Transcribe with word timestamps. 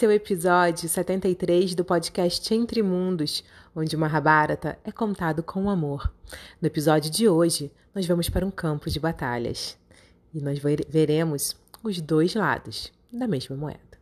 Esse 0.00 0.06
é 0.06 0.08
o 0.08 0.12
episódio 0.12 0.88
73 0.88 1.74
do 1.74 1.84
podcast 1.84 2.54
Entre 2.54 2.82
Mundos, 2.82 3.44
onde 3.76 3.98
Mahabharata 3.98 4.78
é 4.82 4.90
contado 4.90 5.42
com 5.42 5.68
amor. 5.68 6.10
No 6.58 6.66
episódio 6.66 7.10
de 7.10 7.28
hoje, 7.28 7.70
nós 7.94 8.06
vamos 8.06 8.30
para 8.30 8.46
um 8.46 8.50
campo 8.50 8.88
de 8.88 8.98
batalhas 8.98 9.76
e 10.32 10.40
nós 10.40 10.58
veremos 10.88 11.54
os 11.84 12.00
dois 12.00 12.34
lados 12.34 12.90
da 13.12 13.28
mesma 13.28 13.54
moeda. 13.54 14.00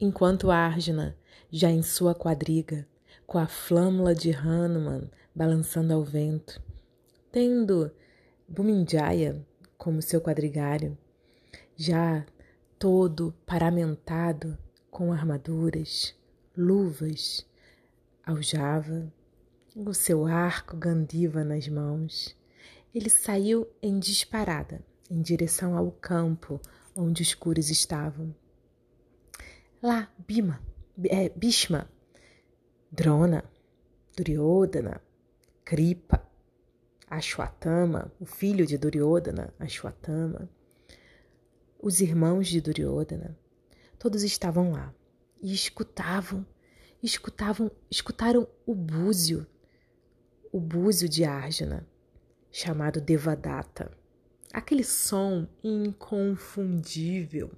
Enquanto 0.00 0.50
Arjuna, 0.50 1.16
já 1.48 1.70
em 1.70 1.84
sua 1.84 2.12
quadriga, 2.12 2.84
com 3.24 3.38
a 3.38 3.46
flâmula 3.46 4.16
de 4.16 4.32
Hanuman 4.32 5.08
balançando 5.32 5.94
ao 5.94 6.02
vento, 6.02 6.60
tendo 7.30 7.88
Bhuminjaya 8.48 9.46
como 9.86 10.02
seu 10.02 10.20
quadrigário, 10.20 10.98
já 11.76 12.26
todo 12.76 13.32
paramentado 13.46 14.58
com 14.90 15.12
armaduras, 15.12 16.12
luvas, 16.56 17.46
aljava, 18.24 19.12
o 19.76 19.94
seu 19.94 20.26
arco 20.26 20.76
Gandiva 20.76 21.44
nas 21.44 21.68
mãos, 21.68 22.36
ele 22.92 23.08
saiu 23.08 23.64
em 23.80 24.00
disparada 24.00 24.84
em 25.08 25.22
direção 25.22 25.78
ao 25.78 25.92
campo 25.92 26.60
onde 26.96 27.22
os 27.22 27.32
curos 27.32 27.70
estavam. 27.70 28.34
Lá, 29.80 30.12
Bima, 30.18 30.60
é, 31.04 31.30
Drona, 32.90 33.44
Duryodhana, 34.16 35.00
Kripa, 35.64 36.25
Ashwatthama, 37.08 38.12
o 38.18 38.26
filho 38.26 38.66
de 38.66 38.76
Duryodhana, 38.76 39.54
Ashwatthama, 39.58 40.50
os 41.80 42.00
irmãos 42.00 42.48
de 42.48 42.60
Duryodhana, 42.60 43.38
todos 43.98 44.22
estavam 44.24 44.72
lá 44.72 44.92
e 45.40 45.52
escutavam, 45.52 46.44
escutavam, 47.02 47.70
escutaram 47.90 48.48
o 48.66 48.74
búzio, 48.74 49.46
o 50.50 50.58
búzio 50.58 51.08
de 51.08 51.24
Arjuna, 51.24 51.86
chamado 52.50 53.00
Devadatta, 53.00 53.90
aquele 54.52 54.82
som 54.82 55.46
inconfundível. 55.62 57.52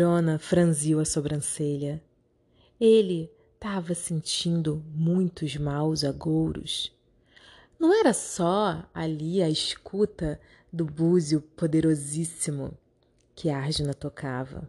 Drona 0.00 0.38
franziu 0.38 0.98
a 0.98 1.04
sobrancelha. 1.04 2.02
Ele 2.80 3.30
estava 3.52 3.94
sentindo 3.94 4.82
muitos 4.94 5.58
maus 5.58 6.04
agouros. 6.04 6.90
Não 7.78 7.92
era 7.92 8.14
só 8.14 8.82
ali 8.94 9.42
a 9.42 9.50
escuta 9.50 10.40
do 10.72 10.86
búzio 10.86 11.42
poderosíssimo 11.42 12.72
que 13.34 13.50
Arjuna 13.50 13.92
tocava. 13.92 14.66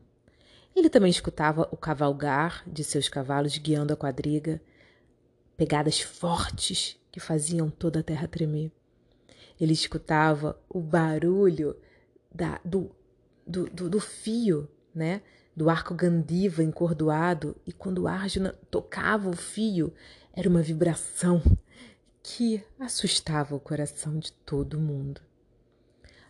Ele 0.75 0.89
também 0.89 1.09
escutava 1.09 1.65
o 1.71 1.77
cavalgar 1.77 2.69
de 2.69 2.83
seus 2.83 3.07
cavalos 3.07 3.57
guiando 3.57 3.93
a 3.93 3.95
quadriga, 3.95 4.61
pegadas 5.55 6.01
fortes 6.01 6.99
que 7.09 7.21
faziam 7.21 7.69
toda 7.69 8.01
a 8.01 8.03
terra 8.03 8.27
tremer. 8.27 8.69
Ele 9.57 9.71
escutava 9.71 10.61
o 10.67 10.81
barulho 10.81 11.77
da, 12.29 12.59
do, 12.65 12.91
do, 13.47 13.69
do, 13.69 13.89
do 13.89 13.99
fio 14.01 14.67
né? 14.93 15.21
Do 15.55 15.69
arco 15.69 15.93
Gandiva 15.93 16.63
encordoado, 16.63 17.55
e 17.65 17.71
quando 17.73 18.07
Arjuna 18.07 18.53
tocava 18.69 19.29
o 19.29 19.35
fio, 19.35 19.93
era 20.33 20.49
uma 20.49 20.61
vibração 20.61 21.41
que 22.23 22.63
assustava 22.79 23.55
o 23.55 23.59
coração 23.59 24.17
de 24.17 24.31
todo 24.31 24.79
mundo. 24.79 25.21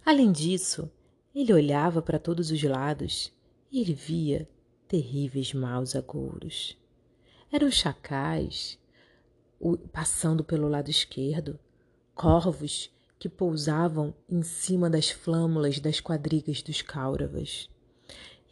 Além 0.06 0.32
disso, 0.32 0.90
ele 1.34 1.54
olhava 1.54 2.02
para 2.02 2.20
todos 2.20 2.50
os 2.50 2.64
lados 2.64 3.32
e 3.72 3.80
ele 3.80 3.94
via 3.94 4.50
terríveis 4.88 5.54
maus 5.54 5.96
agouros. 5.96 6.78
Eram 7.52 7.70
chacais 7.70 8.80
passando 9.92 10.44
pelo 10.44 10.68
lado 10.68 10.90
esquerdo, 10.90 11.60
corvos 12.16 12.92
que 13.20 13.30
pousavam 13.30 14.14
em 14.28 14.42
cima 14.42 14.90
das 14.90 15.12
flâmulas 15.12 15.80
das 15.80 16.00
quadrigas 16.00 16.62
dos 16.64 16.82
Kauravas. 16.82 17.70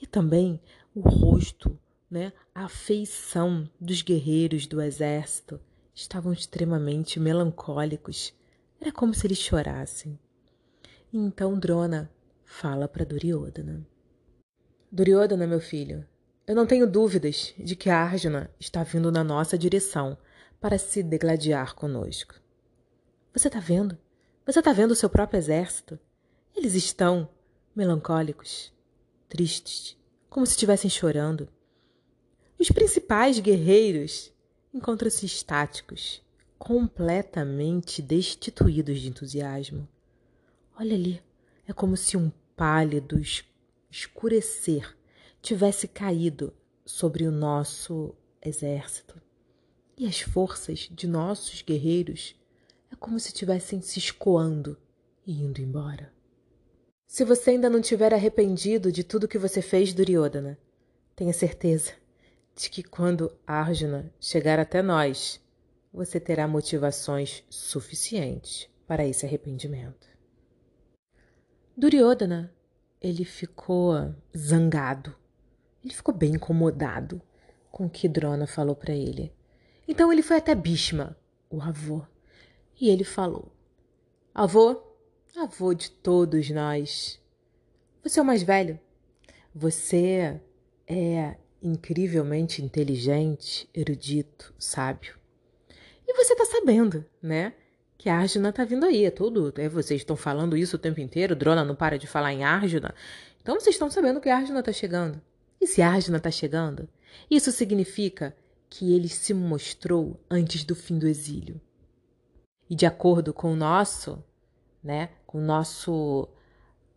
E 0.02 0.08
também 0.08 0.62
o 0.96 1.02
rosto, 1.02 1.78
né, 2.10 2.32
a 2.56 2.68
feição 2.70 3.70
dos 3.80 4.02
guerreiros 4.02 4.66
do 4.66 4.82
exército 4.82 5.60
estavam 5.94 6.32
extremamente 6.32 7.20
melancólicos. 7.20 8.34
Era 8.80 8.92
como 8.92 9.14
se 9.14 9.28
eles 9.28 9.38
chorassem. 9.38 10.18
Então 11.12 11.60
Drona 11.60 12.10
fala 12.46 12.88
para 12.88 13.06
Duryodhana. 13.06 13.86
Duryodhana, 14.92 15.46
meu 15.46 15.60
filho, 15.60 16.06
eu 16.48 16.56
não 16.56 16.66
tenho 16.66 16.90
dúvidas 16.90 17.54
de 17.58 17.76
que 17.76 17.90
Arjuna 17.90 18.50
está 18.60 18.84
vindo 18.84 19.12
na 19.12 19.24
nossa 19.24 19.58
direção 19.58 20.18
para 20.60 20.78
se 20.78 21.04
degladiar 21.04 21.76
conosco. 21.76 22.36
Você 23.34 23.48
está 23.48 23.60
vendo? 23.60 23.98
Você 24.46 24.60
está 24.60 24.74
vendo 24.74 24.92
o 24.92 24.96
seu 24.96 25.10
próprio 25.10 25.38
exército? 25.38 26.00
Eles 26.56 26.74
estão 26.74 27.30
melancólicos 27.76 28.74
tristes, 29.30 29.96
como 30.30 30.46
se 30.46 30.54
estivessem 30.54 30.90
chorando. 30.90 31.48
Os 32.60 32.70
principais 32.70 33.40
guerreiros 33.40 34.34
encontram-se 34.74 35.26
estáticos, 35.26 36.22
completamente 36.58 38.02
destituídos 38.02 39.00
de 39.00 39.08
entusiasmo. 39.08 39.88
Olha 40.78 40.96
ali, 40.96 41.24
é 41.68 41.72
como 41.72 41.96
se 41.96 42.18
um 42.18 42.32
pálido 42.56 43.22
escurecer 43.90 44.98
tivesse 45.42 45.88
caído 45.88 46.54
sobre 46.86 47.26
o 47.26 47.32
nosso 47.32 48.14
exército. 48.42 49.22
E 49.98 50.06
as 50.06 50.20
forças 50.20 50.90
de 50.92 51.08
nossos 51.08 51.62
guerreiros 51.62 52.36
é 52.92 52.96
como 52.96 53.20
se 53.20 53.28
estivessem 53.28 53.82
se 53.82 54.00
escoando 54.00 54.78
e 55.26 55.44
indo 55.44 55.62
embora. 55.62 56.12
Se 57.10 57.26
você 57.26 57.50
ainda 57.50 57.72
não 57.72 57.82
tiver 57.82 58.14
arrependido 58.14 58.92
de 58.92 59.04
tudo 59.04 59.28
que 59.28 59.40
você 59.40 59.64
fez, 59.64 59.92
Duryodhana, 59.96 60.60
tenha 61.16 61.34
certeza 61.34 61.94
de 62.56 62.70
que 62.70 62.84
quando 62.84 63.36
Arjuna 63.48 64.14
chegar 64.20 64.60
até 64.60 64.84
nós, 64.84 65.42
você 65.92 66.20
terá 66.20 66.48
motivações 66.48 67.44
suficientes 67.50 68.70
para 68.86 69.08
esse 69.08 69.26
arrependimento. 69.26 70.08
Duryodhana, 71.76 72.54
ele 73.02 73.26
ficou 73.26 74.14
zangado. 74.38 75.16
Ele 75.84 75.96
ficou 75.96 76.14
bem 76.14 76.36
incomodado 76.36 77.20
com 77.72 77.88
o 77.88 77.90
que 77.90 78.08
Drona 78.08 78.46
falou 78.46 78.76
para 78.76 78.94
ele. 78.94 79.34
Então 79.88 80.14
ele 80.14 80.22
foi 80.22 80.38
até 80.38 80.54
Bhishma, 80.54 81.18
o 81.50 81.60
avô, 81.60 82.04
e 82.80 82.88
ele 82.88 83.04
falou: 83.04 83.52
Avô, 84.32 84.89
avô 85.38 85.74
de 85.74 85.92
todos 85.92 86.50
nós. 86.50 87.20
Você 88.04 88.20
é 88.20 88.24
o 88.24 88.26
mais 88.26 88.44
velho. 88.44 88.80
Você 89.54 90.40
é 90.88 91.36
incrivelmente 91.62 92.64
inteligente, 92.64 93.70
erudito, 93.74 94.54
sábio. 94.58 95.18
E 96.08 96.14
você 96.14 96.36
tá 96.36 96.46
sabendo, 96.46 97.06
né? 97.22 97.54
Que 97.98 98.10
a 98.10 98.18
Arjuna 98.18 98.54
tá 98.54 98.64
vindo 98.64 98.86
aí, 98.86 99.06
é 99.06 99.12
tudo. 99.12 99.54
É, 99.58 99.68
vocês 99.68 100.02
estão 100.02 100.16
falando 100.16 100.56
isso 100.56 100.78
o 100.78 100.80
tempo 100.80 101.02
inteiro, 101.02 101.36
Drona 101.36 101.66
não 101.66 101.76
para 101.76 102.00
de 102.00 102.08
falar 102.08 102.34
em 102.34 102.44
Arjuna. 102.44 102.96
Então 103.42 103.60
vocês 103.60 103.76
estão 103.76 103.92
sabendo 103.92 104.22
que 104.22 104.30
a 104.30 104.38
Arjuna 104.38 104.64
tá 104.64 104.72
chegando. 104.72 105.22
E 105.60 105.68
se 105.68 105.82
a 105.82 105.90
Arjuna 105.90 106.20
tá 106.20 106.32
chegando, 106.32 106.88
isso 107.30 107.52
significa 107.52 108.36
que 108.70 108.94
ele 108.94 109.10
se 109.10 109.34
mostrou 109.34 110.20
antes 110.30 110.64
do 110.64 110.76
fim 110.76 110.98
do 110.98 111.08
exílio. 111.08 111.60
E 112.70 112.76
de 112.76 112.86
acordo 112.86 113.34
com 113.34 113.52
o 113.52 113.56
nosso 113.56 114.24
né? 114.84 115.10
Com 115.26 115.40
o 115.40 115.42
nosso 115.42 116.28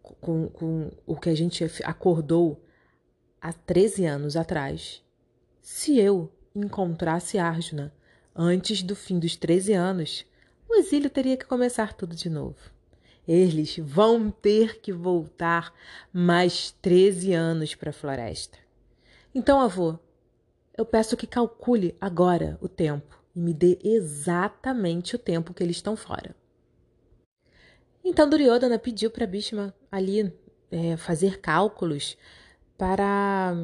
com, 0.03 0.49
com 0.49 0.91
o 1.07 1.17
que 1.17 1.29
a 1.29 1.35
gente 1.35 1.65
acordou 1.85 2.63
há 3.41 3.53
13 3.53 4.05
anos 4.07 4.37
atrás. 4.37 5.03
Se 5.61 5.99
eu 5.99 6.31
encontrasse 6.55 7.39
Arjuna 7.39 7.93
antes 8.35 8.83
do 8.83 8.97
fim 8.97 9.19
dos 9.19 9.37
13 9.37 9.73
anos, 9.73 10.27
o 10.69 10.75
exílio 10.75 11.11
teria 11.11 11.37
que 11.37 11.45
começar 11.45 11.95
tudo 11.95 12.15
de 12.15 12.29
novo. 12.29 12.57
Eles 13.27 13.77
vão 13.79 14.31
ter 14.31 14.81
que 14.81 14.93
voltar 14.93 15.73
mais 16.13 16.73
13 16.83 17.33
anos 17.33 17.75
para 17.75 17.91
a 17.91 17.93
floresta. 17.93 18.59
Então, 19.35 19.61
avô, 19.61 19.99
eu 20.77 20.85
peço 20.85 21.17
que 21.17 21.27
calcule 21.27 21.97
agora 22.01 22.59
o 22.61 22.69
tempo 22.69 23.23
e 23.35 23.41
me 23.41 23.55
dê 23.55 23.79
exatamente 23.85 25.15
o 25.15 25.19
tempo 25.19 25.55
que 25.55 25.63
eles 25.63 25.77
estão 25.77 25.97
fora. 25.97 26.35
Então 28.05 28.29
Duryodhana 28.29 28.79
pediu 28.79 29.11
para 29.11 29.27
Bhishma 29.27 29.75
ali 29.91 30.33
é, 30.71 30.97
fazer 30.97 31.41
cálculos 31.41 32.17
para 32.77 33.55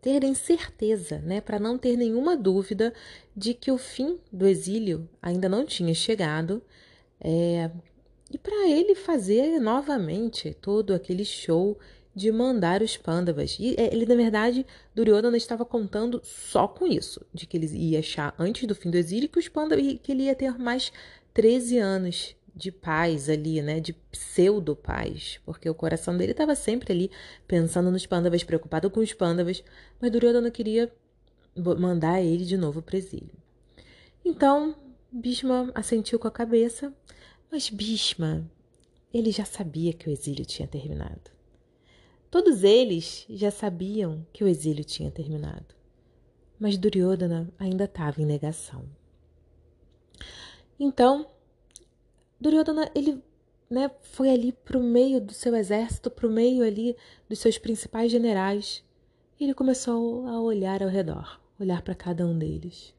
terem 0.00 0.34
certeza, 0.34 1.18
né, 1.18 1.40
para 1.40 1.58
não 1.58 1.76
ter 1.76 1.96
nenhuma 1.96 2.36
dúvida 2.36 2.94
de 3.36 3.52
que 3.52 3.70
o 3.70 3.76
fim 3.76 4.18
do 4.32 4.46
exílio 4.46 5.08
ainda 5.20 5.48
não 5.48 5.66
tinha 5.66 5.94
chegado, 5.94 6.62
é, 7.20 7.70
e 8.30 8.38
para 8.38 8.68
ele 8.68 8.94
fazer 8.94 9.58
novamente 9.58 10.56
todo 10.60 10.94
aquele 10.94 11.24
show 11.24 11.78
de 12.14 12.30
mandar 12.32 12.82
os 12.82 12.96
pândavas. 12.96 13.56
E 13.58 13.74
é, 13.76 13.92
ele, 13.92 14.06
na 14.06 14.14
verdade, 14.14 14.66
Duryodhana 14.94 15.36
estava 15.36 15.64
contando 15.64 16.20
só 16.24 16.66
com 16.66 16.86
isso, 16.86 17.24
de 17.32 17.46
que 17.46 17.56
ele 17.56 17.66
ia 17.66 17.98
achar 17.98 18.34
antes 18.38 18.66
do 18.66 18.74
fim 18.74 18.90
do 18.90 18.96
exílio 18.96 19.28
que 19.28 19.38
os 19.38 19.48
pândavas, 19.48 19.84
que 20.02 20.12
ele 20.12 20.24
ia 20.24 20.34
ter 20.34 20.56
mais 20.58 20.92
13 21.34 21.78
anos 21.78 22.36
de 22.60 22.70
paz 22.70 23.28
ali, 23.28 23.62
né, 23.62 23.80
de 23.80 23.92
pseudo 23.92 24.76
paz, 24.76 25.40
porque 25.44 25.68
o 25.68 25.74
coração 25.74 26.16
dele 26.16 26.32
estava 26.32 26.54
sempre 26.54 26.92
ali 26.92 27.10
pensando 27.48 27.90
nos 27.90 28.06
pândavas, 28.06 28.44
preocupado 28.44 28.90
com 28.90 29.00
os 29.00 29.12
pândavas, 29.12 29.64
mas 30.00 30.10
Duryodhana 30.10 30.50
queria 30.50 30.92
mandar 31.56 32.20
ele 32.20 32.44
de 32.44 32.56
novo 32.56 32.82
para 32.82 32.98
exílio. 32.98 33.32
Então, 34.24 34.76
Bhishma 35.10 35.72
assentiu 35.74 36.18
com 36.18 36.28
a 36.28 36.30
cabeça, 36.30 36.94
mas 37.50 37.70
Bhishma, 37.70 38.48
ele 39.12 39.32
já 39.32 39.44
sabia 39.44 39.92
que 39.92 40.08
o 40.08 40.12
exílio 40.12 40.44
tinha 40.44 40.68
terminado. 40.68 41.30
Todos 42.30 42.62
eles 42.62 43.26
já 43.28 43.50
sabiam 43.50 44.24
que 44.32 44.44
o 44.44 44.48
exílio 44.48 44.84
tinha 44.84 45.10
terminado, 45.10 45.74
mas 46.60 46.76
Duryodhana 46.76 47.52
ainda 47.58 47.84
estava 47.84 48.20
em 48.20 48.26
negação. 48.26 48.84
Então, 50.78 51.26
Duryodhana, 52.40 52.90
ele 52.94 53.22
né, 53.68 53.90
foi 54.00 54.30
ali 54.30 54.52
para 54.52 54.78
o 54.78 54.82
meio 54.82 55.20
do 55.20 55.32
seu 55.32 55.54
exército, 55.54 56.10
para 56.10 56.26
o 56.26 56.30
meio 56.30 56.64
ali 56.64 56.96
dos 57.28 57.38
seus 57.38 57.58
principais 57.58 58.10
generais. 58.10 58.82
E 59.38 59.44
ele 59.44 59.54
começou 59.54 60.26
a 60.26 60.40
olhar 60.40 60.82
ao 60.82 60.88
redor, 60.88 61.40
olhar 61.58 61.82
para 61.82 61.94
cada 61.94 62.26
um 62.26 62.36
deles. 62.36 62.94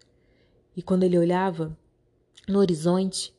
E 0.76 0.82
quando 0.82 1.04
ele 1.04 1.18
olhava 1.18 1.78
no 2.48 2.60
horizonte, 2.60 3.34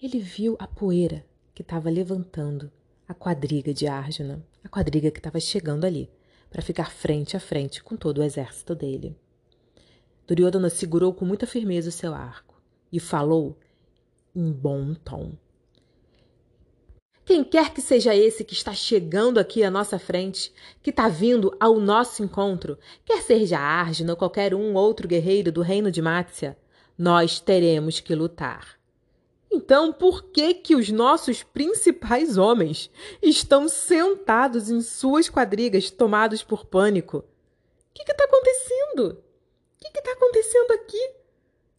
ele 0.00 0.18
viu 0.18 0.56
a 0.58 0.66
poeira 0.66 1.24
que 1.54 1.62
estava 1.62 1.90
levantando 1.90 2.70
a 3.08 3.14
quadriga 3.14 3.72
de 3.72 3.86
Arjuna, 3.86 4.44
a 4.62 4.68
quadriga 4.68 5.10
que 5.10 5.18
estava 5.18 5.40
chegando 5.40 5.84
ali, 5.84 6.10
para 6.50 6.62
ficar 6.62 6.90
frente 6.90 7.36
a 7.36 7.40
frente 7.40 7.82
com 7.82 7.96
todo 7.96 8.18
o 8.18 8.22
exército 8.22 8.74
dele. 8.74 9.16
Duryodhana 10.26 10.70
segurou 10.70 11.12
com 11.12 11.24
muita 11.24 11.46
firmeza 11.46 11.88
o 11.88 11.92
seu 11.92 12.14
arco 12.14 12.60
e 12.92 13.00
falou 13.00 13.58
em 14.34 14.50
bom 14.52 14.94
tom. 14.94 15.32
Quem 17.28 17.44
quer 17.44 17.74
que 17.74 17.82
seja 17.82 18.16
esse 18.16 18.42
que 18.42 18.54
está 18.54 18.72
chegando 18.72 19.38
aqui 19.38 19.62
à 19.62 19.70
nossa 19.70 19.98
frente, 19.98 20.50
que 20.82 20.88
está 20.88 21.08
vindo 21.08 21.54
ao 21.60 21.78
nosso 21.78 22.24
encontro, 22.24 22.78
quer 23.04 23.20
seja 23.20 23.58
Arjuna 23.58 24.12
ou 24.12 24.16
qualquer 24.16 24.54
um 24.54 24.74
outro 24.74 25.06
guerreiro 25.06 25.52
do 25.52 25.60
reino 25.60 25.90
de 25.90 26.00
Mátia, 26.00 26.56
nós 26.96 27.38
teremos 27.38 28.00
que 28.00 28.14
lutar. 28.14 28.78
Então, 29.50 29.92
por 29.92 30.30
que 30.30 30.54
que 30.54 30.74
os 30.74 30.88
nossos 30.88 31.42
principais 31.42 32.38
homens 32.38 32.90
estão 33.22 33.68
sentados 33.68 34.70
em 34.70 34.80
suas 34.80 35.28
quadrigas, 35.28 35.90
tomados 35.90 36.42
por 36.42 36.64
pânico? 36.64 37.18
O 37.18 37.24
que 37.92 38.10
está 38.10 38.24
acontecendo? 38.24 39.22
O 39.76 39.78
que 39.78 39.98
está 39.98 40.12
acontecendo 40.12 40.70
aqui? 40.72 41.10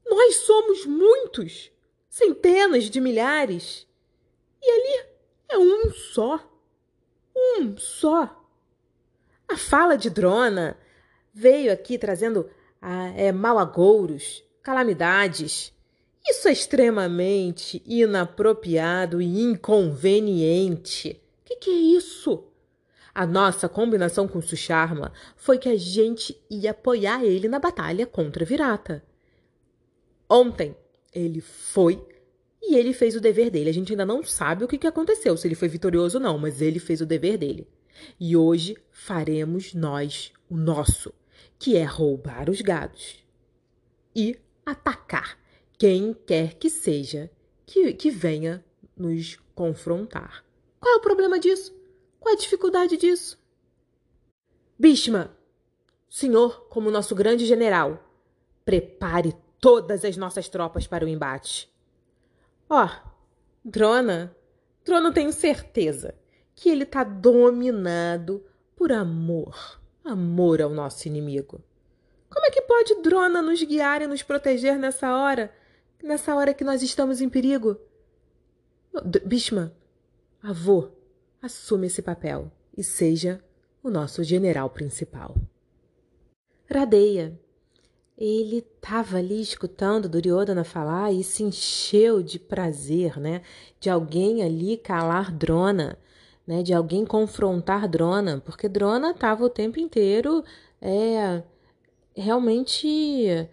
Nós 0.07 0.36
somos 0.36 0.86
muitos 0.86 1.72
centenas 2.19 2.89
de 2.89 3.00
milhares. 3.00 3.88
E 4.62 4.69
ali 4.69 5.10
é 5.50 5.57
um 5.57 5.92
só. 5.92 6.39
Um 7.36 7.77
só. 7.77 8.45
A 9.48 9.57
fala 9.57 9.98
de 9.98 10.10
Drona 10.10 10.77
veio 11.33 11.71
aqui 11.71 11.98
trazendo 11.98 12.50
ah, 12.81 13.07
é, 13.16 13.31
malagouros, 13.31 14.44
calamidades. 14.62 15.74
Isso 16.27 16.48
é 16.50 16.51
extremamente 16.51 17.81
inapropriado 17.86 19.21
e 19.21 19.42
inconveniente. 19.42 21.21
O 21.42 21.45
que, 21.45 21.56
que, 21.56 21.69
é 21.69 21.98
isso? 21.98 22.44
A 23.16 23.25
nossa 23.25 23.68
combinação 23.68 24.27
com 24.27 24.42
Susharma 24.42 25.12
foi 25.36 25.57
que 25.57 25.69
a 25.69 25.77
gente 25.77 26.39
ia 26.50 26.71
apoiar 26.71 27.24
ele 27.24 27.48
na 27.48 27.57
batalha 27.57 28.06
contra 28.06 28.45
Virata. 28.45 29.04
Ontem, 30.30 30.75
ele 31.14 31.42
foi 31.42 32.06
e 32.62 32.76
ele 32.76 32.94
fez 32.94 33.16
o 33.16 33.22
dever 33.22 33.50
dele. 33.50 33.70
A 33.70 33.74
gente 33.74 33.92
ainda 33.94 34.06
não 34.06 34.24
sabe 34.24 34.64
o 34.64 34.68
que, 34.68 34.86
aconteceu, 34.86 35.36
se 35.38 35.48
ele 35.48 35.56
foi 35.56 35.68
vitorioso 35.68 36.18
ou 36.18 36.24
não, 36.24 36.38
mas 36.38 36.62
ele 36.62 36.80
fez 36.80 37.02
o 37.02 37.06
dever 37.06 37.38
dele. 37.38 37.68
E 38.20 38.36
hoje 38.36 38.78
faremos 38.92 39.74
nós 39.74 40.32
o 40.50 40.56
nosso, 40.56 41.14
que 41.58 41.76
é 41.76 41.84
roubar 41.84 42.50
os 42.50 42.62
gados 42.62 43.24
e 44.16 44.38
atacar 44.66 45.38
quem 45.78 46.14
quer 46.14 46.56
que 46.56 46.70
seja 46.70 47.30
que, 47.66 47.94
que 47.94 48.10
venha 48.10 48.64
nos 48.96 49.38
confrontar. 49.56 50.44
Qual 50.80 50.96
é 50.96 50.98
o 50.98 51.02
problema 51.02 51.40
disso? 51.40 51.76
Qual 52.19 52.33
é 52.33 52.38
a 52.38 52.40
dificuldade 52.40 52.98
disso? 52.98 53.40
Bishma, 54.78 55.36
senhor, 56.10 56.68
como 56.69 56.92
nosso 56.92 57.14
grande 57.16 57.45
general, 57.45 58.04
prepare 58.64 59.36
todas 59.59 60.06
as 60.06 60.18
nossas 60.18 60.49
tropas 60.49 60.87
para 60.87 61.06
o 61.06 61.07
embate. 61.07 61.71
Ó, 62.69 62.85
oh, 62.85 63.09
Drona, 63.63 64.35
Drona 64.85 65.11
tenho 65.11 65.31
certeza 65.31 66.16
que 66.56 66.69
ele 66.69 66.83
está 66.83 67.04
dominado 67.04 68.45
por 68.75 68.92
amor, 68.92 69.80
amor 70.04 70.61
ao 70.61 70.69
nosso 70.69 71.07
inimigo. 71.07 71.61
Como 72.30 72.45
é 72.45 72.51
que 72.51 72.61
pode 72.61 73.01
Drona 73.01 73.42
nos 73.42 73.61
guiar 73.63 74.01
e 74.01 74.07
nos 74.07 74.21
proteger 74.21 74.78
nessa 74.78 75.16
hora, 75.16 75.54
nessa 76.01 76.35
hora 76.35 76.54
que 76.54 76.63
nós 76.63 76.81
estamos 76.81 77.21
em 77.21 77.30
perigo? 77.30 77.78
Bishma, 79.25 79.73
avô, 80.42 80.89
assume 81.42 81.87
esse 81.87 82.01
papel 82.01 82.51
e 82.78 82.83
seja 82.83 83.44
o 83.83 83.89
nosso 83.89 84.23
general 84.23 84.69
principal. 84.69 85.35
Radeia, 86.69 87.39
ele 88.19 88.57
estava 88.57 89.18
ali 89.18 89.40
escutando 89.40 90.09
Duryodhana 90.09 90.66
falar 90.66 91.14
e 91.14 91.23
se 91.23 91.42
encheu 91.42 92.21
de 92.21 92.38
prazer, 92.38 93.18
né? 93.18 93.42
De 93.80 93.90
alguém 93.90 94.44
ali 94.44 94.76
calar 94.76 95.31
Drona, 95.31 95.97
né? 96.45 96.61
De 96.61 96.73
alguém 96.73 97.06
confrontar 97.06 97.88
Drona, 97.88 98.42
porque 98.45 98.68
Drona 98.68 99.11
estava 99.11 99.45
o 99.45 99.49
tempo 99.49 99.80
inteiro 99.80 100.44
é, 100.81 101.42
realmente 102.14 103.47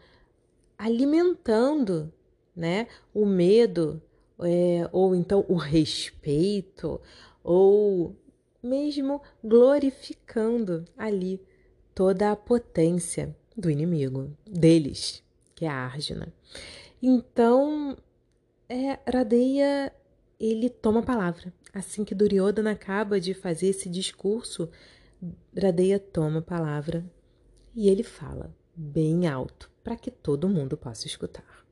alimentando, 0.76 2.12
né? 2.54 2.88
O 3.14 3.25
medo, 3.25 4.02
é, 4.40 4.88
ou 4.90 5.14
então 5.14 5.44
o 5.49 5.54
respeito, 5.54 7.00
ou 7.44 8.16
mesmo 8.61 9.23
glorificando 9.44 10.85
ali 10.99 11.40
toda 11.94 12.32
a 12.32 12.37
potência 12.37 13.32
do 13.56 13.70
inimigo, 13.70 14.30
deles, 14.46 15.22
que 15.54 15.64
é 15.64 15.68
a 15.68 15.84
Arjuna. 15.84 16.32
Então, 17.02 17.96
é, 18.68 18.98
Radeya, 19.10 19.92
ele 20.38 20.68
toma 20.68 21.00
a 21.00 21.04
palavra. 21.04 21.52
Assim 21.72 22.04
que 22.04 22.14
Duryodhana 22.14 22.72
acaba 22.72 23.20
de 23.20 23.34
fazer 23.34 23.68
esse 23.68 23.88
discurso, 23.88 24.68
Radeya 25.56 25.98
toma 25.98 26.40
a 26.40 26.42
palavra 26.42 27.04
e 27.75 27.88
ele 27.88 28.02
fala 28.02 28.54
bem 28.75 29.26
alto 29.26 29.70
para 29.82 29.96
que 29.96 30.10
todo 30.10 30.48
mundo 30.48 30.76
possa 30.76 31.06
escutar. 31.06 31.64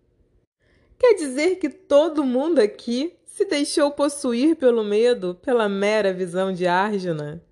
Quer 0.98 1.14
dizer 1.14 1.56
que 1.56 1.68
todo 1.68 2.24
mundo 2.24 2.60
aqui 2.60 3.16
se 3.26 3.44
deixou 3.44 3.90
possuir 3.90 4.56
pelo 4.56 4.84
medo, 4.84 5.34
pela 5.34 5.68
mera 5.68 6.12
visão 6.12 6.52
de 6.52 6.66
Arjuna? 6.66 7.42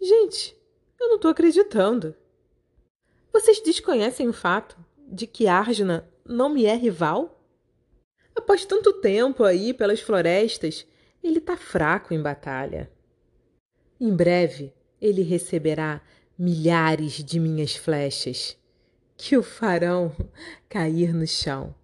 Gente, 0.00 0.56
eu 1.00 1.08
não 1.08 1.16
estou 1.16 1.30
acreditando. 1.30 2.14
Vocês 3.32 3.60
desconhecem 3.60 4.28
o 4.28 4.32
fato 4.32 4.76
de 5.06 5.26
que 5.26 5.46
Arjuna 5.46 6.08
não 6.24 6.48
me 6.48 6.66
é 6.66 6.74
rival? 6.74 7.40
Após 8.34 8.64
tanto 8.64 8.94
tempo 8.94 9.44
aí 9.44 9.72
pelas 9.72 10.00
florestas, 10.00 10.86
ele 11.22 11.38
está 11.38 11.56
fraco 11.56 12.12
em 12.12 12.20
batalha. 12.20 12.90
Em 14.00 14.14
breve, 14.14 14.72
ele 15.00 15.22
receberá 15.22 16.02
milhares 16.36 17.22
de 17.22 17.38
minhas 17.38 17.76
flechas, 17.76 18.56
que 19.16 19.36
o 19.36 19.42
farão 19.42 20.10
cair 20.68 21.14
no 21.14 21.26
chão, 21.26 21.74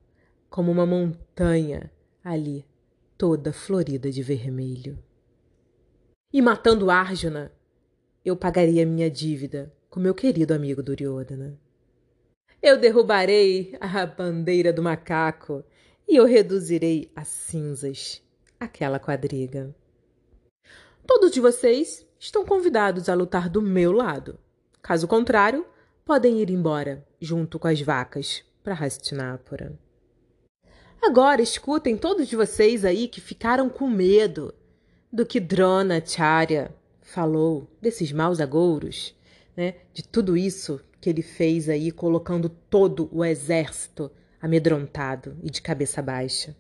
como 0.49 0.73
uma 0.73 0.87
montanha 0.87 1.93
ali, 2.25 2.65
toda 3.17 3.53
florida 3.53 4.11
de 4.11 4.23
vermelho. 4.23 4.99
E 6.33 6.43
matando 6.43 6.91
Arjuna, 6.91 7.53
eu 8.25 8.35
pagaria 8.37 8.85
minha 8.85 9.11
dívida 9.11 9.73
com 9.97 10.01
meu 10.01 10.15
querido 10.15 10.53
amigo 10.53 10.83
Duryodhana. 10.83 11.59
Eu 12.63 12.79
derrubarei 12.79 13.75
a 13.81 14.05
bandeira 14.05 14.71
do 14.71 14.83
macaco 14.83 15.65
e 16.07 16.17
eu 16.17 16.27
reduzirei 16.27 17.11
a 17.17 17.25
cinzas 17.25 18.23
aquela 18.61 18.99
quadriga. 18.99 19.75
Todos 21.07 21.31
de 21.31 21.41
vocês 21.41 22.07
estão 22.21 22.45
convidados 22.45 23.09
a 23.09 23.15
lutar 23.15 23.49
do 23.49 23.63
meu 23.63 23.91
lado. 23.91 24.39
Caso 24.83 25.09
contrário, 25.09 25.65
podem 26.05 26.43
ir 26.43 26.51
embora 26.51 27.03
junto 27.19 27.59
com 27.59 27.67
as 27.67 27.81
vacas 27.81 28.45
para 28.63 28.75
Hastinapura. 28.75 29.79
Agora 31.01 31.41
escutem 31.41 31.97
todos 31.97 32.29
de 32.29 32.37
vocês 32.37 32.85
aí 32.85 33.09
que 33.09 33.23
ficaram 33.23 33.71
com 33.71 33.89
medo 33.89 34.53
do 35.11 35.25
que 35.25 35.41
Drona 35.41 36.05
Charya 36.05 36.77
falou 37.01 37.67
desses 37.81 38.13
maus 38.13 38.43
agouros, 38.43 39.16
né? 39.57 39.75
De 39.93 40.03
tudo 40.03 40.37
isso 40.37 40.81
que 41.01 41.09
ele 41.09 41.23
fez 41.23 41.69
aí 41.69 41.91
colocando 41.91 42.49
todo 42.49 43.09
o 43.13 43.25
exército 43.25 44.11
amedrontado 44.41 45.37
e 45.43 45.51
de 45.51 45.63
cabeça 45.63 46.03
baixa. 46.03 46.55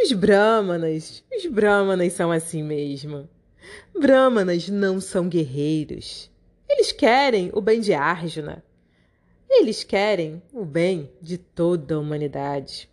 Os 0.00 0.12
brahmanas, 0.12 1.24
os 1.34 1.46
brahmanas 1.46 2.12
são 2.12 2.30
assim 2.30 2.62
mesmo. 2.62 3.28
Brahmanas 3.98 4.68
não 4.68 5.00
são 5.00 5.28
guerreiros. 5.28 6.30
Eles 6.68 6.92
querem 6.92 7.50
o 7.52 7.60
bem 7.60 7.80
de 7.80 7.92
Arjuna. 7.92 8.62
Eles 9.50 9.82
querem 9.82 10.42
o 10.52 10.64
bem 10.64 11.10
de 11.20 11.38
toda 11.38 11.94
a 11.94 11.98
humanidade. 11.98 12.88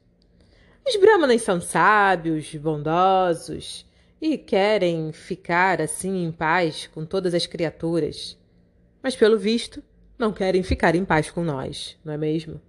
Os 0.88 0.96
Brahmanas 0.96 1.42
são 1.42 1.60
sábios, 1.60 2.54
bondosos 2.56 3.86
e 4.22 4.38
querem 4.38 5.12
ficar 5.12 5.82
assim 5.82 6.24
em 6.24 6.32
paz 6.32 6.88
com 6.88 7.06
todas 7.06 7.34
as 7.34 7.46
criaturas. 7.46 8.38
Mas, 9.06 9.16
pelo 9.16 9.38
visto, 9.38 9.84
não 10.18 10.34
querem 10.34 10.64
ficar 10.64 10.96
em 10.96 11.06
paz 11.06 11.30
com 11.30 11.44
nós, 11.44 11.96
não 12.04 12.12
é 12.12 12.18
mesmo? 12.18 12.60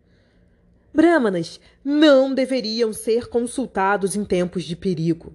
Brahmanas 0.92 1.58
não 1.82 2.34
deveriam 2.34 2.92
ser 2.92 3.28
consultados 3.28 4.14
em 4.14 4.22
tempos 4.22 4.64
de 4.64 4.76
perigo. 4.76 5.34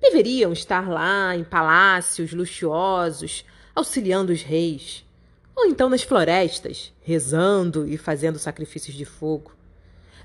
Deveriam 0.00 0.52
estar 0.52 0.88
lá 0.88 1.34
em 1.34 1.42
palácios 1.42 2.32
luxuosos, 2.32 3.44
auxiliando 3.74 4.32
os 4.32 4.40
reis, 4.42 5.04
ou 5.52 5.66
então 5.66 5.88
nas 5.88 6.04
florestas, 6.04 6.92
rezando 7.02 7.84
e 7.84 7.96
fazendo 7.96 8.38
sacrifícios 8.38 8.96
de 8.96 9.04
fogo. 9.04 9.52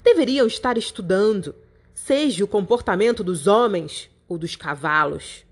Deveriam 0.04 0.46
estar 0.46 0.78
estudando, 0.78 1.56
seja 1.96 2.44
o 2.44 2.48
comportamento 2.48 3.24
dos 3.24 3.48
homens 3.48 4.08
ou 4.28 4.38
dos 4.38 4.56
cavalos, 4.56 5.44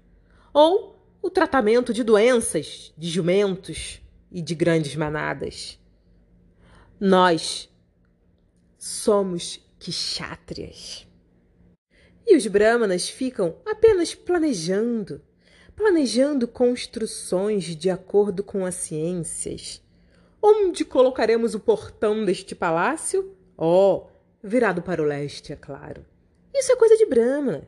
ou 0.53 0.95
o 1.23 1.29
tratamento 1.31 1.91
de 1.91 2.03
doenças, 2.03 2.93
de 2.95 3.09
jumentos 3.09 3.99
e 4.31 4.41
de 4.41 4.53
grandes 4.55 4.95
manadas. 4.95 5.79
Nós 6.99 7.69
somos 8.77 9.59
kshatriyas. 9.79 11.07
E 12.25 12.35
os 12.35 12.45
brahmanas 12.47 13.09
ficam 13.09 13.55
apenas 13.65 14.13
planejando, 14.13 15.21
planejando 15.75 16.47
construções 16.47 17.75
de 17.75 17.89
acordo 17.89 18.43
com 18.43 18.65
as 18.65 18.75
ciências. 18.75 19.81
Onde 20.41 20.85
colocaremos 20.85 21.55
o 21.55 21.59
portão 21.59 22.23
deste 22.23 22.53
palácio? 22.53 23.35
Oh, 23.57 24.07
virado 24.43 24.81
para 24.81 25.01
o 25.01 25.05
leste, 25.05 25.51
é 25.51 25.55
claro. 25.55 26.05
Isso 26.53 26.71
é 26.71 26.75
coisa 26.75 26.95
de 26.95 27.05
Brahmana. 27.05 27.67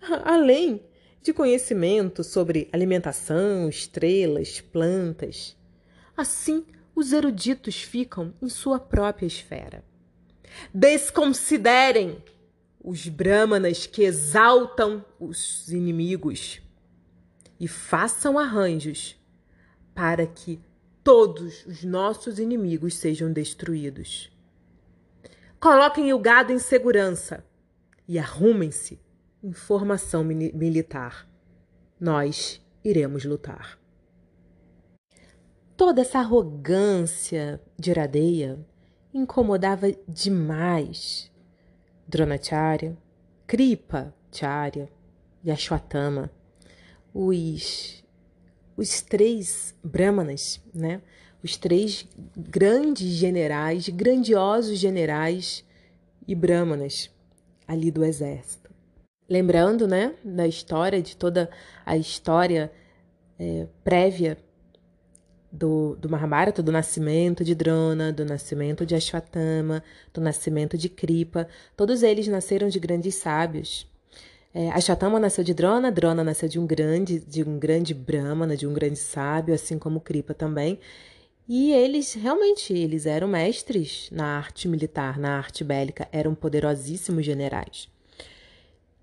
Além 0.24 0.82
de 1.22 1.32
conhecimento 1.32 2.24
sobre 2.24 2.68
alimentação, 2.72 3.68
estrelas, 3.68 4.60
plantas. 4.60 5.56
Assim, 6.16 6.64
os 6.94 7.12
eruditos 7.12 7.82
ficam 7.82 8.34
em 8.42 8.48
sua 8.48 8.78
própria 8.78 9.26
esfera. 9.26 9.84
Desconsiderem 10.74 12.22
os 12.82 13.08
brahmanas 13.08 13.86
que 13.86 14.02
exaltam 14.02 15.04
os 15.18 15.68
inimigos 15.68 16.60
e 17.58 17.68
façam 17.68 18.38
arranjos 18.38 19.16
para 19.94 20.26
que 20.26 20.60
todos 21.04 21.64
os 21.66 21.84
nossos 21.84 22.38
inimigos 22.38 22.94
sejam 22.94 23.32
destruídos. 23.32 24.30
Coloquem 25.58 26.12
o 26.12 26.18
gado 26.18 26.52
em 26.52 26.58
segurança 26.58 27.44
e 28.08 28.18
arrumem-se 28.18 28.98
em 29.42 29.52
formação 29.52 30.24
militar. 30.24 31.28
Nós 31.98 32.60
iremos 32.84 33.24
lutar. 33.24 33.79
Toda 35.80 36.02
essa 36.02 36.18
arrogância 36.18 37.58
de 37.78 37.88
Iradeia 37.88 38.58
incomodava 39.14 39.90
demais 40.06 41.32
Dronacharya, 42.06 42.98
Kripa 43.46 44.14
Charya 44.30 44.90
e 45.42 45.50
Ashwatthama, 45.50 46.30
os, 47.14 48.04
os 48.76 49.00
três 49.00 49.74
brahmanas, 49.82 50.60
né? 50.74 51.00
os 51.42 51.56
três 51.56 52.06
grandes 52.36 53.08
generais, 53.12 53.88
grandiosos 53.88 54.78
generais 54.78 55.64
e 56.28 56.34
brahmanas 56.34 57.10
ali 57.66 57.90
do 57.90 58.04
exército. 58.04 58.70
Lembrando, 59.26 59.88
né, 59.88 60.14
da 60.22 60.46
história, 60.46 61.00
de 61.00 61.16
toda 61.16 61.48
a 61.86 61.96
história 61.96 62.70
é, 63.38 63.66
prévia 63.82 64.36
do, 65.52 65.96
do 65.96 66.08
Mahabharata, 66.08 66.62
do 66.62 66.72
nascimento 66.72 67.44
de 67.44 67.54
Drona, 67.54 68.12
do 68.12 68.24
nascimento 68.24 68.86
de 68.86 68.94
Ashwatthama, 68.94 69.82
do 70.12 70.20
nascimento 70.20 70.78
de 70.78 70.88
Kripa. 70.88 71.48
Todos 71.76 72.02
eles 72.02 72.28
nasceram 72.28 72.68
de 72.68 72.78
grandes 72.78 73.14
sábios. 73.16 73.86
É, 74.52 74.70
Ashwatthama 74.70 75.20
nasceu 75.20 75.44
de 75.44 75.54
Drona, 75.54 75.92
Drona 75.92 76.24
nasceu 76.24 76.48
de 76.48 76.58
um 76.58 76.66
grande, 76.66 77.20
de 77.20 77.42
um 77.42 77.58
grande 77.58 77.94
brahmana, 77.94 78.56
de 78.56 78.66
um 78.66 78.72
grande 78.72 78.98
sábio, 78.98 79.54
assim 79.54 79.78
como 79.78 80.00
Kripa 80.00 80.34
também. 80.34 80.78
E 81.48 81.72
eles 81.72 82.14
realmente 82.14 82.72
eles 82.72 83.06
eram 83.06 83.26
mestres 83.26 84.08
na 84.12 84.36
arte 84.38 84.68
militar, 84.68 85.18
na 85.18 85.36
arte 85.36 85.64
bélica, 85.64 86.08
eram 86.12 86.34
poderosíssimos 86.34 87.24
generais. 87.24 87.88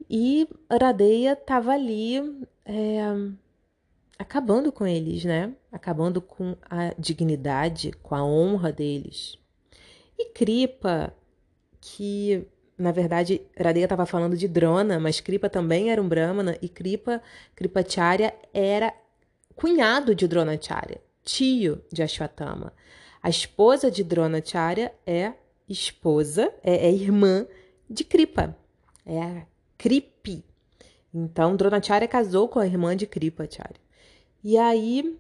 E 0.10 0.48
Radeia 0.72 1.34
estava 1.34 1.74
ali 1.74 2.16
é, 2.66 3.01
acabando 4.18 4.72
com 4.72 4.88
eles, 4.88 5.25
né? 5.25 5.54
Acabando 5.77 6.19
com 6.19 6.57
a 6.67 6.91
dignidade, 6.98 7.91
com 8.01 8.15
a 8.15 8.25
honra 8.25 8.72
deles. 8.72 9.38
E 10.17 10.25
Kripa, 10.31 11.13
que 11.79 12.48
na 12.75 12.91
verdade 12.91 13.41
Radeya 13.55 13.86
estava 13.86 14.07
falando 14.07 14.36
de 14.36 14.48
Drona, 14.48 15.00
mas 15.00 15.19
Kripa 15.19 15.50
também 15.50 15.91
era 15.91 16.01
um 16.01 16.10
Brahmana 16.10 16.57
e 16.63 16.67
Kripa, 16.67 17.22
Kripacharya 17.55 18.34
era 18.51 18.91
cunhado 19.55 20.15
de 20.15 20.27
Dronacharya, 20.27 21.00
tio 21.24 21.79
de 21.91 22.01
Ashwatthama. 22.01 22.74
A 23.22 23.29
esposa 23.29 23.91
de 23.91 24.03
Dronacharya 24.03 24.91
é 25.05 25.34
esposa, 25.69 26.51
é, 26.63 26.88
é 26.88 26.91
irmã 26.91 27.46
de 27.88 28.03
Kripa, 28.03 28.57
é 29.05 29.22
a 29.22 29.46
Kripi. 29.77 30.43
Então 31.13 31.55
Dronacharya 31.55 32.07
casou 32.07 32.48
com 32.48 32.57
a 32.57 32.65
irmã 32.65 32.96
de 32.96 33.05
Kripacharya. 33.05 33.86
E 34.43 34.57
aí, 34.57 35.19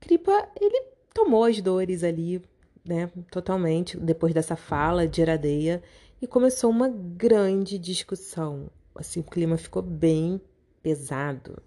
Kripa, 0.00 0.48
ele 0.58 0.82
tomou 1.12 1.44
as 1.44 1.60
dores 1.60 2.02
ali, 2.02 2.42
né, 2.84 3.10
totalmente, 3.30 3.96
depois 3.96 4.32
dessa 4.32 4.56
fala 4.56 5.06
de 5.06 5.20
Iradeia, 5.20 5.82
e 6.20 6.26
começou 6.26 6.70
uma 6.70 6.88
grande 6.88 7.78
discussão. 7.78 8.70
Assim, 8.94 9.20
o 9.20 9.24
clima 9.24 9.56
ficou 9.56 9.82
bem 9.82 10.40
pesado. 10.82 11.62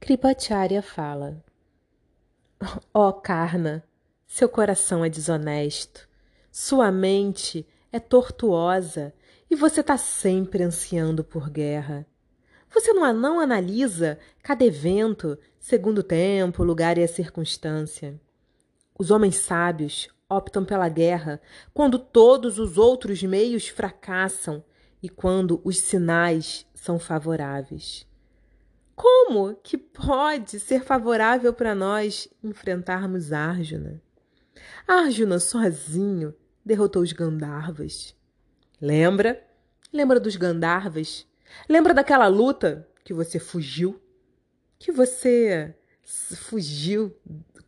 Kripacharya 0.00 0.82
fala: 0.82 1.44
Ó 2.94 3.08
oh, 3.08 3.12
Karna, 3.12 3.84
seu 4.26 4.48
coração 4.48 5.04
é 5.04 5.08
desonesto, 5.08 6.08
sua 6.50 6.90
mente 6.90 7.66
é 7.92 7.98
tortuosa 7.98 9.12
e 9.50 9.54
você 9.54 9.80
está 9.80 9.96
sempre 9.96 10.62
ansiando 10.62 11.22
por 11.22 11.50
guerra. 11.50 12.06
Você 12.72 12.92
não 12.92 13.40
analisa 13.40 14.18
cada 14.42 14.64
evento 14.64 15.38
segundo 15.66 15.98
o 15.98 16.04
tempo, 16.04 16.62
o 16.62 16.64
lugar 16.64 16.96
e 16.96 17.02
a 17.02 17.08
circunstância. 17.08 18.20
Os 18.96 19.10
homens 19.10 19.34
sábios 19.34 20.08
optam 20.30 20.64
pela 20.64 20.88
guerra 20.88 21.40
quando 21.74 21.98
todos 21.98 22.60
os 22.60 22.78
outros 22.78 23.20
meios 23.24 23.66
fracassam 23.66 24.62
e 25.02 25.08
quando 25.08 25.60
os 25.64 25.78
sinais 25.78 26.64
são 26.72 27.00
favoráveis. 27.00 28.06
Como 28.94 29.56
que 29.56 29.76
pode 29.76 30.60
ser 30.60 30.84
favorável 30.84 31.52
para 31.52 31.74
nós 31.74 32.28
enfrentarmos 32.44 33.32
Arjuna? 33.32 34.00
Arjuna 34.86 35.40
sozinho 35.40 36.32
derrotou 36.64 37.02
os 37.02 37.10
Gandharvas. 37.10 38.14
Lembra? 38.80 39.44
Lembra 39.92 40.20
dos 40.20 40.36
Gandharvas? 40.36 41.26
Lembra 41.68 41.92
daquela 41.92 42.28
luta 42.28 42.88
que 43.04 43.12
você 43.12 43.40
fugiu? 43.40 44.00
Que 44.78 44.92
você 44.92 45.74
fugiu 46.04 47.14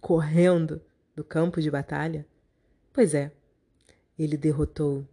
correndo 0.00 0.80
do 1.14 1.24
campo 1.24 1.60
de 1.60 1.70
batalha? 1.70 2.26
Pois 2.92 3.14
é, 3.14 3.32
ele 4.18 4.36
derrotou 4.36 5.06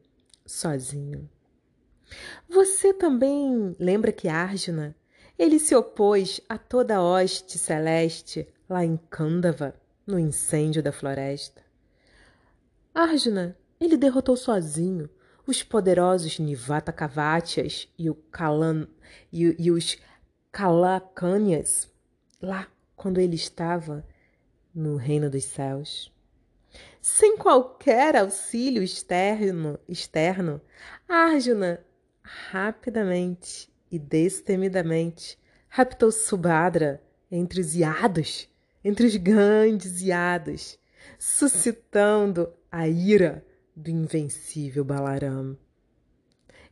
sozinho. 0.46 1.30
Você 2.48 2.94
também 2.94 3.76
lembra 3.80 4.12
que 4.12 4.28
Arjuna, 4.28 4.96
ele 5.38 5.60
se 5.60 5.76
opôs 5.76 6.40
a 6.48 6.58
toda 6.58 6.98
a 6.98 7.04
hoste 7.04 7.58
celeste 7.58 8.48
lá 8.70 8.86
em 8.86 8.98
Kandava, 9.10 9.76
no 10.06 10.20
incêndio 10.20 10.84
da 10.84 10.92
floresta? 10.92 11.62
Arjuna, 12.94 13.58
ele 13.80 13.98
derrotou 13.98 14.38
sozinho 14.38 15.10
os 15.48 15.62
poderosos 15.62 16.40
Nivata 16.40 16.92
Kavatyas 16.92 17.88
e, 17.98 18.10
o 18.10 18.16
Kalan, 18.16 18.88
e, 19.32 19.56
e 19.60 19.72
os 19.72 19.98
Kalakanyas, 20.56 21.92
lá 22.42 22.66
quando 22.96 23.20
ele 23.20 23.36
estava 23.36 24.08
no 24.74 24.96
reino 24.96 25.30
dos 25.30 25.44
céus. 25.44 26.10
Sem 27.02 27.36
qualquer 27.36 28.16
auxílio 28.16 28.82
externo, 28.82 29.78
externo 29.86 30.62
Arjuna 31.10 31.86
rapidamente 32.24 33.70
e 33.92 34.00
destemidamente 34.00 35.38
raptou 35.68 36.10
Subhadra 36.10 37.04
entre 37.30 37.60
os 37.60 37.76
iados, 37.76 38.50
entre 38.82 39.08
os 39.08 39.18
grandes 39.18 40.02
iados, 40.04 40.80
suscitando 41.20 42.54
a 42.72 42.88
ira 42.88 43.46
do 43.76 43.90
invencível 43.90 44.86
Balaram. 44.86 45.58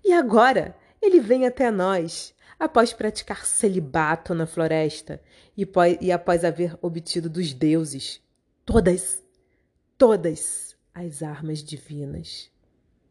E 0.01 0.13
agora 0.13 0.73
ele 1.01 1.19
vem 1.19 1.45
até 1.45 1.69
nós, 1.69 2.33
após 2.63 2.93
praticar 2.93 3.45
celibato 3.45 4.33
na 4.33 4.47
floresta 4.47 5.21
e, 5.57 6.11
após 6.13 6.45
haver 6.45 6.77
obtido 6.81 7.29
dos 7.29 7.53
deuses 7.53 8.21
todas, 8.65 9.21
todas 9.97 10.73
as 10.93 11.21
armas 11.21 11.61
divinas. 11.61 12.49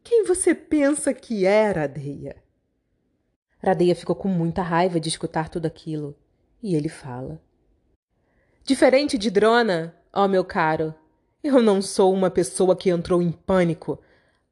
Quem 0.03 0.25
você 0.25 0.55
pensa 0.55 1.13
que 1.13 1.45
era, 1.45 1.81
Radeia? 1.81 2.35
Radeia 3.63 3.95
ficou 3.95 4.15
com 4.15 4.27
muita 4.27 4.63
raiva 4.63 4.99
de 4.99 5.07
escutar 5.07 5.49
tudo 5.49 5.67
aquilo, 5.67 6.17
e 6.59 6.73
ele 6.73 6.89
fala. 6.89 7.39
Diferente 8.63 9.19
de 9.19 9.29
Drona, 9.29 9.95
ó 10.11 10.27
meu 10.27 10.43
caro, 10.43 10.95
eu 11.43 11.61
não 11.61 11.79
sou 11.79 12.11
uma 12.11 12.31
pessoa 12.31 12.75
que 12.75 12.89
entrou 12.89 13.21
em 13.21 13.31
pânico 13.31 14.01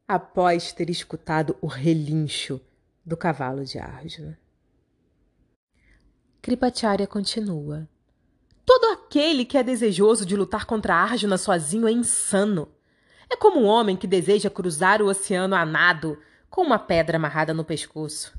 após 0.08 0.72
ter 0.72 0.92
escutado 0.92 1.58
o 1.60 1.66
relincho 1.66 2.62
do 3.04 3.18
cavalo 3.18 3.66
de 3.66 3.80
Arjuna. 3.80 4.41
Kripacharya 6.42 7.06
continua. 7.06 7.88
Todo 8.66 8.86
aquele 8.94 9.46
que 9.46 9.58
é 9.58 9.64
desejoso 9.64 10.26
de 10.26 10.36
lutar 10.36 10.66
contra 10.66 10.96
Arjuna 10.96 11.38
sozinho 11.38 11.88
é 11.88 11.92
insano. 11.92 12.68
É 13.30 13.36
como 13.36 13.62
um 13.62 13.66
homem 13.66 13.96
que 13.96 14.08
deseja 14.08 14.50
cruzar 14.50 15.02
o 15.02 15.08
oceano 15.08 15.56
a 15.56 15.64
nado 15.66 16.18
com 16.50 16.62
uma 16.62 16.80
pedra 16.80 17.18
amarrada 17.18 17.54
no 17.54 17.64
pescoço. 17.64 18.36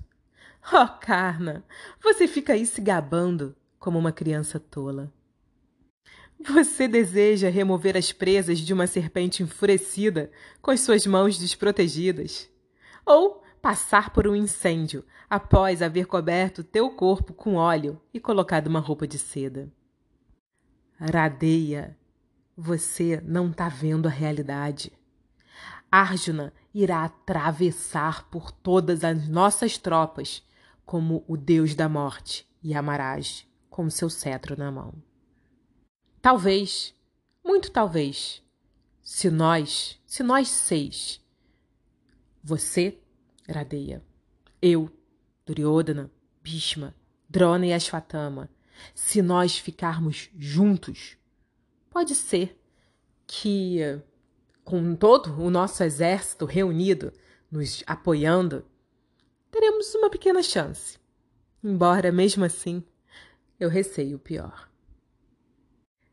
Oh, 0.72 0.88
Karna, 1.00 1.64
você 2.02 2.26
fica 2.26 2.54
aí 2.54 2.66
se 2.66 2.80
gabando 2.80 3.54
como 3.78 3.98
uma 3.98 4.12
criança 4.12 4.58
tola. 4.58 5.12
Você 6.40 6.88
deseja 6.88 7.48
remover 7.48 7.96
as 7.96 8.12
presas 8.12 8.58
de 8.58 8.72
uma 8.72 8.88
serpente 8.88 9.44
enfurecida 9.44 10.30
com 10.60 10.72
as 10.72 10.80
suas 10.80 11.06
mãos 11.06 11.38
desprotegidas? 11.38 12.48
Ou 13.06 13.41
passar 13.62 14.10
por 14.10 14.26
um 14.26 14.34
incêndio 14.34 15.04
após 15.30 15.80
haver 15.80 16.06
coberto 16.06 16.64
teu 16.64 16.90
corpo 16.90 17.32
com 17.32 17.54
óleo 17.54 18.02
e 18.12 18.18
colocado 18.18 18.66
uma 18.66 18.80
roupa 18.80 19.06
de 19.06 19.18
seda? 19.18 19.72
Radeia, 20.98 21.96
você 22.56 23.22
não 23.24 23.50
está 23.50 23.68
vendo 23.68 24.06
a 24.06 24.10
realidade. 24.10 24.92
Arjuna 25.90 26.52
irá 26.74 27.04
atravessar 27.04 28.28
por 28.30 28.50
todas 28.50 29.04
as 29.04 29.28
nossas 29.28 29.78
tropas 29.78 30.42
como 30.84 31.24
o 31.28 31.36
deus 31.36 31.74
da 31.74 31.88
morte 31.88 32.46
e 32.62 32.74
Amaraj 32.74 33.46
com 33.70 33.88
seu 33.88 34.10
cetro 34.10 34.58
na 34.58 34.70
mão. 34.70 34.94
Talvez, 36.20 36.94
muito 37.44 37.70
talvez, 37.70 38.42
se 39.02 39.30
nós, 39.30 40.00
se 40.06 40.22
nós 40.22 40.48
seis, 40.48 41.20
você, 42.42 43.01
Radeia, 43.48 44.02
eu, 44.60 44.90
Duryodhana, 45.44 46.10
Bhishma, 46.42 46.94
Drona 47.28 47.66
e 47.66 47.72
Ashwatthama, 47.72 48.48
se 48.94 49.22
nós 49.22 49.58
ficarmos 49.58 50.30
juntos, 50.38 51.16
pode 51.90 52.14
ser 52.14 52.58
que, 53.26 53.78
com 54.64 54.94
todo 54.94 55.40
o 55.40 55.50
nosso 55.50 55.82
exército 55.82 56.44
reunido, 56.44 57.12
nos 57.50 57.82
apoiando, 57.86 58.64
teremos 59.50 59.94
uma 59.94 60.10
pequena 60.10 60.42
chance. 60.42 60.98
Embora, 61.62 62.10
mesmo 62.10 62.44
assim, 62.44 62.82
eu 63.58 63.68
receio 63.68 64.16
o 64.16 64.20
pior. 64.20 64.68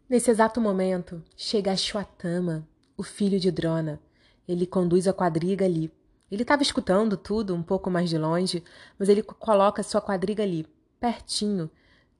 Nesse 0.07 0.31
exato 0.31 0.59
momento, 0.59 1.23
chega 1.35 1.71
Ashwatthama, 1.71 2.67
o 2.97 3.03
filho 3.03 3.39
de 3.39 3.51
Drona. 3.51 4.01
Ele 4.47 4.65
conduz 4.65 5.07
a 5.07 5.13
quadriga 5.13 5.65
ali. 5.65 5.91
Ele 6.31 6.43
estava 6.43 6.61
escutando 6.61 7.17
tudo 7.17 7.55
um 7.55 7.63
pouco 7.63 7.89
mais 7.89 8.09
de 8.09 8.17
longe, 8.17 8.63
mas 8.97 9.09
ele 9.09 9.23
coloca 9.23 9.81
sua 9.83 10.01
quadriga 10.01 10.43
ali, 10.43 10.67
pertinho, 10.99 11.69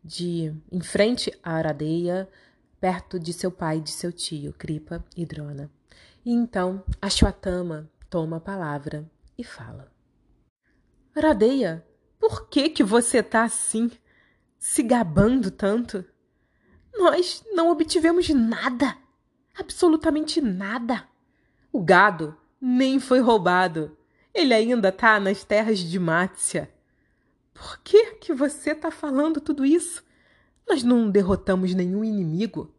de 0.04 0.54
em 0.72 0.82
frente 0.82 1.32
à 1.43 1.54
aradeia, 1.54 2.28
perto 2.80 3.19
de 3.19 3.34
seu 3.34 3.52
pai 3.52 3.78
e 3.78 3.82
de 3.82 3.91
seu 3.91 4.12
tio, 4.12 4.54
Kripa 4.54 5.04
e 5.15 5.26
Drona. 5.26 5.69
E 6.26 6.32
então 6.32 6.84
Ashwatthama 7.02 7.89
toma 8.10 8.38
a 8.38 8.41
palavra 8.41 9.10
e 9.38 9.43
fala: 9.43 9.91
Aradeia, 11.15 11.86
por 12.19 12.50
que 12.50 12.69
que 12.69 12.84
você 12.84 13.19
está 13.19 13.43
assim, 13.43 13.91
se 14.58 14.82
gabando 14.82 15.52
tanto? 15.52 16.04
Nós 16.98 17.43
não 17.52 17.72
obtivemos 17.72 18.28
nada. 18.30 18.98
Absolutamente 19.58 20.41
nada. 20.41 21.08
O 21.72 21.82
gado 21.82 22.36
nem 22.60 23.00
foi 23.00 23.19
roubado. 23.19 23.98
Ele 24.34 24.54
ainda 24.54 24.89
está 24.89 25.20
nas 25.20 25.44
terras 25.44 25.80
de 25.80 26.00
Mátia. 26.00 26.72
Por 27.54 27.80
que 27.84 28.15
que 28.15 28.34
você 28.34 28.72
está 28.72 28.92
falando 28.92 29.42
tudo 29.42 29.65
isso? 29.65 30.04
Nós 30.68 30.84
não 30.84 31.10
derrotamos 31.10 31.74
nenhum 31.74 32.04
inimigo. 32.04 32.74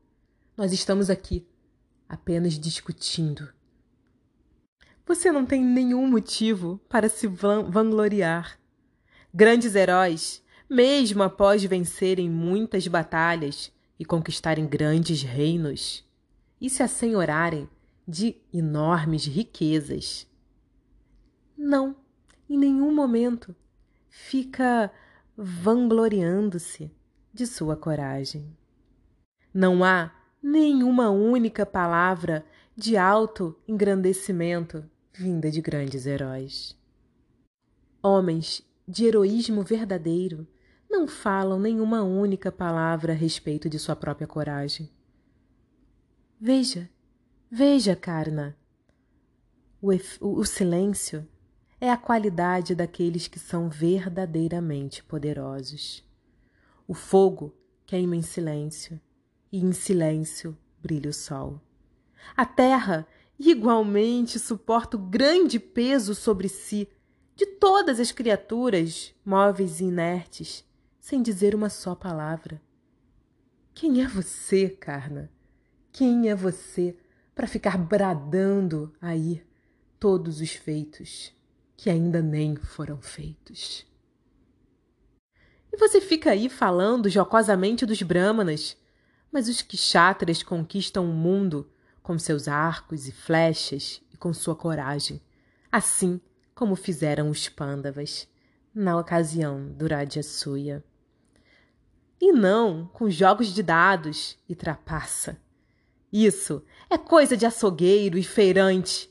Nós 0.57 0.73
estamos 0.73 1.11
aqui 1.11 1.47
apenas 2.09 2.59
discutindo. 2.59 3.53
Você 5.07 5.33
não 5.33 5.45
tem 5.45 5.65
nenhum 5.65 6.07
motivo 6.07 6.81
para 6.89 7.09
se 7.09 7.27
vangloriar. 7.27 8.59
Grandes 9.35 9.75
heróis, 9.75 10.43
mesmo 10.69 11.23
após 11.23 11.65
vencerem 11.65 12.31
muitas 12.31 12.87
batalhas, 12.87 13.73
e 14.01 14.05
conquistarem 14.05 14.67
grandes 14.67 15.23
reinos 15.23 16.03
e 16.59 16.71
se 16.71 16.83
assenhorarem 16.83 17.69
de 18.09 18.35
enormes 18.51 19.27
riquezas. 19.27 20.27
Não, 21.63 21.95
em 22.49 22.57
nenhum 22.57 22.91
momento 22.91 23.55
fica 24.09 24.91
vangloriando-se 25.37 26.91
de 27.35 27.47
sua 27.47 27.77
coragem. 27.77 28.57
Não 29.53 29.85
há 29.85 30.11
nenhuma 30.43 31.11
única 31.11 31.67
palavra 31.67 32.47
de 32.75 32.97
alto 32.97 33.55
engrandecimento 33.69 34.89
vinda 35.13 35.51
de 35.51 35.61
grandes 35.61 36.07
heróis. 36.07 36.75
Homens 38.03 38.63
de 38.89 39.05
heroísmo 39.05 39.63
verdadeiro 39.63 40.49
não 40.89 41.07
falam 41.07 41.61
nenhuma 41.61 42.03
única 42.03 42.51
palavra 42.51 43.13
a 43.13 43.17
respeito 43.17 43.69
de 43.69 43.79
sua 43.79 43.95
própria 43.95 44.27
coragem. 44.27 44.91
Veja, 46.41 46.89
veja, 47.51 47.95
Karna. 47.95 48.57
O, 49.83 49.91
o, 50.21 50.45
silêncio 50.45 51.27
é 51.81 51.91
a 51.91 51.97
qualidade 51.97 52.75
daqueles 52.75 53.27
que 53.27 53.39
são 53.39 53.71
verdadeiramente 53.71 55.03
poderosos. 55.03 56.05
O 56.87 56.93
fogo 56.93 57.55
queima 57.87 58.15
em 58.15 58.23
silêncio, 58.23 59.01
e 59.51 59.59
em 59.59 59.73
silêncio 59.73 60.57
brilha 60.81 61.11
o 61.11 61.15
sol. 61.15 61.61
A 62.37 62.45
terra 62.45 63.07
igualmente 63.39 64.39
suporta 64.39 64.97
o 64.97 65.01
grande 65.01 65.59
peso 65.59 66.15
sobre 66.15 66.49
si 66.49 66.89
de 67.35 67.47
todas 67.47 67.99
as 67.99 68.13
criaturas 68.13 69.15
móveis 69.25 69.81
e 69.81 69.85
inertes 69.85 70.65
sem 71.01 71.23
dizer 71.23 71.55
uma 71.55 71.71
só 71.71 71.95
palavra. 71.95 72.61
Quem 73.73 74.03
é 74.03 74.07
você, 74.07 74.69
Carna? 74.69 75.31
Quem 75.91 76.29
é 76.29 76.35
você 76.35 76.97
para 77.35 77.47
ficar 77.47 77.79
bradando 77.79 78.93
aí 79.01 79.43
todos 79.99 80.41
os 80.41 80.51
feitos? 80.51 81.35
Que 81.81 81.89
ainda 81.89 82.21
nem 82.21 82.57
foram 82.57 83.01
feitos. 83.01 83.87
E 85.73 85.79
você 85.79 85.99
fica 85.99 86.31
aí 86.31 86.51
falando 86.51 87.09
jocosamente 87.09 87.87
dos 87.87 88.03
Brahmanas, 88.03 88.77
mas 89.33 89.49
os 89.49 89.63
Kshatras 89.63 90.43
conquistam 90.43 91.07
o 91.07 91.15
mundo 91.15 91.73
com 92.03 92.19
seus 92.19 92.49
arcos 92.49 93.09
e 93.09 93.13
flechas 93.13 94.03
e 94.13 94.19
com 94.19 94.35
sua 94.35 94.55
coragem, 94.55 95.23
assim 95.73 96.21
como 96.55 96.77
fizeram 96.77 97.31
os 97.31 97.49
Pandavas 97.49 98.29
na 98.75 98.99
ocasião 98.99 99.73
do 99.73 99.87
Rajasuya. 99.87 100.85
E 102.21 102.31
não 102.31 102.91
com 102.93 103.09
jogos 103.09 103.55
de 103.55 103.63
dados 103.63 104.37
e 104.47 104.55
trapaça. 104.55 105.41
Isso 106.13 106.63
é 106.91 106.99
coisa 106.99 107.39
de 107.39 107.47
açougueiro 107.47 108.19
e 108.19 108.23
feirante 108.23 109.09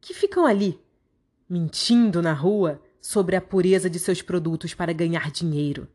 que 0.00 0.12
ficam 0.12 0.44
ali, 0.44 0.76
mentindo 1.50 2.22
na 2.22 2.32
rua 2.32 2.80
sobre 3.02 3.34
a 3.34 3.40
pureza 3.40 3.90
de 3.90 3.98
seus 3.98 4.22
produtos 4.22 4.72
para 4.72 4.92
ganhar 4.92 5.32
dinheiro. 5.32 5.88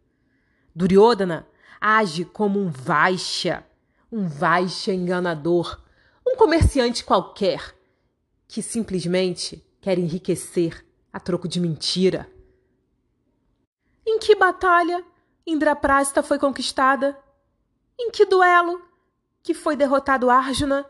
Duryodhana 0.76 1.48
age 1.80 2.26
como 2.26 2.60
um 2.60 2.70
Vaishya, 2.70 3.66
um 4.12 4.28
Vaishya 4.28 4.94
enganador, 4.94 5.82
um 6.28 6.36
comerciante 6.36 7.06
qualquer 7.06 7.74
que 8.48 8.62
simplesmente 8.62 9.66
quer 9.80 9.98
enriquecer 9.98 10.86
a 11.14 11.20
troco 11.20 11.48
de 11.48 11.62
mentira. 11.62 12.30
Em 14.06 14.20
que 14.20 14.36
batalha 14.36 15.04
Indraprasta 15.48 16.24
foi 16.24 16.40
conquistada? 16.40 17.18
Em 17.98 18.10
que 18.10 18.26
duelo 18.26 18.82
que 19.44 19.54
foi 19.54 19.76
derrotado 19.76 20.30
Arjuna, 20.30 20.86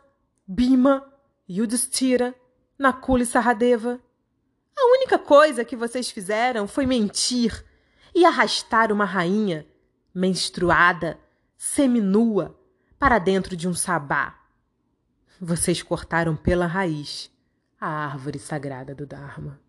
Bhima, 0.48 1.14
Yudhishthira, 1.48 2.34
Nakula 2.80 3.24
e 3.24 3.26
Saradeva? 3.26 4.00
A 4.78 4.86
única 4.92 5.18
coisa 5.18 5.64
que 5.64 5.76
vocês 5.76 6.10
fizeram 6.10 6.68
foi 6.68 6.86
mentir 6.86 7.66
e 8.14 8.26
arrastar 8.26 8.92
uma 8.92 9.06
rainha 9.06 9.66
menstruada, 10.14 11.20
seminua, 11.58 12.58
para 12.98 13.20
dentro 13.20 13.56
de 13.56 13.68
um 13.68 13.74
sabá. 13.74 14.40
Vocês 15.40 15.84
cortaram 15.84 16.36
pela 16.36 16.66
raiz 16.66 17.30
a 17.80 17.88
árvore 17.88 18.40
sagrada 18.40 18.96
do 18.96 19.06
Dharma. 19.06 19.60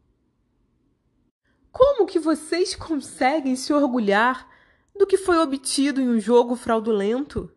Como 1.72 2.06
que 2.06 2.18
vocês 2.18 2.74
conseguem 2.74 3.56
se 3.56 3.72
orgulhar 3.72 4.48
do 4.96 5.06
que 5.06 5.18
foi 5.18 5.38
obtido 5.38 6.00
em 6.00 6.08
um 6.08 6.18
jogo 6.18 6.56
fraudulento? 6.56 7.52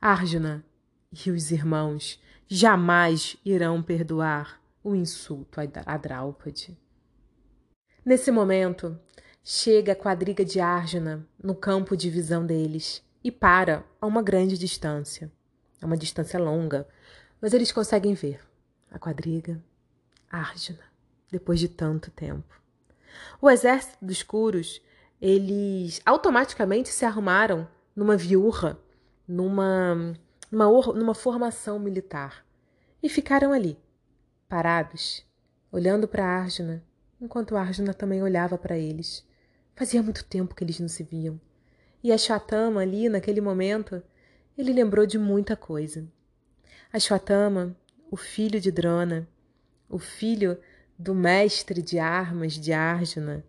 Arjuna 0.00 0.64
e 1.12 1.30
os 1.30 1.50
irmãos 1.50 2.20
jamais 2.48 3.36
irão 3.44 3.82
perdoar 3.82 4.60
o 4.86 4.94
insulto 4.94 5.58
a 5.60 5.96
Draupadi. 5.96 6.78
Nesse 8.04 8.30
momento, 8.30 8.96
chega 9.42 9.94
a 9.94 9.96
quadriga 9.96 10.44
de 10.44 10.60
Arjuna 10.60 11.26
no 11.42 11.56
campo 11.56 11.96
de 11.96 12.08
visão 12.08 12.46
deles 12.46 13.02
e 13.24 13.32
para 13.32 13.84
a 14.00 14.06
uma 14.06 14.22
grande 14.22 14.56
distância. 14.56 15.32
É 15.82 15.84
uma 15.84 15.96
distância 15.96 16.38
longa, 16.38 16.86
mas 17.40 17.52
eles 17.52 17.72
conseguem 17.72 18.14
ver 18.14 18.40
a 18.88 18.96
quadriga, 18.96 19.60
Arjuna, 20.30 20.84
depois 21.32 21.58
de 21.58 21.68
tanto 21.68 22.12
tempo. 22.12 22.54
O 23.42 23.50
exército 23.50 23.96
dos 24.00 24.22
Kuros, 24.22 24.80
eles 25.20 26.00
automaticamente 26.06 26.90
se 26.90 27.04
arrumaram 27.04 27.66
numa 27.94 28.16
viurra, 28.16 28.78
numa, 29.26 30.14
numa, 30.48 30.92
numa 30.94 31.14
formação 31.14 31.76
militar 31.80 32.46
e 33.02 33.08
ficaram 33.08 33.52
ali, 33.52 33.76
parados, 34.56 35.22
olhando 35.70 36.08
para 36.08 36.24
Arjuna, 36.24 36.82
enquanto 37.20 37.58
Arjuna 37.58 37.92
também 37.92 38.22
olhava 38.22 38.56
para 38.56 38.78
eles. 38.78 39.22
Fazia 39.74 40.02
muito 40.02 40.24
tempo 40.24 40.54
que 40.54 40.64
eles 40.64 40.80
não 40.80 40.88
se 40.88 41.02
viam. 41.02 41.38
E 42.02 42.10
a 42.10 42.16
ali, 42.80 43.06
naquele 43.10 43.42
momento, 43.42 44.02
ele 44.56 44.72
lembrou 44.72 45.04
de 45.04 45.18
muita 45.18 45.54
coisa. 45.54 46.08
A 46.90 46.96
o 48.10 48.16
filho 48.16 48.58
de 48.58 48.72
Drona, 48.72 49.28
o 49.90 49.98
filho 49.98 50.58
do 50.98 51.14
mestre 51.14 51.82
de 51.82 51.98
armas 51.98 52.54
de 52.54 52.72
Arjuna, 52.72 53.44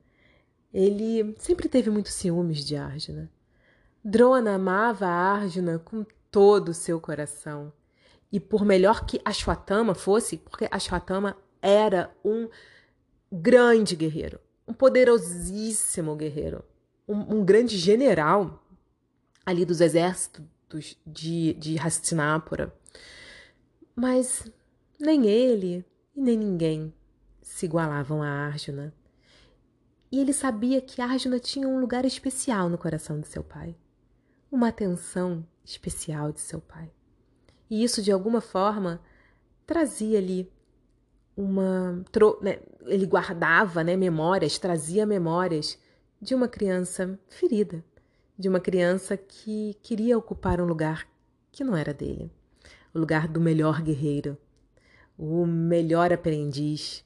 ele 0.74 1.34
sempre 1.40 1.70
teve 1.70 1.90
muitos 1.90 2.16
ciúmes 2.16 2.66
de 2.66 2.76
Arjuna. 2.76 3.32
Drona 4.04 4.56
amava 4.56 5.08
Arjuna 5.08 5.80
com 5.80 6.06
todo 6.30 6.68
o 6.70 6.74
seu 6.74 7.00
coração. 7.00 7.72
E 8.32 8.40
por 8.40 8.66
melhor 8.66 9.06
que 9.06 9.22
Ashwatthama 9.24 9.96
fosse, 9.96 10.38
porque 10.38 10.68
Ashwatthama 10.70 11.38
era 11.62 12.14
um 12.24 12.50
grande 13.32 13.96
guerreiro, 13.96 14.40
um 14.68 14.74
poderosíssimo 14.74 16.16
guerreiro, 16.16 16.64
um, 17.08 17.38
um 17.38 17.46
grande 17.46 17.78
general 17.78 18.64
ali 19.46 19.66
dos 19.66 19.80
exércitos 19.80 20.98
de, 21.06 21.54
de 21.54 21.80
Hastinapura. 21.80 22.74
Mas 23.96 24.50
nem 25.00 25.26
ele 25.26 25.86
e 26.16 26.22
nem 26.22 26.38
ninguém 26.38 26.94
se 27.42 27.66
igualavam 27.66 28.22
a 28.22 28.28
Arjuna. 28.28 28.94
E 30.12 30.20
ele 30.20 30.34
sabia 30.34 30.82
que 30.82 31.02
Arjuna 31.02 31.40
tinha 31.40 31.68
um 31.68 31.80
lugar 31.80 32.06
especial 32.06 32.70
no 32.70 32.78
coração 32.78 33.20
de 33.20 33.28
seu 33.28 33.44
pai, 33.44 33.76
uma 34.52 34.70
atenção 34.70 35.46
especial 35.64 36.32
de 36.32 36.40
seu 36.40 36.62
pai. 36.62 36.92
E 37.70 37.84
isso, 37.84 38.02
de 38.02 38.12
alguma 38.12 38.42
forma, 38.42 39.02
trazia 39.66 40.18
ali 40.18 40.52
uma. 41.36 42.04
Né, 42.42 42.60
ele 42.86 43.06
guardava 43.06 43.84
né, 43.84 43.96
memórias, 43.96 44.58
trazia 44.58 45.06
memórias 45.06 45.78
de 46.22 46.34
uma 46.34 46.48
criança 46.48 47.20
ferida, 47.28 47.84
de 48.38 48.48
uma 48.50 48.60
criança 48.60 49.18
que 49.18 49.78
queria 49.84 50.18
ocupar 50.18 50.60
um 50.62 50.66
lugar 50.66 51.08
que 51.52 51.64
não 51.64 51.76
era 51.76 51.94
dele 51.94 52.32
o 52.98 53.00
lugar 53.00 53.28
do 53.28 53.40
melhor 53.40 53.82
guerreiro, 53.82 54.38
o 55.18 55.46
melhor 55.46 56.12
aprendiz, 56.12 57.06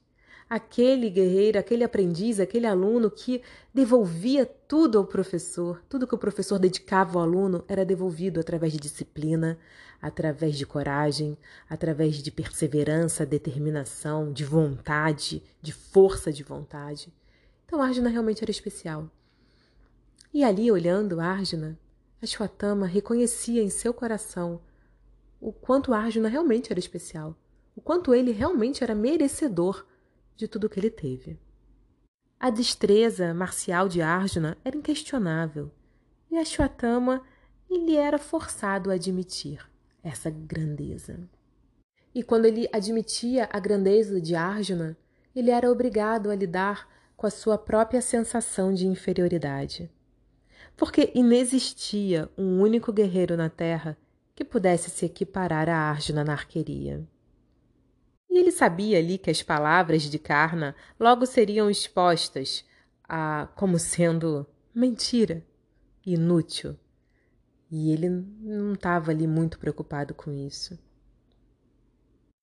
aquele 0.49 1.09
guerreiro, 1.09 1.59
aquele 1.59 1.83
aprendiz, 1.83 2.39
aquele 2.39 2.65
aluno 2.65 3.11
que 3.11 3.41
devolvia 3.73 4.45
tudo 4.45 4.97
ao 4.97 5.05
professor, 5.05 5.81
tudo 5.89 6.07
que 6.07 6.15
o 6.15 6.17
professor 6.17 6.57
dedicava 6.57 7.19
ao 7.19 7.25
aluno 7.25 7.63
era 7.67 7.85
devolvido 7.85 8.39
através 8.39 8.71
de 8.73 8.79
disciplina, 8.79 9.57
através 10.01 10.57
de 10.57 10.65
coragem, 10.65 11.37
através 11.69 12.15
de 12.15 12.31
perseverança, 12.31 13.25
determinação, 13.25 14.33
de 14.33 14.43
vontade, 14.43 15.43
de 15.61 15.71
força 15.71 16.33
de 16.33 16.43
vontade. 16.43 17.13
Então 17.65 17.81
Arjuna 17.81 18.09
realmente 18.09 18.43
era 18.43 18.51
especial. 18.51 19.09
E 20.33 20.43
ali, 20.43 20.71
olhando 20.71 21.19
Arjuna, 21.19 21.77
Ashwatthama 22.21 22.87
reconhecia 22.87 23.61
em 23.61 23.69
seu 23.69 23.93
coração 23.93 24.61
o 25.39 25.51
quanto 25.51 25.93
Arjuna 25.93 26.29
realmente 26.29 26.71
era 26.71 26.79
especial, 26.79 27.35
o 27.75 27.81
quanto 27.81 28.13
ele 28.13 28.31
realmente 28.31 28.83
era 28.83 28.95
merecedor 28.95 29.85
de 30.35 30.47
tudo 30.47 30.69
que 30.69 30.79
ele 30.79 30.89
teve. 30.89 31.39
A 32.39 32.49
destreza 32.49 33.33
marcial 33.33 33.87
de 33.87 34.01
Arjuna 34.01 34.57
era 34.63 34.75
inquestionável, 34.75 35.71
e 36.29 36.37
Ashwatthama 36.37 37.23
ele 37.69 37.95
era 37.95 38.17
forçado 38.17 38.91
a 38.91 38.95
admitir 38.95 39.70
essa 40.03 40.29
grandeza. 40.29 41.19
E 42.13 42.23
quando 42.23 42.45
ele 42.45 42.67
admitia 42.73 43.47
a 43.51 43.59
grandeza 43.59 44.19
de 44.19 44.35
Arjuna, 44.35 44.97
ele 45.35 45.51
era 45.51 45.71
obrigado 45.71 46.29
a 46.29 46.35
lidar 46.35 46.87
com 47.15 47.25
a 47.25 47.29
sua 47.31 47.57
própria 47.57 48.01
sensação 48.01 48.73
de 48.73 48.85
inferioridade. 48.85 49.89
Porque 50.75 51.11
inexistia 51.13 52.29
um 52.37 52.59
único 52.59 52.91
guerreiro 52.91 53.37
na 53.37 53.49
Terra 53.49 53.97
que 54.35 54.43
pudesse 54.43 54.89
se 54.89 55.05
equiparar 55.05 55.69
a 55.69 55.77
Arjuna 55.77 56.23
na 56.23 56.33
arqueria. 56.33 57.05
E 58.29 58.39
ele 58.39 58.51
sabia 58.51 58.97
ali 58.97 59.17
que 59.17 59.29
as 59.29 59.43
palavras 59.43 60.03
de 60.03 60.17
Karna 60.17 60.75
logo 60.99 61.25
seriam 61.25 61.69
expostas 61.69 62.65
a 63.03 63.49
como 63.55 63.77
sendo 63.77 64.47
mentira, 64.73 65.45
inútil. 66.05 66.77
E 67.71 67.91
ele 67.91 68.09
não 68.09 68.73
estava 68.73 69.11
ali 69.11 69.25
muito 69.25 69.57
preocupado 69.57 70.13
com 70.13 70.31
isso. 70.31 70.77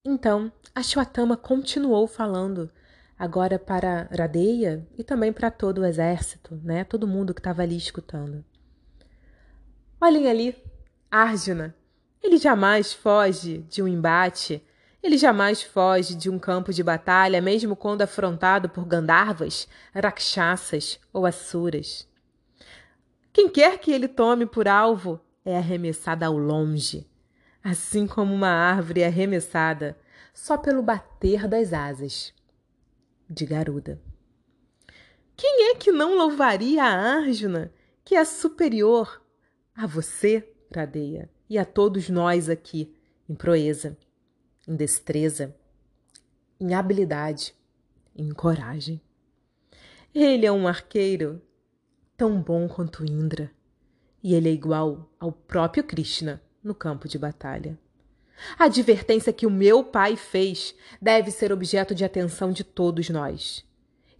Então, 0.07 0.51
Ashwatthama 0.75 1.37
continuou 1.37 2.07
falando, 2.07 2.71
agora 3.19 3.59
para 3.59 4.09
Radeia 4.17 4.87
e 4.97 5.05
também 5.05 5.33
para 5.33 5.51
todo 5.51 5.83
o 5.83 5.85
exército, 5.85 6.59
né? 6.65 6.83
todo 6.83 7.07
mundo 7.07 7.35
que 7.35 7.41
estava 7.41 7.63
ali 7.63 7.77
escutando. 7.77 8.43
Olhem 10.01 10.29
ali, 10.29 10.57
Arjuna. 11.11 11.75
Ele 12.23 12.39
jamais 12.39 12.93
foge 12.93 13.59
de 13.69 13.83
um 13.83 13.87
embate 13.87 14.65
ele 15.03 15.17
jamais 15.17 15.63
foge 15.63 16.15
de 16.15 16.29
um 16.29 16.39
campo 16.39 16.73
de 16.73 16.83
batalha, 16.83 17.41
mesmo 17.41 17.77
quando 17.77 18.03
afrontado 18.03 18.69
por 18.69 18.85
Gandharvas, 18.85 19.69
Rakshasas 19.95 20.99
ou 21.13 21.25
Asuras. 21.25 22.08
Quem 23.39 23.49
quer 23.49 23.79
que 23.79 23.93
ele 23.93 24.09
tome 24.09 24.47
por 24.47 24.67
alvo 24.67 25.21
é 25.45 25.57
arremessado 25.57 26.25
ao 26.25 26.37
longe, 26.37 27.09
assim 27.63 28.05
como 28.05 28.35
uma 28.35 28.49
árvore 28.49 29.03
é 29.03 29.07
arremessada 29.07 29.97
só 30.35 30.59
pelo 30.59 30.83
bater 30.83 31.47
das 31.47 31.73
asas. 31.73 32.35
de 33.31 33.47
Garuda. 33.47 34.03
Quem 35.37 35.71
é 35.71 35.77
que 35.77 35.93
não 35.93 36.17
louvaria 36.17 36.83
a 36.83 37.19
Arjuna, 37.19 37.73
que 38.05 38.17
é 38.17 38.25
superior 38.25 39.23
a 39.73 39.87
você, 39.87 40.41
Pradeia, 40.69 41.31
e 41.49 41.59
a 41.59 41.65
todos 41.65 42.11
nós 42.11 42.49
aqui, 42.49 42.93
em 43.29 43.37
proeza, 43.37 43.97
em 44.67 44.75
destreza, 44.75 45.55
em 46.59 46.75
habilidade, 46.75 47.55
em 48.17 48.31
coragem? 48.31 49.01
Ele 50.13 50.45
é 50.45 50.51
um 50.51 50.67
arqueiro 50.67 51.41
tão 52.19 52.43
bom 52.43 52.69
quanto 52.69 53.07
Indra, 53.07 53.49
e 54.21 54.35
ele 54.35 54.49
é 54.49 54.53
igual 54.53 55.09
ao 55.21 55.31
próprio 55.31 55.85
Krishna 55.85 56.43
no 56.63 56.75
campo 56.75 57.07
de 57.07 57.17
batalha. 57.17 57.79
A 58.59 58.65
advertência 58.65 59.33
que 59.33 59.47
o 59.47 59.51
meu 59.51 59.85
pai 59.85 60.17
fez 60.17 60.75
deve 61.01 61.31
ser 61.31 61.53
objeto 61.53 61.95
de 61.95 62.05
atenção 62.05 62.51
de 62.51 62.65
todos 62.65 63.09
nós. 63.09 63.65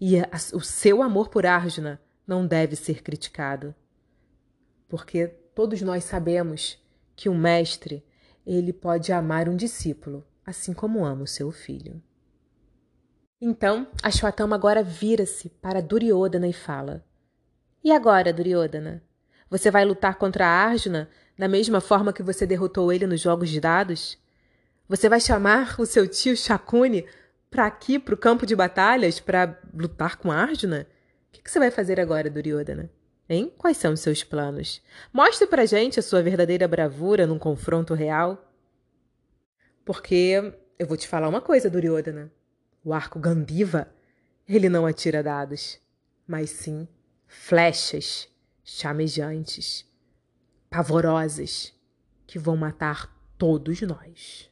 E 0.01 0.15
o 0.55 0.61
seu 0.61 1.03
amor 1.03 1.29
por 1.29 1.45
Arjuna 1.45 2.01
não 2.25 2.47
deve 2.47 2.77
ser 2.77 3.03
criticado. 3.03 3.75
Porque 4.89 5.27
todos 5.53 5.83
nós 5.83 6.05
sabemos 6.05 6.81
que 7.17 7.29
um 7.29 7.37
mestre, 7.37 8.05
ele 8.47 8.73
pode 8.73 9.13
amar 9.13 9.49
um 9.49 9.57
discípulo, 9.57 10.25
assim 10.47 10.73
como 10.73 11.05
ama 11.05 11.25
o 11.25 11.27
seu 11.27 11.51
filho. 11.51 12.01
Então, 13.41 13.89
Ashwatthama 14.03 14.55
agora 14.55 14.85
vira-se 14.85 15.49
para 15.49 15.83
Duryodhana 15.83 16.47
e 16.47 16.53
fala: 16.53 17.05
E 17.83 17.93
agora, 17.93 18.33
Duryodhana? 18.33 19.03
Você 19.49 19.71
vai 19.71 19.85
lutar 19.85 20.17
contra 20.17 20.47
Arjuna 20.47 21.09
da 21.39 21.49
mesma 21.49 21.81
forma 21.81 22.13
que 22.13 22.23
você 22.23 22.45
derrotou 22.45 22.93
ele 22.93 23.07
nos 23.07 23.21
jogos 23.21 23.49
de 23.49 23.61
dados? 23.61 24.19
Você 24.89 25.09
vai 25.09 25.21
chamar 25.21 25.77
o 25.79 25.87
seu 25.87 26.07
tio 26.09 26.37
Shakuni 26.37 27.07
para 27.51 27.67
aqui, 27.67 27.99
para 27.99 28.15
o 28.15 28.19
campo 28.19 28.45
de 28.45 28.57
batalhas, 28.57 29.21
para 29.21 29.59
lutar 29.73 30.17
com 30.17 30.33
Arjuna? 30.33 30.87
O 31.29 31.33
que, 31.33 31.43
que 31.43 31.51
você 31.51 31.59
vai 31.59 31.71
fazer 31.71 32.01
agora, 32.01 32.29
Duryodhana? 32.29 32.91
Hein? 33.29 33.53
Quais 33.57 33.77
são 33.77 33.93
os 33.93 34.01
seus 34.01 34.25
planos? 34.25 34.83
Mostre 35.13 35.47
pra 35.47 35.65
gente 35.65 36.01
a 36.01 36.03
sua 36.03 36.23
verdadeira 36.23 36.67
bravura 36.67 37.27
num 37.27 37.39
confronto 37.39 37.95
real. 37.95 38.53
Porque 39.85 40.53
eu 40.79 40.87
vou 40.87 40.97
te 40.97 41.07
falar 41.07 41.29
uma 41.29 41.41
coisa, 41.41 41.71
Duryodhana. 41.71 42.33
O 42.85 42.93
arco 42.93 43.19
Gandiva, 43.19 43.89
ele 44.49 44.69
não 44.69 44.85
atira 44.85 45.23
dados, 45.23 45.79
mas 46.27 46.51
sim 46.51 46.89
flechas 47.29 48.29
chamejantes, 48.65 49.87
pavorosas, 50.69 51.73
que 52.27 52.39
vão 52.39 52.57
matar 52.57 53.15
todos 53.39 53.81
nós. 53.83 54.51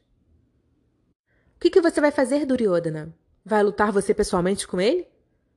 O 1.55 1.59
que, 1.59 1.69
que 1.69 1.81
você 1.81 1.99
vai 1.99 2.11
fazer, 2.11 2.45
Duryodhana? 2.45 3.13
Vai 3.43 3.63
lutar 3.63 3.91
você 3.91 4.13
pessoalmente 4.13 4.67
com 4.67 4.79
ele? 4.79 5.07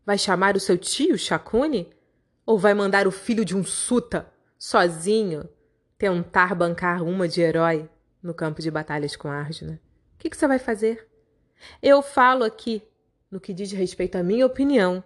Vai 0.05 0.19
chamar 0.19 0.57
o 0.57 0.61
seu 0.61 0.77
tio, 0.77 1.17
Shakuni? 1.17 1.91
Ou 2.45 2.59
vai 2.59 2.75
mandar 2.75 3.07
o 3.07 3.11
filho 3.11 3.45
de 3.45 3.57
um 3.57 3.63
suta, 3.63 4.31
sozinho, 4.59 5.49
tentar 5.97 6.55
bancar 6.55 7.03
uma 7.03 7.29
de 7.29 7.41
herói 7.41 7.89
no 8.23 8.35
campo 8.35 8.61
de 8.61 8.71
batalhas 8.71 9.15
com 9.15 9.29
Arjuna? 9.29 9.81
O 10.15 10.19
que, 10.19 10.31
que 10.31 10.37
você 10.37 10.49
vai 10.49 10.59
fazer? 10.59 11.09
Eu 11.83 12.03
falo 12.03 12.45
aqui, 12.45 12.83
no 13.31 13.41
que 13.41 13.55
diz 13.55 13.73
respeito 13.73 14.17
à 14.17 14.23
minha 14.23 14.47
opinião, 14.47 15.05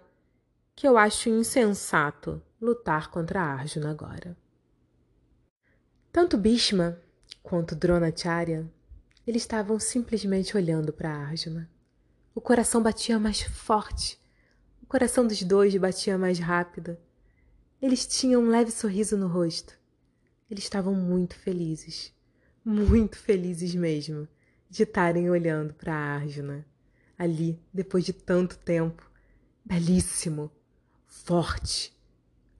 que 0.75 0.85
eu 0.85 0.97
acho 0.97 1.29
insensato 1.29 2.41
lutar 2.59 3.09
contra 3.09 3.41
Arjuna 3.41 3.91
agora. 3.91 4.37
Tanto 6.11 6.37
Bhishma 6.37 7.01
quanto 7.41 7.75
Dronacharya, 7.75 8.69
eles 9.25 9.43
estavam 9.43 9.79
simplesmente 9.79 10.57
olhando 10.57 10.91
para 10.91 11.09
Arjuna. 11.09 11.69
O 12.33 12.41
coração 12.41 12.83
batia 12.83 13.17
mais 13.17 13.41
forte, 13.41 14.19
o 14.83 14.85
coração 14.85 15.25
dos 15.25 15.41
dois 15.43 15.75
batia 15.77 16.17
mais 16.17 16.39
rápido. 16.39 16.97
Eles 17.81 18.05
tinham 18.05 18.43
um 18.43 18.49
leve 18.49 18.71
sorriso 18.71 19.17
no 19.17 19.27
rosto. 19.27 19.77
Eles 20.51 20.65
estavam 20.65 20.93
muito 20.93 21.35
felizes, 21.35 22.13
muito 22.63 23.17
felizes 23.17 23.73
mesmo 23.73 24.27
de 24.69 24.83
estarem 24.83 25.29
olhando 25.29 25.73
para 25.73 25.93
Arjuna, 25.93 26.65
ali, 27.17 27.59
depois 27.73 28.03
de 28.03 28.11
tanto 28.11 28.57
tempo. 28.57 29.09
Belíssimo, 29.63 30.51
forte. 31.23 31.93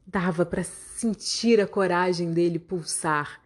Dava 0.06 0.46
para 0.46 0.64
sentir 0.64 1.60
a 1.60 1.68
coragem 1.68 2.32
dele 2.32 2.60
pulsar 2.60 3.42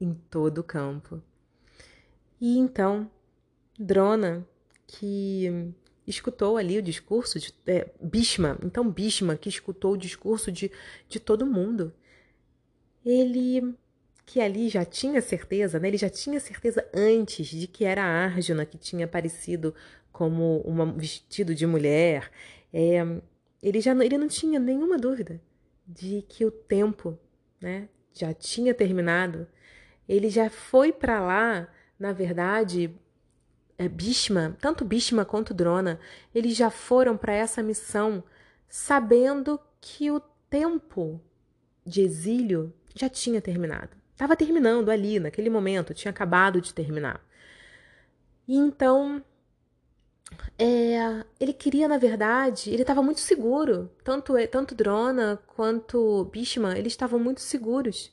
em 0.00 0.12
todo 0.12 0.58
o 0.58 0.64
campo. 0.64 1.22
E 2.40 2.58
então, 2.58 3.10
Drona, 3.78 4.46
que 4.86 5.72
escutou 6.06 6.56
ali 6.56 6.78
o 6.78 6.82
discurso 6.82 7.38
de 7.38 7.54
é, 7.66 7.88
Bhishma, 8.00 8.58
então 8.62 8.88
Bhishma, 8.90 9.36
que 9.36 9.48
escutou 9.48 9.92
o 9.92 9.96
discurso 9.96 10.50
de, 10.50 10.70
de 11.08 11.20
todo 11.20 11.46
mundo, 11.46 11.92
ele 13.04 13.74
que 14.26 14.40
ali 14.40 14.68
já 14.68 14.84
tinha 14.84 15.20
certeza, 15.20 15.78
né? 15.78 15.88
ele 15.88 15.96
já 15.96 16.08
tinha 16.08 16.38
certeza 16.38 16.86
antes 16.94 17.46
de 17.46 17.66
que 17.66 17.84
era 17.84 18.02
a 18.02 18.24
Arjuna 18.24 18.64
que 18.64 18.78
tinha 18.78 19.04
aparecido 19.04 19.74
como 20.12 20.62
vestido 20.96 21.54
de 21.54 21.66
mulher. 21.66 22.30
É, 22.72 23.04
ele 23.62 23.80
já 23.80 23.92
ele 24.04 24.18
não 24.18 24.28
tinha 24.28 24.58
nenhuma 24.58 24.98
dúvida 24.98 25.40
de 25.86 26.22
que 26.28 26.44
o 26.44 26.50
tempo 26.50 27.18
né, 27.60 27.88
já 28.12 28.34
tinha 28.34 28.74
terminado. 28.74 29.46
Ele 30.08 30.28
já 30.28 30.50
foi 30.50 30.92
para 30.92 31.20
lá, 31.20 31.68
na 31.98 32.12
verdade, 32.12 32.94
é, 33.78 33.88
tanto 34.60 34.84
Bhishma 34.84 35.24
quanto 35.24 35.54
Drona, 35.54 35.98
eles 36.34 36.56
já 36.56 36.70
foram 36.70 37.16
para 37.16 37.32
essa 37.32 37.62
missão 37.62 38.22
sabendo 38.68 39.60
que 39.80 40.10
o 40.10 40.20
tempo 40.48 41.20
de 41.84 42.02
exílio 42.02 42.72
já 42.94 43.08
tinha 43.08 43.40
terminado. 43.40 43.96
Estava 44.12 44.36
terminando 44.36 44.90
ali, 44.90 45.18
naquele 45.18 45.50
momento, 45.50 45.94
tinha 45.94 46.10
acabado 46.10 46.60
de 46.60 46.72
terminar. 46.72 47.24
E 48.46 48.56
então, 48.56 49.22
é, 50.58 51.24
ele 51.40 51.52
queria, 51.52 51.88
na 51.88 51.98
verdade, 51.98 52.70
ele 52.70 52.82
estava 52.82 53.02
muito 53.02 53.20
seguro. 53.20 53.90
Tanto, 54.04 54.34
tanto 54.48 54.74
Drona 54.74 55.40
quanto 55.46 56.24
Bhishma, 56.26 56.78
eles 56.78 56.92
estavam 56.92 57.18
muito 57.18 57.40
seguros 57.40 58.12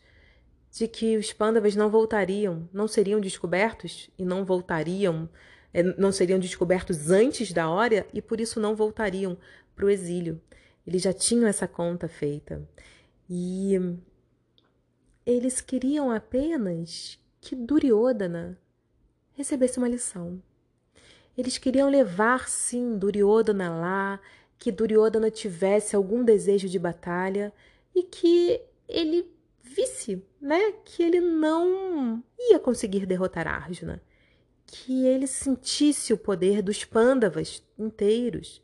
de 0.72 0.88
que 0.88 1.18
os 1.18 1.34
Pandavas 1.34 1.76
não 1.76 1.90
voltariam, 1.90 2.70
não 2.72 2.88
seriam 2.88 3.20
descobertos 3.20 4.10
e 4.18 4.24
não 4.24 4.46
voltariam, 4.46 5.30
é, 5.74 5.82
não 5.84 6.12
seriam 6.12 6.40
descobertos 6.40 7.10
antes 7.10 7.52
da 7.52 7.70
hora 7.70 8.06
e 8.14 8.22
por 8.22 8.40
isso 8.40 8.60
não 8.60 8.76
voltariam 8.76 9.38
para 9.76 9.86
o 9.86 9.90
exílio. 9.90 10.42
Eles 10.86 11.02
já 11.02 11.14
tinham 11.14 11.48
essa 11.48 11.68
conta 11.68 12.08
feita. 12.08 12.68
E 13.30 13.74
eles 15.26 15.62
queriam 15.62 16.12
apenas 16.12 17.20
que 17.40 17.56
Duryodhana 17.56 18.60
recebesse 19.34 19.78
uma 19.78 19.88
lição. 19.88 20.42
Eles 21.39 21.58
queriam 21.58 21.89
levar, 21.89 22.49
sim, 22.49 22.97
Duryodhana 22.97 23.69
lá, 23.69 24.19
que 24.58 24.71
Duryodhana 24.71 25.32
tivesse 25.32 25.95
algum 25.95 26.21
desejo 26.21 26.67
de 26.67 26.78
batalha 26.78 27.54
e 27.95 28.04
que 28.04 28.62
ele 28.88 29.25
visse, 29.62 30.21
né, 30.41 30.73
que 30.84 31.02
ele 31.02 31.21
não 31.21 32.21
ia 32.38 32.60
conseguir 32.60 33.06
derrotar 33.06 33.47
Arjuna, 33.47 34.04
que 34.65 35.06
ele 35.06 35.28
sentisse 35.28 36.12
o 36.12 36.17
poder 36.17 36.62
dos 36.62 36.84
Pandavas 36.84 37.63
inteiros 37.78 38.62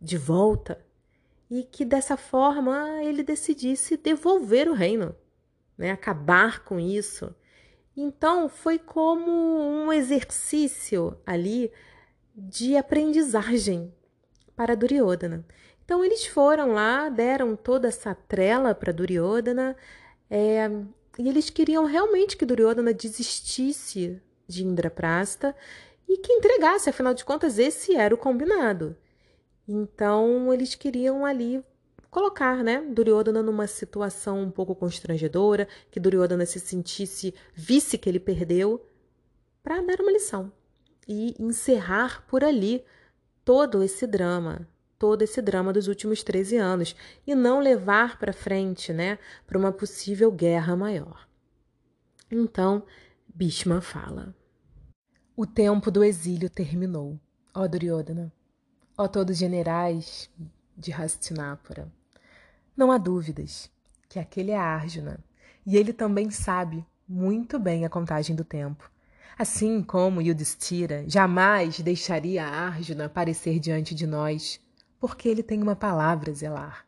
de 0.00 0.16
volta 0.16 0.84
e 1.50 1.64
que 1.64 1.84
dessa 1.84 2.16
forma 2.16 3.02
ele 3.02 3.24
decidisse 3.24 3.96
devolver 3.96 4.68
o 4.68 4.74
reino 4.74 5.16
né? 5.76 5.90
acabar 5.90 6.64
com 6.64 6.78
isso. 6.78 7.34
Então, 7.96 8.48
foi 8.48 8.78
como 8.78 9.30
um 9.30 9.92
exercício 9.92 11.16
ali 11.26 11.70
de 12.34 12.76
aprendizagem 12.76 13.92
para 14.56 14.74
Duryodhana. 14.74 15.44
Então, 15.84 16.04
eles 16.04 16.24
foram 16.26 16.72
lá, 16.72 17.08
deram 17.08 17.54
toda 17.54 17.88
essa 17.88 18.14
trela 18.14 18.74
para 18.74 18.92
Duryodhana, 18.92 19.76
é, 20.30 20.70
e 21.18 21.28
eles 21.28 21.50
queriam 21.50 21.84
realmente 21.84 22.36
que 22.36 22.46
Duryodhana 22.46 22.94
desistisse 22.94 24.20
de 24.46 24.64
Indraprasta 24.64 25.54
e 26.08 26.16
que 26.18 26.32
entregasse, 26.32 26.88
afinal 26.88 27.12
de 27.12 27.24
contas, 27.24 27.58
esse 27.58 27.94
era 27.94 28.14
o 28.14 28.18
combinado. 28.18 28.96
Então, 29.68 30.52
eles 30.52 30.74
queriam 30.74 31.24
ali 31.24 31.62
colocar, 32.12 32.62
né, 32.62 32.82
Duryodhana 32.82 33.42
numa 33.42 33.66
situação 33.66 34.42
um 34.42 34.50
pouco 34.50 34.74
constrangedora, 34.74 35.66
que 35.90 35.98
Duryodhana 35.98 36.44
se 36.44 36.60
sentisse, 36.60 37.34
visse 37.54 37.96
que 37.96 38.06
ele 38.06 38.20
perdeu, 38.20 38.86
para 39.62 39.80
dar 39.80 39.98
uma 39.98 40.12
lição 40.12 40.52
e 41.08 41.34
encerrar 41.42 42.22
por 42.26 42.44
ali 42.44 42.84
todo 43.42 43.82
esse 43.82 44.06
drama, 44.06 44.68
todo 44.98 45.22
esse 45.22 45.40
drama 45.40 45.72
dos 45.72 45.88
últimos 45.88 46.22
13 46.22 46.58
anos 46.58 46.94
e 47.26 47.34
não 47.34 47.60
levar 47.60 48.18
para 48.18 48.34
frente, 48.34 48.92
né, 48.92 49.18
para 49.46 49.56
uma 49.56 49.72
possível 49.72 50.30
guerra 50.30 50.76
maior. 50.76 51.26
Então, 52.30 52.82
Bhishma 53.26 53.80
fala: 53.80 54.36
O 55.34 55.46
tempo 55.46 55.90
do 55.90 56.04
exílio 56.04 56.50
terminou, 56.50 57.18
ó 57.54 57.66
Duryodhana. 57.66 58.30
Ó 58.98 59.08
todos 59.08 59.38
generais 59.38 60.30
de 60.76 60.92
Hastinapura, 60.92 61.90
não 62.76 62.90
há 62.90 62.98
dúvidas 62.98 63.70
que 64.08 64.18
aquele 64.18 64.50
é 64.50 64.58
Arjuna, 64.58 65.18
e 65.64 65.76
ele 65.76 65.92
também 65.92 66.30
sabe 66.30 66.84
muito 67.08 67.58
bem 67.58 67.84
a 67.86 67.88
contagem 67.88 68.36
do 68.36 68.44
tempo. 68.44 68.90
Assim 69.38 69.82
como 69.82 70.20
Yudhishthira 70.20 71.08
jamais 71.08 71.80
deixaria 71.80 72.46
Arjuna 72.46 73.06
aparecer 73.06 73.58
diante 73.58 73.94
de 73.94 74.06
nós, 74.06 74.60
porque 75.00 75.28
ele 75.28 75.42
tem 75.42 75.62
uma 75.62 75.74
palavra 75.74 76.30
a 76.30 76.34
zelar. 76.34 76.86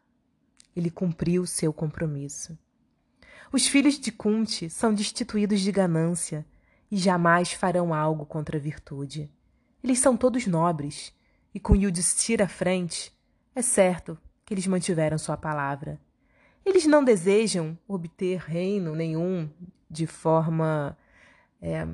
Ele 0.77 0.90
cumpriu 0.90 1.47
seu 1.47 1.73
compromisso. 1.73 2.59
Os 3.51 3.66
filhos 3.66 3.99
de 3.99 4.12
Kunti 4.12 4.68
são 4.68 4.92
destituídos 4.92 5.61
de 5.61 5.73
ganância 5.73 6.44
e 6.90 6.97
jamais 6.99 7.53
farão 7.53 7.94
algo 7.94 8.27
contra 8.27 8.59
a 8.59 8.61
virtude. 8.61 9.33
Eles 9.83 9.99
são 9.99 10.16
todos 10.16 10.47
nobres, 10.47 11.14
e 11.55 11.61
com 11.61 11.75
Yudhishthira 11.75 12.44
à 12.44 12.49
frente, 12.49 13.12
é 13.55 13.62
certo 13.62 14.18
que 14.44 14.54
eles 14.54 14.66
mantiveram 14.66 15.18
sua 15.18 15.37
palavra. 15.37 16.00
Eles 16.64 16.87
não 16.87 17.04
desejam 17.04 17.78
obter 17.87 18.38
reino 18.38 18.94
nenhum 18.94 19.50
de 19.90 20.07
forma 20.07 20.96
é, 21.61 21.87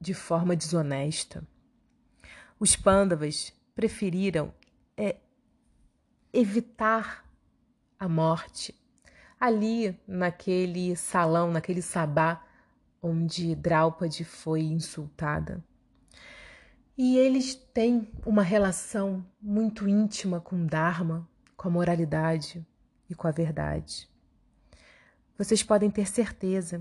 de 0.00 0.14
forma 0.14 0.56
desonesta. 0.56 1.46
Os 2.58 2.74
pândavas 2.76 3.52
preferiram 3.74 4.52
é, 4.96 5.16
evitar 6.32 7.24
a 7.98 8.08
morte 8.08 8.74
ali 9.38 9.98
naquele 10.06 10.94
salão, 10.96 11.50
naquele 11.50 11.82
sabá 11.82 12.44
onde 13.02 13.54
Draupadi 13.54 14.24
foi 14.24 14.62
insultada. 14.62 15.62
E 17.04 17.18
eles 17.18 17.56
têm 17.56 18.08
uma 18.24 18.44
relação 18.44 19.26
muito 19.40 19.88
íntima 19.88 20.40
com 20.40 20.64
Dharma, 20.64 21.28
com 21.56 21.66
a 21.66 21.70
moralidade 21.72 22.64
e 23.10 23.14
com 23.16 23.26
a 23.26 23.32
verdade. 23.32 24.08
Vocês 25.36 25.64
podem 25.64 25.90
ter 25.90 26.06
certeza 26.06 26.80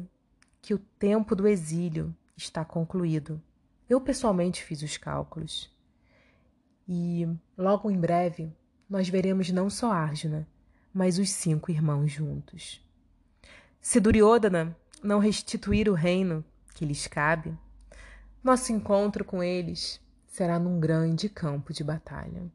que 0.62 0.76
o 0.76 0.78
tempo 0.78 1.36
do 1.36 1.48
exílio 1.48 2.16
está 2.38 2.64
concluído. 2.64 3.42
Eu 3.90 4.00
pessoalmente 4.00 4.64
fiz 4.64 4.84
os 4.84 4.96
cálculos. 4.96 5.76
E 6.88 7.28
logo 7.58 7.90
em 7.90 8.00
breve 8.00 8.54
nós 8.88 9.10
veremos 9.10 9.50
não 9.50 9.72
só 9.72 9.92
Arjuna, 9.92 10.48
mas 10.94 11.18
os 11.18 11.32
cinco 11.32 11.72
irmãos 11.72 12.12
juntos. 12.12 12.80
Se 13.82 14.00
Duryodhana 14.00 14.78
não 15.02 15.18
restituir 15.18 15.90
o 15.90 15.96
reino 15.96 16.46
que 16.76 16.86
lhes 16.86 17.08
cabe, 17.08 17.58
nosso 18.44 18.72
encontro 18.72 19.26
com 19.26 19.42
eles 19.42 20.00
será 20.32 20.58
num 20.58 20.80
grande 20.80 21.28
campo 21.28 21.74
de 21.74 21.84
batalha. 21.84 22.50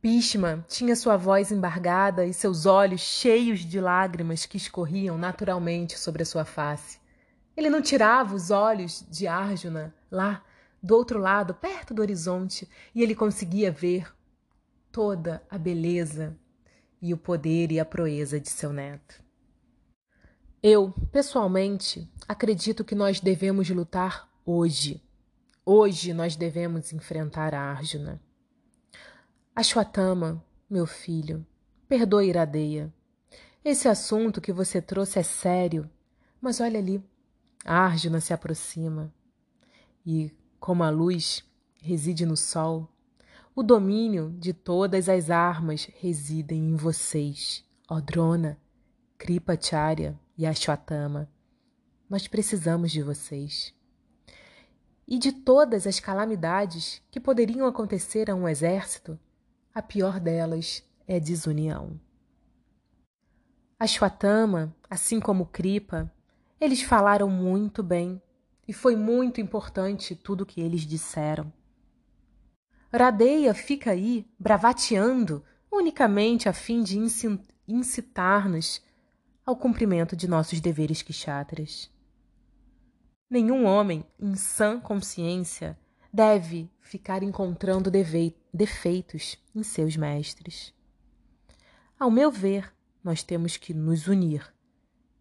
Bhishma 0.00 0.64
tinha 0.68 0.94
sua 0.94 1.16
voz 1.16 1.50
embargada 1.50 2.24
e 2.24 2.32
seus 2.32 2.64
olhos 2.64 3.00
cheios 3.00 3.60
de 3.60 3.80
lágrimas 3.80 4.46
que 4.46 4.56
escorriam 4.56 5.18
naturalmente 5.18 5.98
sobre 5.98 6.22
a 6.22 6.26
sua 6.26 6.44
face. 6.44 7.00
Ele 7.56 7.68
não 7.68 7.82
tirava 7.82 8.36
os 8.36 8.52
olhos 8.52 9.04
de 9.10 9.26
Arjuna 9.26 9.92
lá, 10.10 10.44
do 10.80 10.94
outro 10.94 11.18
lado, 11.18 11.52
perto 11.52 11.92
do 11.92 12.00
horizonte, 12.00 12.68
e 12.94 13.02
ele 13.02 13.14
conseguia 13.14 13.70
ver 13.72 14.10
toda 14.92 15.42
a 15.50 15.58
beleza 15.58 16.38
e 17.02 17.12
o 17.12 17.18
poder 17.18 17.72
e 17.72 17.80
a 17.80 17.84
proeza 17.84 18.38
de 18.38 18.48
seu 18.48 18.72
neto. 18.72 19.22
Eu, 20.62 20.94
pessoalmente, 21.10 22.08
acredito 22.28 22.84
que 22.84 22.94
nós 22.94 23.18
devemos 23.18 23.68
lutar 23.68 24.30
hoje. 24.46 25.02
Hoje 25.72 26.12
nós 26.12 26.34
devemos 26.34 26.92
enfrentar 26.92 27.54
a 27.54 27.60
Arjuna. 27.60 28.20
Ashwatthama, 29.54 30.44
meu 30.68 30.84
filho, 30.84 31.46
perdoe 31.86 32.28
Iradeia. 32.28 32.92
Esse 33.64 33.86
assunto 33.86 34.40
que 34.40 34.52
você 34.52 34.82
trouxe 34.82 35.20
é 35.20 35.22
sério, 35.22 35.88
mas 36.40 36.58
olha 36.58 36.80
ali, 36.80 37.00
Arjuna 37.64 38.20
se 38.20 38.32
aproxima 38.32 39.14
e, 40.04 40.34
como 40.58 40.82
a 40.82 40.90
luz 40.90 41.48
reside 41.80 42.26
no 42.26 42.36
sol, 42.36 42.92
o 43.54 43.62
domínio 43.62 44.34
de 44.40 44.52
todas 44.52 45.08
as 45.08 45.30
armas 45.30 45.88
residem 46.00 46.70
em 46.70 46.74
vocês, 46.74 47.64
ó 47.88 48.00
Drona, 48.00 48.58
Kripacharya 49.16 50.18
e 50.36 50.44
Ashwatthama. 50.44 51.30
Nós 52.08 52.26
precisamos 52.26 52.90
de 52.90 53.04
vocês. 53.04 53.72
E 55.10 55.18
de 55.18 55.32
todas 55.32 55.88
as 55.88 55.98
calamidades 55.98 57.02
que 57.10 57.18
poderiam 57.18 57.66
acontecer 57.66 58.30
a 58.30 58.34
um 58.36 58.48
exército, 58.48 59.18
a 59.74 59.82
pior 59.82 60.20
delas 60.20 60.84
é 61.04 61.16
a 61.16 61.18
desunião. 61.18 62.00
Ashwatthama, 63.76 64.72
assim 64.88 65.18
como 65.18 65.46
Kripa, 65.46 66.08
eles 66.60 66.82
falaram 66.82 67.28
muito 67.28 67.82
bem 67.82 68.22
e 68.68 68.72
foi 68.72 68.94
muito 68.94 69.40
importante 69.40 70.14
tudo 70.14 70.42
o 70.42 70.46
que 70.46 70.60
eles 70.60 70.82
disseram. 70.82 71.52
Radeia 72.92 73.52
fica 73.52 73.90
aí 73.90 74.24
bravateando 74.38 75.44
unicamente 75.72 76.48
a 76.48 76.52
fim 76.52 76.84
de 76.84 76.98
incitar-nos 77.66 78.80
ao 79.44 79.56
cumprimento 79.56 80.14
de 80.14 80.28
nossos 80.28 80.60
deveres 80.60 81.02
kshatras. 81.02 81.90
Nenhum 83.30 83.64
homem 83.64 84.04
em 84.18 84.34
sã 84.34 84.80
consciência 84.80 85.78
deve 86.12 86.68
ficar 86.80 87.22
encontrando 87.22 87.88
defeitos 88.52 89.38
em 89.54 89.62
seus 89.62 89.96
mestres. 89.96 90.74
Ao 91.96 92.10
meu 92.10 92.32
ver, 92.32 92.74
nós 93.04 93.22
temos 93.22 93.56
que 93.56 93.72
nos 93.72 94.08
unir 94.08 94.52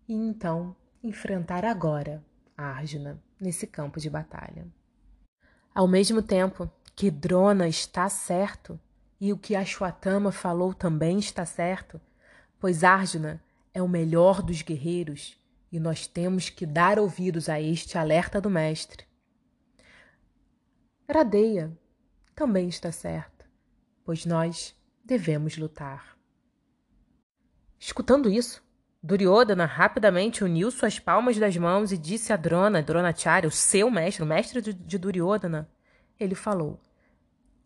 e 0.08 0.14
então 0.16 0.76
enfrentar 1.04 1.64
agora 1.64 2.26
Arjuna 2.58 3.22
nesse 3.40 3.68
campo 3.68 4.00
de 4.00 4.10
batalha. 4.10 4.68
Ao 5.72 5.88
mesmo 5.88 6.24
tempo 6.24 6.68
que 6.96 7.12
Drona 7.12 7.68
está 7.68 8.10
certo 8.10 8.80
e 9.22 9.32
o 9.32 9.38
que 9.38 9.56
Ashwatthama 9.56 10.32
falou 10.32 10.74
também 10.74 11.20
está 11.20 11.46
certo, 11.46 12.02
pois 12.60 12.84
Arjuna 12.84 13.40
é 13.72 13.84
o 13.84 13.88
melhor 13.88 14.42
dos 14.42 14.64
guerreiros 14.64 15.39
e 15.72 15.80
nós 15.80 16.08
temos 16.08 16.50
que 16.50 16.66
dar 16.66 16.98
ouvidos 16.98 17.50
a 17.50 17.62
este 17.62 17.98
alerta 17.98 18.42
do 18.42 18.50
mestre. 18.50 19.06
Radeia 21.08 21.72
também 22.36 22.70
está 22.70 22.92
certo, 22.92 23.46
pois 24.04 24.26
nós 24.26 24.76
devemos 25.04 25.58
lutar. 25.58 26.18
Escutando 27.80 28.30
isso, 28.30 28.64
Duryodhana 29.02 29.66
rapidamente 29.66 30.44
uniu 30.44 30.70
suas 30.70 31.00
palmas 31.00 31.38
das 31.38 31.56
mãos 31.56 31.92
e 31.92 31.98
disse 31.98 32.34
a 32.34 32.36
Drona, 32.36 32.84
Dronacharya, 32.84 33.48
o 33.48 33.52
seu 33.52 33.90
mestre, 33.90 34.24
o 34.24 34.26
mestre 34.26 34.62
de, 34.62 34.98
Duryodhana. 34.98 35.70
Ele 36.20 36.36
falou: 36.36 36.80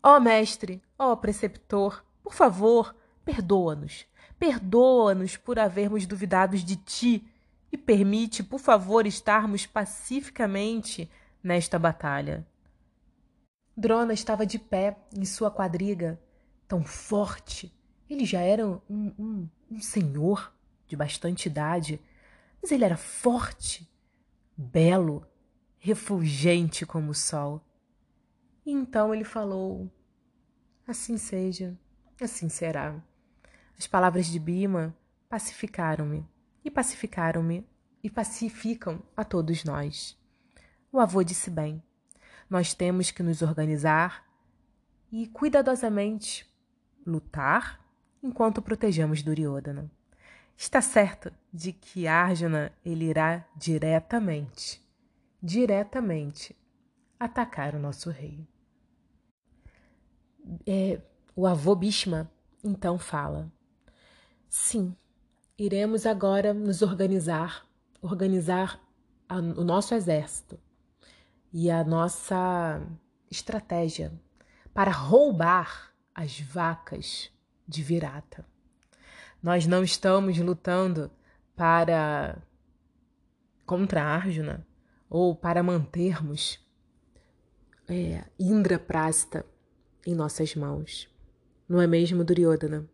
Ó 0.02 0.16
oh, 0.16 0.20
mestre, 0.20 0.80
ó 0.96 1.12
oh, 1.12 1.16
preceptor, 1.16 2.04
por 2.22 2.32
favor, 2.32 2.94
perdoa-nos. 3.24 4.06
Perdoa-nos 4.38 5.36
por 5.36 5.58
havermos 5.58 6.06
duvidado 6.06 6.56
de 6.56 6.76
ti 6.76 7.33
e 7.74 7.76
permite, 7.76 8.40
por 8.40 8.60
favor, 8.60 9.04
estarmos 9.04 9.66
pacificamente 9.66 11.10
nesta 11.42 11.76
batalha. 11.76 12.46
Drona 13.76 14.12
estava 14.12 14.46
de 14.46 14.60
pé 14.60 14.96
em 15.12 15.24
sua 15.24 15.50
quadriga, 15.50 16.22
tão 16.68 16.84
forte. 16.84 17.76
Ele 18.08 18.24
já 18.24 18.40
era 18.42 18.64
um, 18.64 18.80
um, 18.88 19.48
um 19.68 19.80
senhor 19.80 20.54
de 20.86 20.94
bastante 20.94 21.46
idade, 21.46 22.00
mas 22.62 22.70
ele 22.70 22.84
era 22.84 22.96
forte, 22.96 23.90
belo, 24.56 25.26
refulgente 25.76 26.86
como 26.86 27.10
o 27.10 27.14
sol. 27.14 27.60
E 28.64 28.70
então 28.70 29.12
ele 29.12 29.24
falou: 29.24 29.90
Assim 30.86 31.18
seja, 31.18 31.76
assim 32.20 32.48
será. 32.48 33.02
As 33.76 33.88
palavras 33.88 34.26
de 34.26 34.38
Bima 34.38 34.96
pacificaram-me 35.28 36.24
e 36.64 36.70
pacificaram-me 36.70 37.66
e 38.02 38.10
pacificam 38.10 39.02
a 39.16 39.24
todos 39.24 39.64
nós. 39.64 40.18
O 40.90 40.98
avô 40.98 41.22
disse 41.22 41.50
bem: 41.50 41.82
nós 42.48 42.74
temos 42.74 43.10
que 43.10 43.22
nos 43.22 43.42
organizar 43.42 44.24
e 45.12 45.26
cuidadosamente 45.28 46.46
lutar 47.06 47.80
enquanto 48.22 48.62
protegemos 48.62 49.22
Duryodhana 49.22 49.90
está 50.56 50.80
certo 50.80 51.32
de 51.52 51.72
que 51.72 52.06
Arjuna 52.06 52.72
ele 52.84 53.06
irá 53.06 53.46
diretamente, 53.56 54.80
diretamente 55.42 56.56
atacar 57.18 57.74
o 57.74 57.78
nosso 57.78 58.10
rei. 58.10 58.46
É, 60.66 61.00
o 61.34 61.46
avô 61.46 61.74
Bhishma 61.74 62.30
então 62.62 62.98
fala: 62.98 63.50
Sim, 64.48 64.96
iremos 65.58 66.06
agora 66.06 66.52
nos 66.52 66.82
organizar, 66.82 67.66
organizar 68.02 68.80
a, 69.28 69.36
o 69.36 69.64
nosso 69.64 69.94
exército 69.94 70.58
e 71.52 71.70
a 71.70 71.84
nossa 71.84 72.82
estratégia 73.30 74.12
para 74.72 74.90
roubar 74.90 75.92
as 76.14 76.40
vacas 76.40 77.30
de 77.66 77.82
Virata. 77.82 78.44
Nós 79.42 79.66
não 79.66 79.82
estamos 79.82 80.38
lutando 80.38 81.10
para 81.54 82.42
contra 83.64 84.02
Arjuna 84.02 84.66
ou 85.08 85.34
para 85.34 85.62
mantermos 85.62 86.58
é, 87.88 88.24
Indraprasta 88.38 89.46
em 90.06 90.14
nossas 90.14 90.54
mãos. 90.54 91.08
Não 91.68 91.80
é 91.80 91.86
mesmo, 91.86 92.24
Duryodhana? 92.24 92.88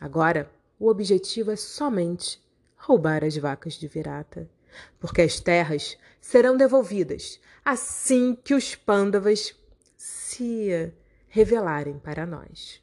Agora, 0.00 0.50
o 0.82 0.88
objetivo 0.88 1.52
é 1.52 1.54
somente 1.56 2.42
roubar 2.74 3.22
as 3.22 3.36
vacas 3.36 3.74
de 3.74 3.86
Virata, 3.86 4.50
porque 4.98 5.22
as 5.22 5.38
terras 5.38 5.96
serão 6.20 6.56
devolvidas 6.56 7.38
assim 7.64 8.34
que 8.34 8.52
os 8.52 8.74
Pandavas 8.74 9.54
se 9.96 10.92
revelarem 11.28 12.00
para 12.00 12.26
nós. 12.26 12.82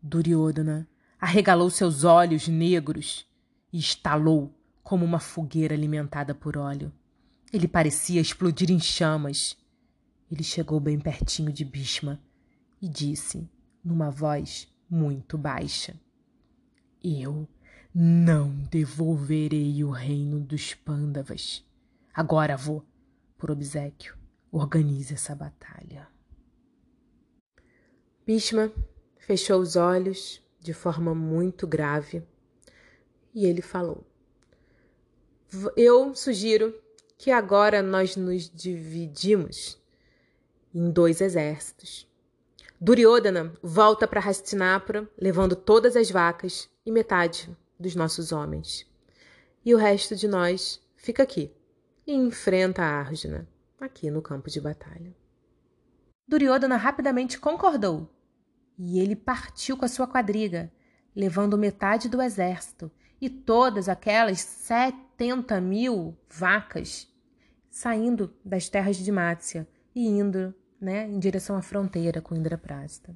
Duryodhana 0.00 0.88
arregalou 1.20 1.68
seus 1.68 2.02
olhos 2.02 2.48
negros 2.48 3.30
e 3.70 3.78
estalou 3.78 4.58
como 4.82 5.04
uma 5.04 5.20
fogueira 5.20 5.74
alimentada 5.74 6.34
por 6.34 6.56
óleo. 6.56 6.90
Ele 7.52 7.68
parecia 7.68 8.22
explodir 8.22 8.70
em 8.70 8.80
chamas. 8.80 9.54
Ele 10.32 10.42
chegou 10.42 10.80
bem 10.80 10.98
pertinho 10.98 11.52
de 11.52 11.62
Bhishma 11.62 12.18
e 12.80 12.88
disse, 12.88 13.46
numa 13.84 14.10
voz 14.10 14.66
muito 14.88 15.36
baixa: 15.36 15.94
Eu 17.02 17.48
não 17.94 18.50
devolverei 18.70 19.82
o 19.82 19.90
reino 19.90 20.40
dos 20.40 20.74
Pândavas. 20.74 21.64
Agora 22.12 22.56
vou, 22.56 22.84
por 23.38 23.50
obsequio, 23.50 24.16
organize 24.50 25.14
essa 25.14 25.34
batalha. 25.34 26.08
Bhishma 28.26 28.72
fechou 29.18 29.60
os 29.60 29.76
olhos 29.76 30.42
de 30.60 30.72
forma 30.72 31.14
muito 31.14 31.66
grave 31.66 32.22
e 33.34 33.46
ele 33.46 33.62
falou: 33.62 34.04
Eu 35.76 36.14
sugiro 36.14 36.74
que 37.16 37.30
agora 37.30 37.82
nós 37.82 38.16
nos 38.16 38.50
dividimos 38.50 39.80
em 40.74 40.90
dois 40.90 41.20
exércitos. 41.20 42.06
Duryodhana 42.78 43.54
volta 43.62 44.06
para 44.06 44.20
Hastinapura, 44.20 45.08
levando 45.18 45.56
todas 45.56 45.96
as 45.96 46.10
vacas 46.10 46.68
e 46.84 46.92
metade 46.92 47.48
dos 47.80 47.94
nossos 47.94 48.32
homens. 48.32 48.86
E 49.64 49.74
o 49.74 49.78
resto 49.78 50.14
de 50.14 50.28
nós 50.28 50.80
fica 50.94 51.22
aqui 51.22 51.50
e 52.06 52.12
enfrenta 52.12 52.82
a 52.82 53.00
Arjuna, 53.00 53.48
aqui 53.80 54.10
no 54.10 54.20
campo 54.20 54.50
de 54.50 54.60
batalha. 54.60 55.16
Duryodhana 56.28 56.76
rapidamente 56.76 57.38
concordou, 57.38 58.10
e 58.78 59.00
ele 59.00 59.16
partiu 59.16 59.76
com 59.76 59.86
a 59.86 59.88
sua 59.88 60.06
quadriga, 60.06 60.70
levando 61.14 61.56
metade 61.56 62.10
do 62.10 62.20
exército 62.20 62.90
e 63.18 63.30
todas 63.30 63.88
aquelas 63.88 64.40
setenta 64.40 65.60
mil 65.62 66.14
vacas 66.28 67.08
saindo 67.70 68.34
das 68.44 68.68
terras 68.68 68.96
de 68.96 69.10
Mácia 69.10 69.66
e 69.94 70.06
indo 70.06 70.54
né, 70.80 71.06
em 71.06 71.18
direção 71.18 71.56
à 71.56 71.62
fronteira 71.62 72.20
com 72.20 72.34
Indraprasta, 72.34 73.14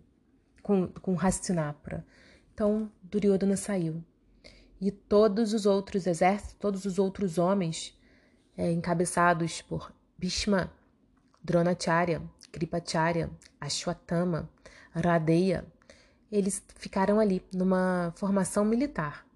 com, 0.62 0.88
com 0.88 1.18
Hastinapura. 1.18 2.04
Então, 2.52 2.90
Duryodhana 3.02 3.56
saiu. 3.56 4.02
E 4.80 4.90
todos 4.90 5.52
os 5.52 5.66
outros 5.66 6.06
exércitos, 6.06 6.56
todos 6.58 6.84
os 6.84 6.98
outros 6.98 7.38
homens, 7.38 7.98
é, 8.56 8.70
encabeçados 8.72 9.60
por 9.62 9.92
Bhishma, 10.18 10.72
Dronacharya, 11.42 12.22
Kripacharya, 12.50 13.30
Ashwatthama, 13.60 14.48
Radeya, 14.92 15.64
eles 16.30 16.62
ficaram 16.76 17.18
ali 17.18 17.42
numa 17.54 18.12
formação 18.16 18.64
militar 18.64 19.26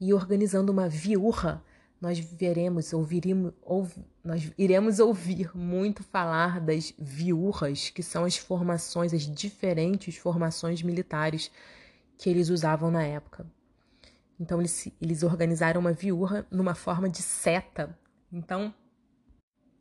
e 0.00 0.12
organizando 0.12 0.70
uma 0.70 0.88
viurra 0.88 1.62
nós 2.00 2.18
veremos, 2.18 2.92
ouviremos, 2.92 3.52
ouv, 3.62 3.92
nós 4.22 4.50
iremos 4.58 4.98
ouvir 4.98 5.56
muito 5.56 6.02
falar 6.02 6.60
das 6.60 6.92
viurras, 6.98 7.90
que 7.90 8.02
são 8.02 8.24
as 8.24 8.36
formações, 8.36 9.14
as 9.14 9.22
diferentes 9.22 10.16
formações 10.16 10.82
militares 10.82 11.50
que 12.18 12.28
eles 12.28 12.50
usavam 12.50 12.90
na 12.90 13.02
época. 13.02 13.46
Então 14.38 14.60
eles, 14.60 14.88
eles 15.00 15.22
organizaram 15.22 15.80
uma 15.80 15.92
viurra 15.92 16.46
numa 16.50 16.74
forma 16.74 17.08
de 17.08 17.22
seta. 17.22 17.98
Então 18.30 18.74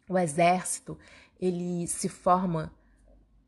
o 0.10 0.18
exército 0.18 0.98
ele 1.40 1.86
se 1.88 2.08
forma 2.08 2.72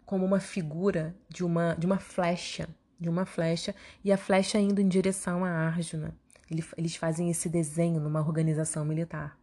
como 0.06 0.26
uma 0.26 0.40
figura 0.40 1.16
de 1.30 1.44
uma 1.44 1.74
de 1.76 1.86
uma 1.86 2.00
flecha, 2.00 2.68
de 3.00 3.08
uma 3.08 3.26
flecha 3.26 3.74
e 4.04 4.12
a 4.12 4.18
flecha 4.18 4.60
indo 4.60 4.82
em 4.82 4.88
direção 4.88 5.46
a 5.46 5.50
Arjuna. 5.50 6.18
Eles 6.50 6.96
fazem 6.96 7.30
esse 7.30 7.50
desenho 7.50 8.00
numa 8.00 8.22
organização 8.22 8.86
militar. 8.86 9.38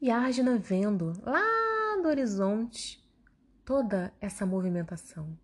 E 0.00 0.10
Arjuna 0.10 0.58
vendo 0.58 1.12
lá 1.22 1.42
do 2.02 2.08
horizonte 2.08 3.02
toda 3.64 4.12
essa 4.20 4.44
movimentação. 4.44 5.38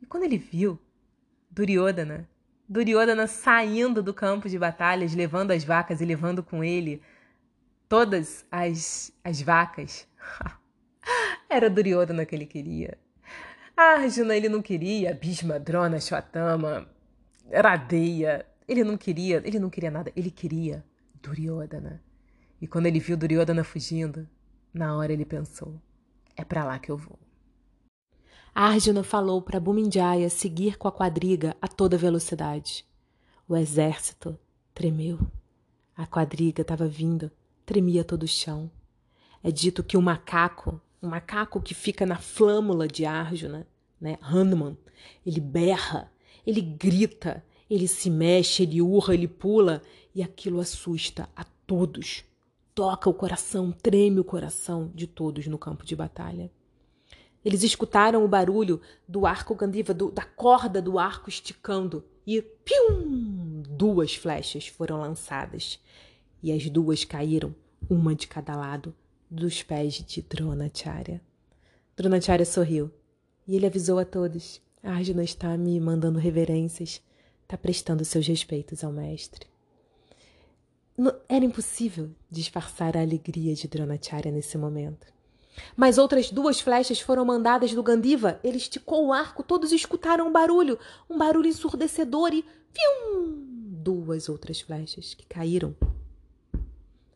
E 0.00 0.06
quando 0.06 0.24
ele 0.24 0.38
viu 0.38 0.78
Duryodhana, 1.50 2.28
Duryodhana 2.68 3.26
saindo 3.26 4.02
do 4.02 4.14
campo 4.14 4.48
de 4.48 4.58
batalhas, 4.58 5.14
levando 5.14 5.50
as 5.50 5.64
vacas 5.64 6.00
e 6.00 6.04
levando 6.04 6.42
com 6.42 6.62
ele 6.62 7.02
todas 7.88 8.46
as, 8.50 9.12
as 9.24 9.42
vacas. 9.42 10.06
Era 11.48 11.68
Duryodhana 11.68 12.24
que 12.24 12.34
ele 12.34 12.46
queria. 12.46 12.96
Arjuna 13.76 14.36
ele 14.36 14.48
não 14.48 14.62
queria, 14.62 15.14
Bhishma, 15.14 15.58
Drona, 15.58 15.98
Shwatama, 15.98 16.88
Radeya, 17.52 18.46
ele 18.70 18.84
não 18.84 18.96
queria, 18.96 19.42
ele 19.44 19.58
não 19.58 19.68
queria 19.68 19.90
nada, 19.90 20.12
ele 20.14 20.30
queria 20.30 20.84
Duryodhana. 21.20 22.00
E 22.60 22.68
quando 22.68 22.86
ele 22.86 23.00
viu 23.00 23.16
Duryodhana 23.16 23.64
fugindo, 23.64 24.28
na 24.72 24.96
hora 24.96 25.12
ele 25.12 25.24
pensou: 25.24 25.74
é 26.36 26.44
para 26.44 26.64
lá 26.64 26.78
que 26.78 26.88
eu 26.88 26.96
vou. 26.96 27.18
Arjuna 28.54 29.02
falou 29.02 29.42
para 29.42 29.58
Bumindjaya 29.58 30.30
seguir 30.30 30.78
com 30.78 30.86
a 30.86 30.92
quadriga 30.92 31.56
a 31.60 31.66
toda 31.66 31.98
velocidade. 31.98 32.86
O 33.48 33.56
exército 33.56 34.38
tremeu. 34.72 35.18
A 35.96 36.06
quadriga 36.06 36.62
estava 36.62 36.86
vindo, 36.86 37.30
tremia 37.66 38.04
todo 38.04 38.22
o 38.22 38.28
chão. 38.28 38.70
É 39.42 39.50
dito 39.50 39.82
que 39.82 39.96
o 39.96 40.02
macaco, 40.02 40.80
um 41.02 41.08
macaco 41.08 41.60
que 41.60 41.74
fica 41.74 42.06
na 42.06 42.18
flâmula 42.18 42.86
de 42.86 43.04
Arjuna, 43.04 43.66
né, 44.00 44.16
Hanuman, 44.20 44.76
ele 45.26 45.40
berra, 45.40 46.12
ele 46.46 46.60
grita, 46.60 47.44
ele 47.70 47.86
se 47.86 48.10
mexe, 48.10 48.64
ele 48.64 48.82
urra, 48.82 49.14
ele 49.14 49.28
pula 49.28 49.80
e 50.12 50.22
aquilo 50.22 50.58
assusta 50.58 51.28
a 51.36 51.44
todos. 51.44 52.24
Toca 52.74 53.08
o 53.08 53.14
coração, 53.14 53.70
treme 53.70 54.18
o 54.18 54.24
coração 54.24 54.90
de 54.92 55.06
todos 55.06 55.46
no 55.46 55.56
campo 55.56 55.84
de 55.84 55.94
batalha. 55.94 56.50
Eles 57.44 57.62
escutaram 57.62 58.24
o 58.24 58.28
barulho 58.28 58.80
do 59.08 59.24
arco 59.24 59.54
Gandiva, 59.54 59.94
do, 59.94 60.10
da 60.10 60.24
corda 60.24 60.82
do 60.82 60.98
arco 60.98 61.28
esticando, 61.28 62.04
e 62.26 62.42
pium! 62.42 63.62
Duas 63.68 64.14
flechas 64.14 64.66
foram 64.66 65.00
lançadas, 65.00 65.78
e 66.42 66.52
as 66.52 66.68
duas 66.68 67.04
caíram, 67.04 67.54
uma 67.88 68.14
de 68.14 68.26
cada 68.26 68.56
lado, 68.56 68.94
dos 69.30 69.62
pés 69.62 69.94
de 69.94 70.20
Dronacharya. 70.22 71.22
Dronacharya 71.96 72.44
sorriu, 72.44 72.90
e 73.46 73.56
ele 73.56 73.66
avisou 73.66 73.98
a 73.98 74.04
todos: 74.04 74.60
Arjuna 74.82 75.24
está 75.24 75.56
me 75.56 75.80
mandando 75.80 76.18
reverências 76.18 77.00
está 77.50 77.58
prestando 77.58 78.04
seus 78.04 78.28
respeitos 78.28 78.84
ao 78.84 78.92
mestre. 78.92 79.46
Era 81.28 81.44
impossível 81.44 82.10
disfarçar 82.30 82.96
a 82.96 83.00
alegria 83.00 83.54
de 83.54 83.66
Dronacharya 83.66 84.30
nesse 84.30 84.56
momento. 84.56 85.06
Mas 85.76 85.98
outras 85.98 86.30
duas 86.30 86.60
flechas 86.60 87.00
foram 87.00 87.24
mandadas 87.24 87.74
do 87.74 87.82
Gandiva. 87.82 88.38
Ele 88.44 88.56
esticou 88.56 89.06
o 89.06 89.12
arco, 89.12 89.42
todos 89.42 89.72
escutaram 89.72 90.28
um 90.28 90.32
barulho, 90.32 90.78
um 91.08 91.18
barulho 91.18 91.48
ensurdecedor 91.48 92.32
e. 92.32 92.44
Fium! 92.72 93.48
Duas 93.82 94.28
outras 94.28 94.60
flechas 94.60 95.14
que 95.14 95.26
caíram 95.26 95.74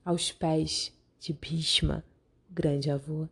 aos 0.04 0.32
pés 0.32 0.92
de 1.20 1.32
Bhishma, 1.32 2.04
o 2.50 2.54
grande 2.54 2.90
avô. 2.90 3.28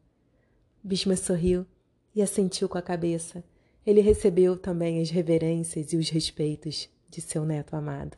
Bhishma 0.84 1.16
sorriu 1.16 1.66
e 2.14 2.22
assentiu 2.22 2.68
com 2.68 2.78
a 2.78 2.82
cabeça. 2.82 3.42
Ele 3.86 4.00
recebeu 4.00 4.56
também 4.56 5.00
as 5.00 5.10
reverências 5.10 5.92
e 5.92 5.96
os 5.96 6.08
respeitos 6.08 6.88
de 7.10 7.20
seu 7.20 7.44
neto 7.44 7.74
amado. 7.74 8.16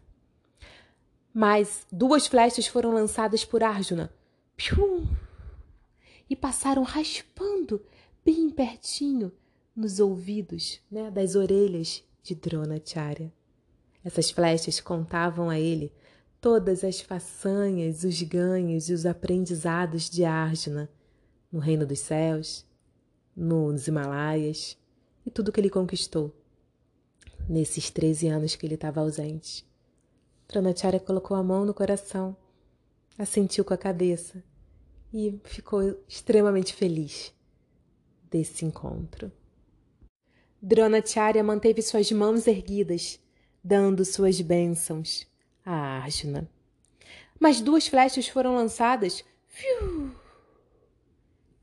Mas 1.32 1.86
duas 1.90 2.26
flechas 2.26 2.66
foram 2.66 2.92
lançadas 2.92 3.44
por 3.44 3.62
Arjuna 3.62 4.12
pium, 4.56 5.06
e 6.28 6.36
passaram 6.36 6.82
raspando 6.82 7.82
bem 8.24 8.48
pertinho 8.50 9.32
nos 9.74 9.98
ouvidos 9.98 10.80
né, 10.90 11.10
das 11.10 11.34
orelhas 11.34 12.02
de 12.22 12.34
Dronacharya. 12.34 13.32
Essas 14.04 14.30
flechas 14.30 14.80
contavam 14.80 15.50
a 15.50 15.58
ele 15.58 15.92
todas 16.40 16.84
as 16.84 17.00
façanhas, 17.00 18.04
os 18.04 18.22
ganhos 18.22 18.88
e 18.88 18.92
os 18.92 19.06
aprendizados 19.06 20.08
de 20.08 20.24
Arjuna 20.24 20.90
no 21.50 21.58
reino 21.58 21.86
dos 21.86 22.00
céus, 22.00 22.66
nos 23.34 23.88
Himalaias 23.88 24.76
e 25.24 25.30
tudo 25.30 25.52
que 25.52 25.60
ele 25.60 25.70
conquistou 25.70 26.34
nesses 27.48 27.90
13 27.90 28.28
anos 28.28 28.56
que 28.56 28.66
ele 28.66 28.74
estava 28.74 29.00
ausente. 29.00 29.66
Dronacharya 30.48 31.00
colocou 31.00 31.36
a 31.36 31.42
mão 31.42 31.64
no 31.64 31.74
coração, 31.74 32.36
assentiu 33.18 33.64
com 33.64 33.74
a 33.74 33.78
cabeça 33.78 34.42
e 35.12 35.38
ficou 35.44 35.82
extremamente 36.08 36.74
feliz 36.74 37.32
desse 38.30 38.64
encontro. 38.64 39.30
Dronacharya 40.60 41.42
manteve 41.44 41.82
suas 41.82 42.10
mãos 42.10 42.46
erguidas, 42.46 43.20
dando 43.62 44.04
suas 44.04 44.40
bênçãos 44.40 45.26
a 45.64 45.98
Arjuna. 45.98 46.48
Mas 47.38 47.60
duas 47.60 47.86
flechas 47.86 48.28
foram 48.28 48.54
lançadas 48.54 49.24
fiu, 49.46 50.14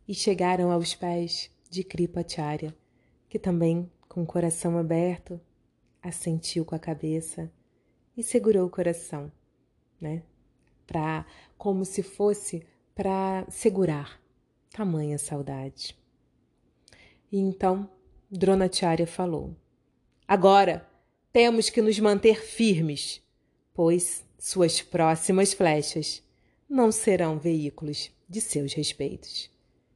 e 0.07 0.13
chegaram 0.13 0.71
aos 0.71 0.95
pés 0.95 1.51
de 1.69 1.83
Kripacharya, 1.83 2.75
que 3.31 3.39
também, 3.39 3.89
com 4.09 4.23
o 4.23 4.25
coração 4.25 4.77
aberto, 4.77 5.39
assentiu 6.01 6.65
com 6.65 6.75
a 6.75 6.79
cabeça 6.79 7.49
e 8.17 8.21
segurou 8.21 8.67
o 8.67 8.69
coração, 8.69 9.31
né? 10.01 10.21
Pra, 10.85 11.25
como 11.57 11.85
se 11.85 12.03
fosse 12.03 12.67
para 12.93 13.49
segurar 13.49 14.21
tamanha 14.69 15.17
saudade. 15.17 15.97
E 17.31 17.39
então 17.39 17.89
Dronacharya 18.29 19.07
falou: 19.07 19.55
Agora 20.27 20.85
temos 21.31 21.69
que 21.69 21.81
nos 21.81 21.97
manter 21.99 22.43
firmes, 22.43 23.23
pois 23.73 24.25
suas 24.37 24.81
próximas 24.81 25.53
flechas 25.53 26.21
não 26.67 26.91
serão 26.91 27.39
veículos 27.39 28.11
de 28.27 28.41
seus 28.41 28.73
respeitos, 28.73 29.49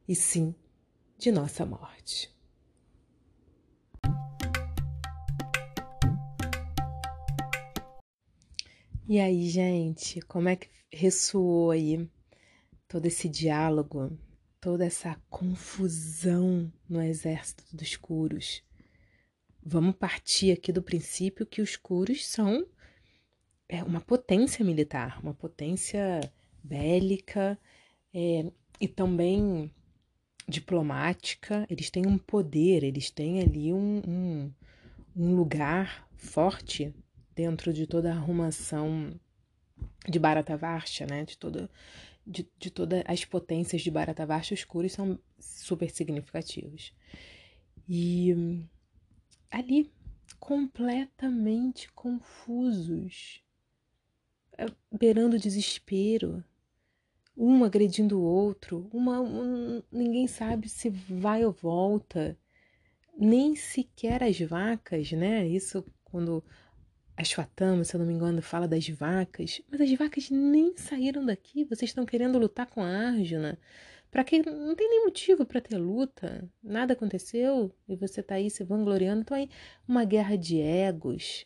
e 0.07 0.15
sim 0.15 0.55
de 1.17 1.33
nossa 1.33 1.65
morte. 1.65 2.33
E 9.07 9.19
aí, 9.19 9.47
gente, 9.47 10.19
como 10.21 10.49
é 10.49 10.55
que 10.55 10.67
ressoou 10.91 11.69
aí 11.69 12.09
todo 12.87 13.05
esse 13.05 13.29
diálogo, 13.29 14.17
toda 14.59 14.83
essa 14.83 15.15
confusão 15.29 16.73
no 16.89 16.99
exército 16.99 17.63
dos 17.71 17.95
Curos? 17.95 18.63
Vamos 19.63 19.95
partir 19.95 20.51
aqui 20.51 20.71
do 20.71 20.81
princípio 20.81 21.45
que 21.45 21.61
os 21.61 21.75
Curos 21.75 22.25
são 22.25 22.65
é, 23.69 23.83
uma 23.83 24.01
potência 24.01 24.65
militar, 24.65 25.21
uma 25.21 25.35
potência 25.35 26.19
bélica 26.63 27.59
é, 28.11 28.51
e 28.81 28.87
também 28.87 29.71
diplomática. 30.47 31.63
Eles 31.69 31.91
têm 31.91 32.07
um 32.07 32.17
poder, 32.17 32.83
eles 32.83 33.11
têm 33.11 33.39
ali 33.39 33.71
um, 33.71 34.01
um, 34.07 34.53
um 35.15 35.35
lugar 35.35 36.09
forte 36.15 36.91
dentro 37.35 37.73
de 37.73 37.85
toda 37.85 38.11
a 38.11 38.15
arrumação 38.15 39.19
de 40.07 40.17
Bharatavarsha, 40.17 41.05
né? 41.05 41.25
De 41.25 41.37
toda, 41.37 41.69
de, 42.25 42.47
de 42.57 42.71
todas 42.71 43.03
as 43.05 43.25
potências 43.25 43.81
de 43.81 43.91
Bharatavarsha, 43.91 44.53
os 44.53 44.63
Kuris 44.63 44.93
são 44.93 45.19
super 45.39 45.89
significativos. 45.89 46.93
E 47.87 48.63
ali, 49.51 49.91
completamente 50.39 51.91
confusos, 51.93 53.43
é, 54.57 54.65
beirando 54.97 55.37
desespero, 55.37 56.43
um 57.37 57.63
agredindo 57.63 58.19
o 58.19 58.23
outro, 58.23 58.89
uma, 58.93 59.19
um, 59.19 59.83
ninguém 59.91 60.25
sabe 60.25 60.69
se 60.69 60.89
vai 60.89 61.43
ou 61.43 61.51
volta, 61.51 62.37
nem 63.17 63.55
sequer 63.55 64.23
as 64.23 64.39
vacas, 64.39 65.11
né? 65.11 65.45
Isso 65.47 65.83
quando 66.03 66.43
Ashwatthama, 67.17 67.83
se 67.83 67.95
eu 67.95 67.99
não 67.99 68.05
me 68.05 68.13
engano, 68.13 68.41
fala 68.41 68.67
das 68.67 68.87
vacas, 68.89 69.61
mas 69.71 69.79
as 69.79 69.91
vacas 69.93 70.29
nem 70.29 70.75
saíram 70.75 71.25
daqui. 71.25 71.63
Vocês 71.63 71.91
estão 71.91 72.05
querendo 72.05 72.37
lutar 72.37 72.67
com 72.67 72.81
a 72.81 72.87
Arjuna. 72.87 73.57
Para 74.11 74.23
que 74.23 74.41
não 74.41 74.75
tem 74.75 74.89
nem 74.89 75.03
motivo 75.05 75.45
para 75.45 75.61
ter 75.61 75.77
luta. 75.77 76.49
Nada 76.63 76.93
aconteceu 76.93 77.73
e 77.87 77.95
você 77.95 78.21
tá 78.21 78.35
aí 78.35 78.49
se 78.49 78.63
vangloriando. 78.63 79.21
Então 79.21 79.35
aí 79.35 79.49
uma 79.87 80.03
guerra 80.05 80.37
de 80.37 80.59
egos, 80.59 81.45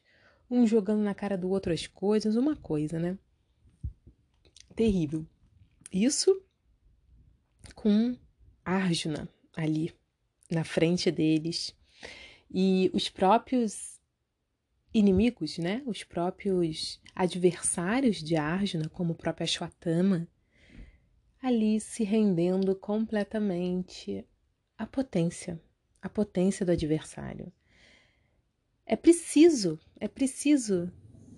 um 0.49 0.65
jogando 0.67 1.01
na 1.01 1.13
cara 1.13 1.38
do 1.38 1.49
outro 1.49 1.74
as 1.74 1.88
coisas, 1.88 2.36
uma 2.36 2.55
coisa, 2.55 2.99
né? 2.99 3.17
Terrível. 4.76 5.26
Isso 5.91 6.43
com 7.76 8.15
Arjuna 8.63 9.28
ali 9.55 9.93
na 10.49 10.63
frente 10.63 11.11
deles. 11.11 11.76
E 12.51 12.89
os 12.93 13.09
próprios 13.09 13.88
inimigos, 14.93 15.57
né? 15.57 15.83
Os 15.85 16.03
próprios 16.03 16.99
adversários 17.15 18.17
de 18.17 18.35
Arjuna, 18.35 18.89
como 18.89 19.13
o 19.13 19.15
próprio 19.15 19.43
Ashwatthama, 19.43 20.27
ali 21.41 21.79
se 21.79 22.03
rendendo 22.03 22.75
completamente 22.75 24.25
à 24.77 24.85
potência, 24.85 25.61
à 26.01 26.09
potência 26.09 26.65
do 26.65 26.71
adversário. 26.71 27.51
É 28.85 28.95
preciso, 28.95 29.79
é 29.99 30.07
preciso, 30.07 30.91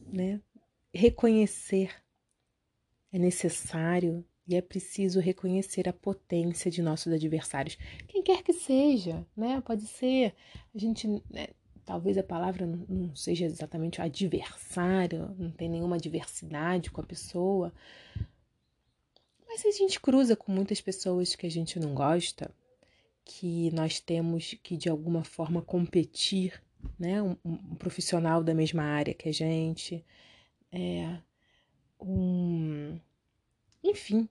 né, 0.07 0.41
reconhecer, 0.93 1.93
é 3.11 3.19
necessário 3.19 4.25
e 4.47 4.55
é 4.55 4.61
preciso 4.61 5.19
reconhecer 5.19 5.87
a 5.87 5.93
potência 5.93 6.71
de 6.71 6.81
nossos 6.81 7.11
adversários, 7.11 7.77
quem 8.07 8.23
quer 8.23 8.41
que 8.41 8.53
seja, 8.53 9.25
né? 9.35 9.61
Pode 9.61 9.85
ser 9.85 10.33
a 10.73 10.77
gente 10.77 11.07
né, 11.29 11.47
talvez 11.91 12.17
a 12.17 12.23
palavra 12.23 12.65
não 12.65 13.13
seja 13.13 13.43
exatamente 13.43 14.01
adversário, 14.01 15.35
não 15.37 15.51
tem 15.51 15.67
nenhuma 15.67 15.97
diversidade 15.97 16.89
com 16.89 17.01
a 17.01 17.03
pessoa, 17.03 17.73
mas 19.45 19.65
a 19.65 19.71
gente 19.71 19.99
cruza 19.99 20.33
com 20.33 20.53
muitas 20.53 20.79
pessoas 20.79 21.35
que 21.35 21.45
a 21.45 21.51
gente 21.51 21.77
não 21.81 21.93
gosta, 21.93 22.49
que 23.25 23.69
nós 23.71 23.99
temos 23.99 24.55
que 24.63 24.77
de 24.77 24.87
alguma 24.87 25.25
forma 25.25 25.61
competir, 25.61 26.63
né? 26.97 27.21
Um, 27.21 27.35
um 27.43 27.75
profissional 27.75 28.41
da 28.41 28.53
mesma 28.53 28.83
área 28.83 29.13
que 29.13 29.27
a 29.27 29.33
gente, 29.33 30.01
é, 30.71 31.17
um, 31.99 32.97
enfim, 33.83 34.29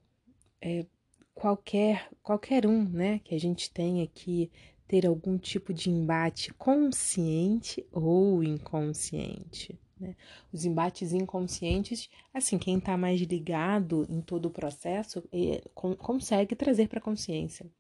é, 0.63 0.87
qualquer 1.35 2.09
qualquer 2.23 2.67
um, 2.67 2.89
né? 2.89 3.19
Que 3.23 3.35
a 3.35 3.39
gente 3.39 3.71
tenha 3.71 4.07
que 4.07 4.51
ter 4.91 5.07
algum 5.07 5.39
tipo 5.39 5.73
de 5.73 5.89
embate 5.89 6.53
consciente 6.55 7.87
ou 7.93 8.43
inconsciente. 8.43 9.79
Né? 10.01 10.17
Os 10.53 10.65
embates 10.65 11.13
inconscientes, 11.13 12.11
assim, 12.35 12.59
quem 12.59 12.77
está 12.77 12.97
mais 12.97 13.21
ligado 13.21 14.05
em 14.11 14.21
todo 14.21 14.47
o 14.47 14.51
processo 14.51 15.23
é, 15.31 15.63
consegue 15.73 16.57
trazer 16.57 16.89
para 16.89 16.99
a 16.99 17.03
consciência 17.03 17.71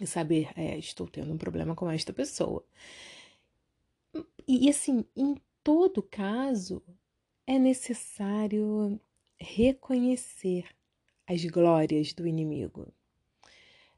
e 0.00 0.06
saber, 0.06 0.52
é, 0.54 0.78
estou 0.78 1.08
tendo 1.08 1.32
um 1.32 1.36
problema 1.36 1.74
com 1.74 1.90
esta 1.90 2.12
pessoa. 2.12 2.64
E, 4.46 4.70
assim, 4.70 5.04
em 5.16 5.34
todo 5.64 6.00
caso, 6.00 6.80
é 7.44 7.58
necessário 7.58 9.00
reconhecer 9.36 10.64
as 11.26 11.44
glórias 11.44 12.12
do 12.12 12.24
inimigo. 12.24 12.86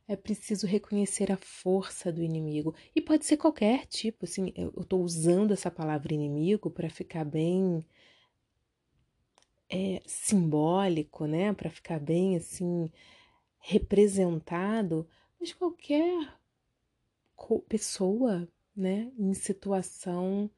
É 0.08 0.14
preciso 0.14 0.66
reconhecer 0.66 1.32
a 1.32 1.36
força 1.36 2.12
do 2.12 2.22
inimigo. 2.22 2.74
E 2.94 3.00
pode 3.00 3.24
ser 3.24 3.36
qualquer 3.36 3.86
tipo, 3.86 4.24
assim, 4.24 4.52
eu 4.54 4.72
estou 4.80 5.02
usando 5.02 5.52
essa 5.52 5.70
palavra 5.70 6.14
inimigo 6.14 6.70
para 6.70 6.88
ficar 6.88 7.24
bem 7.24 7.84
é, 9.68 10.00
simbólico, 10.06 11.26
né? 11.26 11.52
Para 11.52 11.70
ficar 11.70 11.98
bem 11.98 12.36
assim 12.36 12.90
representado, 13.58 15.08
mas 15.40 15.52
qualquer 15.52 16.38
pessoa, 17.68 18.48
né, 18.76 19.10
em 19.18 19.34
situação 19.34 20.48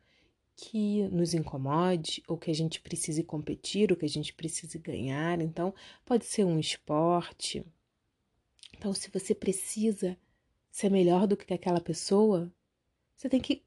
que 0.54 1.08
nos 1.08 1.32
incomode, 1.32 2.22
ou 2.28 2.36
que 2.36 2.50
a 2.50 2.54
gente 2.54 2.80
precise 2.80 3.22
competir, 3.22 3.90
ou 3.90 3.96
que 3.96 4.04
a 4.04 4.08
gente 4.08 4.34
precise 4.34 4.78
ganhar. 4.78 5.40
Então, 5.40 5.74
pode 6.04 6.26
ser 6.26 6.44
um 6.44 6.58
esporte, 6.58 7.64
então, 8.78 8.94
se 8.94 9.10
você 9.10 9.34
precisa 9.34 10.16
ser 10.70 10.88
melhor 10.88 11.26
do 11.26 11.36
que 11.36 11.52
aquela 11.52 11.80
pessoa, 11.80 12.50
você 13.16 13.28
tem 13.28 13.40
que 13.40 13.64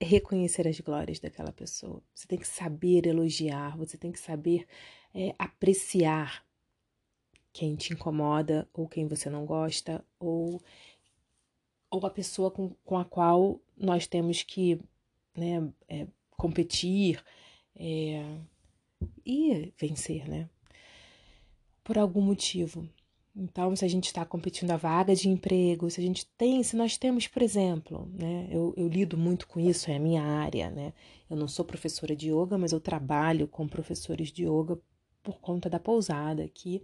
reconhecer 0.00 0.66
as 0.66 0.80
glórias 0.80 1.20
daquela 1.20 1.52
pessoa. 1.52 2.02
Você 2.12 2.26
tem 2.26 2.36
que 2.36 2.48
saber 2.48 3.06
elogiar, 3.06 3.76
você 3.76 3.96
tem 3.96 4.10
que 4.10 4.18
saber 4.18 4.66
é, 5.14 5.36
apreciar 5.38 6.44
quem 7.52 7.76
te 7.76 7.92
incomoda 7.92 8.68
ou 8.72 8.88
quem 8.88 9.06
você 9.06 9.30
não 9.30 9.46
gosta 9.46 10.04
ou, 10.18 10.60
ou 11.88 12.04
a 12.04 12.10
pessoa 12.10 12.50
com, 12.50 12.70
com 12.84 12.98
a 12.98 13.04
qual 13.04 13.60
nós 13.76 14.08
temos 14.08 14.42
que 14.42 14.80
né, 15.36 15.72
é, 15.88 16.08
competir 16.30 17.22
é, 17.76 18.24
e 19.24 19.72
vencer, 19.78 20.28
né? 20.28 20.50
Por 21.84 21.96
algum 21.96 22.20
motivo. 22.20 22.88
Então, 23.34 23.74
se 23.76 23.84
a 23.84 23.88
gente 23.88 24.06
está 24.06 24.24
competindo 24.24 24.72
a 24.72 24.76
vaga 24.76 25.14
de 25.14 25.28
emprego, 25.28 25.88
se 25.88 26.00
a 26.00 26.02
gente 26.04 26.26
tem, 26.36 26.62
se 26.62 26.74
nós 26.76 26.98
temos, 26.98 27.28
por 27.28 27.42
exemplo, 27.42 28.10
né, 28.12 28.48
eu, 28.50 28.74
eu 28.76 28.88
lido 28.88 29.16
muito 29.16 29.46
com 29.46 29.60
isso, 29.60 29.90
é 29.90 29.96
a 29.96 30.00
minha 30.00 30.22
área, 30.22 30.68
né? 30.70 30.92
Eu 31.28 31.36
não 31.36 31.46
sou 31.46 31.64
professora 31.64 32.16
de 32.16 32.30
yoga, 32.30 32.58
mas 32.58 32.72
eu 32.72 32.80
trabalho 32.80 33.46
com 33.46 33.68
professores 33.68 34.32
de 34.32 34.44
yoga 34.44 34.78
por 35.22 35.38
conta 35.40 35.70
da 35.70 35.78
pousada 35.78 36.42
aqui. 36.42 36.82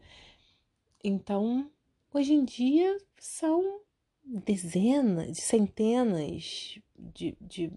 Então, 1.03 1.71
hoje 2.15 2.33
em 2.33 2.45
dia 2.45 2.97
são 3.19 3.81
dezenas, 4.25 5.39
centenas 5.39 6.79
de, 6.97 7.37
de 7.41 7.73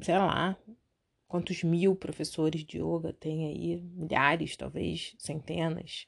sei 0.00 0.18
lá, 0.18 0.56
quantos 1.26 1.62
mil 1.62 1.94
professores 1.94 2.64
de 2.64 2.78
yoga 2.78 3.12
tem 3.12 3.46
aí, 3.46 3.80
milhares, 3.94 4.56
talvez, 4.56 5.14
centenas. 5.18 6.06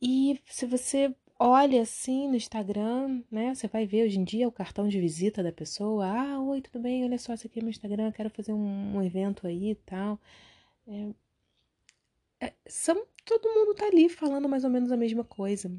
E 0.00 0.40
se 0.46 0.66
você 0.66 1.14
olha 1.38 1.82
assim 1.82 2.28
no 2.28 2.36
Instagram, 2.36 3.22
né? 3.30 3.54
Você 3.54 3.68
vai 3.68 3.86
ver 3.86 4.04
hoje 4.04 4.18
em 4.18 4.24
dia 4.24 4.48
o 4.48 4.52
cartão 4.52 4.88
de 4.88 5.00
visita 5.00 5.42
da 5.42 5.52
pessoa. 5.52 6.06
Ah, 6.06 6.40
oi, 6.40 6.60
tudo 6.60 6.80
bem? 6.80 7.04
Olha 7.04 7.18
só, 7.18 7.34
esse 7.34 7.46
aqui 7.46 7.58
é 7.60 7.62
meu 7.62 7.70
Instagram, 7.70 8.12
quero 8.12 8.30
fazer 8.30 8.52
um, 8.52 8.96
um 8.96 9.02
evento 9.02 9.46
aí 9.46 9.70
e 9.70 9.74
tal. 9.74 10.20
É, 10.86 12.46
é, 12.46 12.52
são, 12.66 13.06
todo 13.24 13.52
mundo 13.54 13.74
tá 13.74 13.86
ali 13.86 14.08
falando 14.08 14.48
mais 14.48 14.64
ou 14.64 14.70
menos 14.70 14.92
a 14.92 14.96
mesma 14.96 15.24
coisa. 15.24 15.70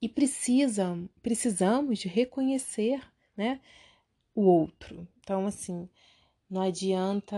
E 0.00 0.08
precisa, 0.08 0.96
precisamos 1.22 1.98
de 1.98 2.08
reconhecer, 2.08 3.00
né, 3.36 3.60
o 4.34 4.42
outro. 4.42 5.08
Então, 5.20 5.46
assim, 5.46 5.88
não 6.50 6.62
adianta 6.62 7.36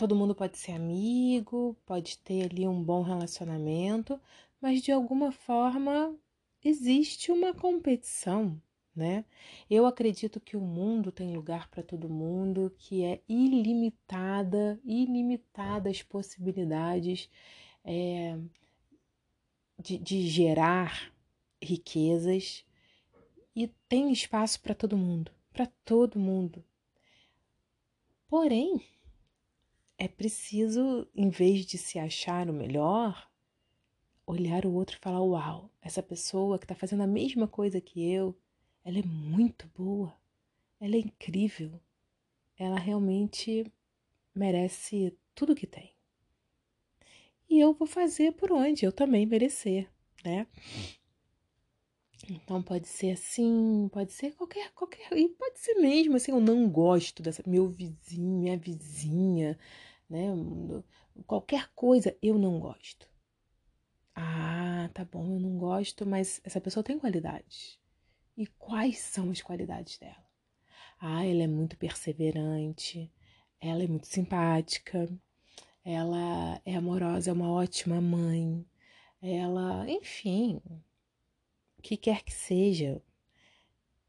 todo 0.00 0.16
mundo 0.16 0.34
pode 0.34 0.56
ser 0.56 0.72
amigo, 0.72 1.76
pode 1.84 2.16
ter 2.20 2.50
ali 2.50 2.66
um 2.66 2.82
bom 2.82 3.02
relacionamento, 3.02 4.18
mas 4.58 4.80
de 4.80 4.90
alguma 4.90 5.30
forma 5.30 6.16
existe 6.64 7.30
uma 7.30 7.52
competição, 7.52 8.58
né? 8.96 9.26
Eu 9.68 9.84
acredito 9.84 10.40
que 10.40 10.56
o 10.56 10.60
mundo 10.62 11.12
tem 11.12 11.34
lugar 11.34 11.68
para 11.68 11.82
todo 11.82 12.08
mundo, 12.08 12.74
que 12.78 13.04
é 13.04 13.20
ilimitada, 13.28 14.80
ilimitada 14.86 15.90
as 15.90 16.02
possibilidades 16.02 17.28
é, 17.84 18.38
de, 19.78 19.98
de 19.98 20.26
gerar 20.26 21.12
riquezas 21.62 22.64
e 23.54 23.68
tem 23.86 24.10
espaço 24.10 24.62
para 24.62 24.74
todo 24.74 24.96
mundo, 24.96 25.30
para 25.52 25.66
todo 25.84 26.18
mundo. 26.18 26.64
Porém, 28.26 28.80
é 30.00 30.08
preciso, 30.08 31.06
em 31.14 31.28
vez 31.28 31.66
de 31.66 31.76
se 31.76 31.98
achar 31.98 32.48
o 32.48 32.54
melhor, 32.54 33.30
olhar 34.26 34.64
o 34.64 34.72
outro 34.72 34.96
e 34.96 34.98
falar: 34.98 35.22
Uau, 35.22 35.70
essa 35.82 36.02
pessoa 36.02 36.58
que 36.58 36.64
está 36.64 36.74
fazendo 36.74 37.02
a 37.02 37.06
mesma 37.06 37.46
coisa 37.46 37.82
que 37.82 38.10
eu, 38.10 38.34
ela 38.82 38.98
é 38.98 39.02
muito 39.02 39.70
boa, 39.76 40.16
ela 40.80 40.96
é 40.96 41.00
incrível, 41.00 41.78
ela 42.56 42.78
realmente 42.78 43.70
merece 44.34 45.14
tudo 45.34 45.54
que 45.54 45.66
tem. 45.66 45.92
E 47.46 47.60
eu 47.60 47.74
vou 47.74 47.86
fazer 47.86 48.32
por 48.32 48.50
onde 48.50 48.86
eu 48.86 48.92
também 48.92 49.26
merecer, 49.26 49.86
né? 50.24 50.46
Então 52.30 52.62
pode 52.62 52.88
ser 52.88 53.10
assim, 53.10 53.90
pode 53.92 54.12
ser 54.12 54.34
qualquer, 54.34 54.70
qualquer, 54.72 55.12
e 55.12 55.28
pode 55.28 55.60
ser 55.60 55.74
mesmo 55.74 56.16
assim, 56.16 56.32
eu 56.32 56.40
não 56.40 56.70
gosto 56.70 57.22
dessa 57.22 57.42
meu 57.46 57.68
vizinho, 57.68 58.38
minha 58.38 58.56
vizinha, 58.56 59.58
né? 60.10 60.26
Qualquer 61.26 61.70
coisa 61.74 62.16
eu 62.20 62.38
não 62.38 62.58
gosto. 62.58 63.08
Ah, 64.14 64.90
tá 64.92 65.04
bom, 65.04 65.34
eu 65.34 65.40
não 65.40 65.56
gosto, 65.56 66.04
mas 66.04 66.40
essa 66.44 66.60
pessoa 66.60 66.84
tem 66.84 66.98
qualidades. 66.98 67.78
E 68.36 68.46
quais 68.46 68.98
são 68.98 69.30
as 69.30 69.40
qualidades 69.40 69.98
dela? 69.98 70.26
Ah, 71.00 71.24
ela 71.24 71.42
é 71.42 71.46
muito 71.46 71.76
perseverante, 71.76 73.10
ela 73.60 73.82
é 73.82 73.86
muito 73.86 74.06
simpática, 74.06 75.08
ela 75.84 76.60
é 76.64 76.74
amorosa, 76.74 77.30
é 77.30 77.32
uma 77.32 77.50
ótima 77.50 78.00
mãe, 78.00 78.66
ela, 79.22 79.88
enfim, 79.88 80.60
o 81.78 81.82
que 81.82 81.96
quer 81.96 82.22
que 82.22 82.32
seja, 82.32 83.02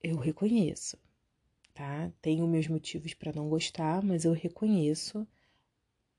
eu 0.03 0.17
reconheço, 0.17 0.97
tá? 1.73 2.11
Tenho 2.21 2.47
meus 2.47 2.67
motivos 2.67 3.13
para 3.13 3.33
não 3.33 3.49
gostar, 3.49 4.03
mas 4.03 4.25
eu 4.25 4.33
reconheço 4.33 5.27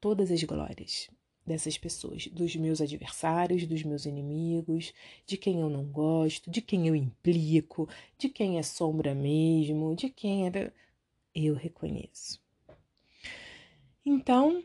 todas 0.03 0.33
as 0.33 0.43
glórias 0.43 1.09
dessas 1.47 1.79
pessoas, 1.79 2.27
dos 2.27 2.57
meus 2.57 2.81
adversários, 2.81 3.67
dos 3.67 3.85
meus 3.85 4.05
inimigos, 4.05 4.93
de 5.25 5.37
quem 5.37 5.61
eu 5.61 5.71
não 5.71 5.85
gosto, 5.85 6.51
de 6.51 6.61
quem 6.61 6.89
eu 6.89 6.97
implico, 6.97 7.89
de 8.19 8.29
quem 8.29 8.59
é 8.59 8.63
sombra 8.65 9.15
mesmo, 9.15 9.95
de 9.95 10.11
quem 10.11 10.49
é. 10.49 10.73
Eu 11.33 11.55
reconheço. 11.55 12.43
Então, 14.05 14.63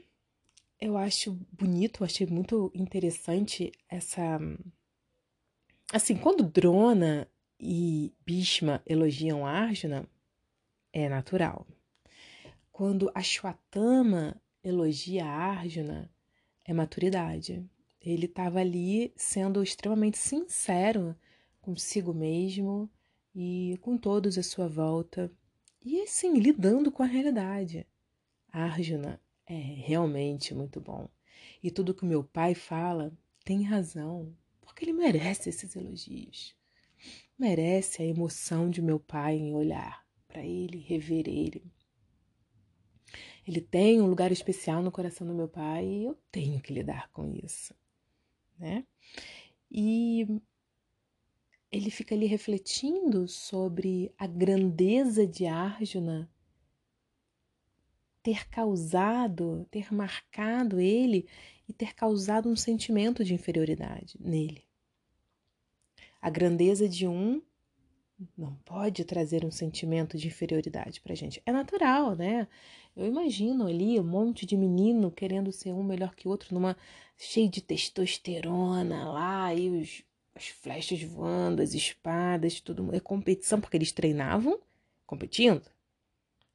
eu 0.82 0.98
acho 0.98 1.34
bonito, 1.52 2.04
achei 2.04 2.26
muito 2.26 2.72
interessante 2.74 3.72
essa. 3.88 4.40
Assim, 5.94 6.18
quando 6.18 6.44
Drona 6.44 7.28
e 7.60 8.12
Bhishma 8.26 8.82
elogiam 8.86 9.46
Arjuna, 9.46 10.10
é 10.92 11.08
natural. 11.08 11.66
Quando 12.72 13.12
Ashwatthama 13.14 14.42
elogia 14.68 15.26
Arjuna 15.26 16.12
é 16.66 16.74
maturidade. 16.74 17.66
Ele 18.02 18.26
estava 18.26 18.60
ali 18.60 19.14
sendo 19.16 19.64
extremamente 19.64 20.18
sincero 20.18 21.16
consigo 21.62 22.14
mesmo 22.14 22.90
e 23.36 23.78
com 23.82 23.98
todos 23.98 24.38
à 24.38 24.44
sua 24.44 24.68
volta. 24.68 25.32
E 25.84 26.02
assim, 26.02 26.40
lidando 26.40 26.92
com 26.92 27.04
a 27.04 27.06
realidade. 27.06 27.86
Arjuna 28.52 29.22
é 29.46 29.58
realmente 29.58 30.54
muito 30.54 30.80
bom. 30.80 31.10
E 31.62 31.72
tudo 31.72 31.94
que 31.94 32.06
meu 32.06 32.24
pai 32.24 32.56
fala 32.56 33.12
tem 33.44 33.64
razão, 33.64 34.36
porque 34.62 34.84
ele 34.84 34.94
merece 34.94 35.50
esses 35.50 35.76
elogios. 35.76 36.56
Merece 37.38 38.02
a 38.02 38.06
emoção 38.06 38.70
de 38.70 38.82
meu 38.82 39.00
pai 39.00 39.38
em 39.38 39.54
olhar 39.54 40.06
para 40.28 40.44
ele, 40.44 40.80
rever 40.80 41.28
ele. 41.28 41.64
Ele 43.48 43.62
tem 43.62 44.02
um 44.02 44.08
lugar 44.08 44.32
especial 44.32 44.84
no 44.84 44.92
coração 44.92 45.26
do 45.26 45.34
meu 45.34 45.48
pai 45.48 45.86
e 45.86 46.04
eu 46.06 46.18
tenho 46.32 46.60
que 46.60 46.74
lidar 46.74 47.10
com 47.12 47.26
isso, 47.26 47.74
né? 48.60 48.86
E 49.72 50.28
ele 51.72 51.90
fica 51.90 52.14
ali 52.14 52.26
refletindo 52.26 53.28
sobre 53.28 54.12
a 54.18 54.28
grandeza 54.28 55.26
de 55.26 55.46
Arjuna 55.46 56.30
ter 58.22 58.50
causado, 58.50 59.66
ter 59.72 59.94
marcado 59.94 60.82
ele 60.82 61.26
e 61.70 61.72
ter 61.72 61.96
causado 61.96 62.50
um 62.50 62.56
sentimento 62.58 63.24
de 63.24 63.34
inferioridade 63.34 64.18
nele. 64.20 64.66
A 66.22 66.30
grandeza 66.30 66.90
de 66.90 67.08
um 67.08 67.42
não 68.38 68.56
pode 68.66 69.06
trazer 69.06 69.46
um 69.46 69.52
sentimento 69.52 70.18
de 70.18 70.28
inferioridade 70.28 71.00
pra 71.00 71.16
gente. 71.16 71.42
É 71.46 71.52
natural, 71.52 72.16
né? 72.16 72.48
Eu 72.98 73.06
imagino 73.06 73.68
ali 73.68 74.00
um 74.00 74.04
monte 74.04 74.44
de 74.44 74.58
menino 74.58 75.12
querendo 75.12 75.52
ser 75.52 75.72
um 75.72 75.84
melhor 75.84 76.16
que 76.16 76.28
o 76.28 76.32
outro, 76.32 76.52
numa 76.52 76.76
cheio 77.16 77.48
de 77.48 77.62
testosterona 77.62 79.12
lá, 79.12 79.54
e 79.54 79.70
os, 79.70 80.04
as 80.34 80.48
flechas 80.48 81.04
voando, 81.04 81.62
as 81.62 81.76
espadas, 81.76 82.60
tudo 82.60 82.90
é 82.96 83.00
competição, 83.00 83.62
porque 83.62 83.78
eles 83.78 83.92
treinavam 83.92 84.60
competindo, 85.06 85.62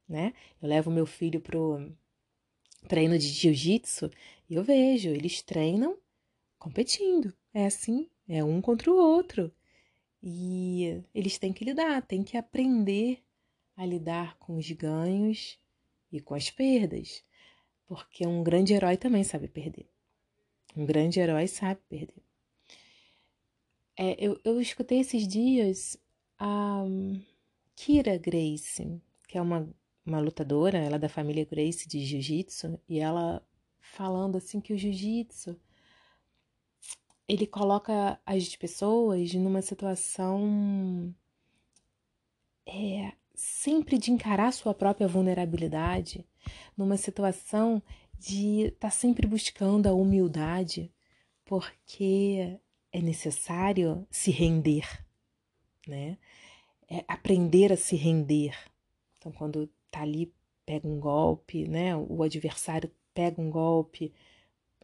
né? 0.07 0.33
Eu 0.61 0.67
levo 0.67 0.91
meu 0.91 1.05
filho 1.05 1.39
pro 1.39 1.89
treino 2.89 3.17
de 3.17 3.27
jiu-jitsu 3.27 4.11
e 4.49 4.55
eu 4.55 4.63
vejo, 4.65 5.09
eles 5.11 5.41
treinam 5.41 5.97
competindo. 6.59 7.33
É 7.53 7.67
assim, 7.67 8.09
é 8.27 8.43
um 8.43 8.59
contra 8.59 8.91
o 8.91 8.97
outro. 8.97 9.49
E 10.21 11.01
eles 11.15 11.37
têm 11.37 11.53
que 11.53 11.63
lidar, 11.63 12.01
têm 12.01 12.21
que 12.21 12.35
aprender 12.35 13.23
a 13.77 13.85
lidar 13.85 14.37
com 14.37 14.57
os 14.57 14.69
ganhos 14.71 15.57
e 16.13 16.21
com 16.21 16.35
as 16.35 16.49
perdas, 16.51 17.23
porque 17.87 18.25
um 18.25 18.43
grande 18.43 18.73
herói 18.73 18.95
também 18.95 19.23
sabe 19.23 19.47
perder. 19.47 19.89
Um 20.77 20.85
grande 20.85 21.19
herói 21.19 21.47
sabe 21.47 21.81
perder. 21.89 22.23
É, 23.97 24.15
eu, 24.23 24.39
eu 24.43 24.61
escutei 24.61 24.99
esses 24.99 25.27
dias 25.27 25.97
a 26.37 26.83
Kira 27.75 28.17
Grace, 28.17 29.01
que 29.27 29.37
é 29.37 29.41
uma, 29.41 29.67
uma 30.05 30.19
lutadora, 30.19 30.77
ela 30.77 30.95
é 30.95 30.99
da 30.99 31.09
família 31.09 31.45
Grace 31.45 31.87
de 31.87 32.05
Jiu-Jitsu, 32.05 32.79
e 32.87 32.99
ela 32.99 33.45
falando 33.79 34.37
assim 34.37 34.61
que 34.61 34.73
o 34.73 34.77
Jiu-Jitsu 34.77 35.59
ele 37.27 37.47
coloca 37.47 38.19
as 38.25 38.55
pessoas 38.55 39.33
numa 39.33 39.61
situação 39.61 41.13
é, 42.67 43.13
sempre 43.33 43.97
de 43.97 44.11
encarar 44.11 44.51
sua 44.53 44.73
própria 44.73 45.07
vulnerabilidade, 45.07 46.25
numa 46.77 46.97
situação 46.97 47.81
de 48.17 48.67
estar 48.67 48.87
tá 48.87 48.89
sempre 48.89 49.27
buscando 49.27 49.87
a 49.87 49.93
humildade, 49.93 50.91
porque 51.45 52.59
é 52.91 53.01
necessário 53.01 54.07
se 54.09 54.31
render, 54.31 54.87
né? 55.87 56.17
É 56.89 57.03
aprender 57.07 57.71
a 57.71 57.77
se 57.77 57.95
render. 57.95 58.55
Então, 59.17 59.31
quando 59.31 59.69
tá 59.89 60.01
ali, 60.01 60.33
pega 60.65 60.87
um 60.87 60.99
golpe, 60.99 61.67
né? 61.67 61.95
O 61.95 62.23
adversário 62.23 62.91
pega 63.13 63.41
um 63.41 63.49
golpe, 63.49 64.13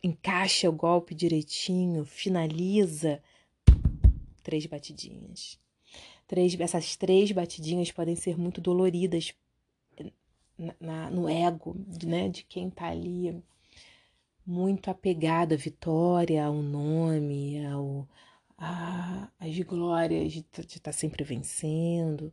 encaixa 0.04 0.70
o 0.70 0.74
golpe 0.74 1.14
direitinho, 1.14 2.06
finaliza 2.06 3.22
três 4.42 4.66
batidinhas. 4.66 5.60
Três, 6.30 6.58
essas 6.60 6.96
três 6.96 7.32
batidinhas 7.32 7.92
podem 7.92 8.16
ser 8.16 8.38
muito 8.38 8.62
doloridas 8.62 9.34
na, 10.56 10.76
na, 10.80 11.10
no 11.10 11.28
ego 11.28 11.76
né, 12.06 12.30
de 12.30 12.44
quem 12.44 12.68
está 12.68 12.90
ali 12.90 13.44
muito 14.46 14.92
apegado 14.92 15.54
à 15.54 15.56
vitória, 15.56 16.46
ao 16.46 16.62
nome, 16.62 17.66
ao, 17.66 18.08
a, 18.60 19.28
às 19.40 19.60
glórias 19.62 20.34
de 20.34 20.40
estar 20.40 20.80
tá 20.84 20.92
sempre 20.92 21.24
vencendo. 21.24 22.32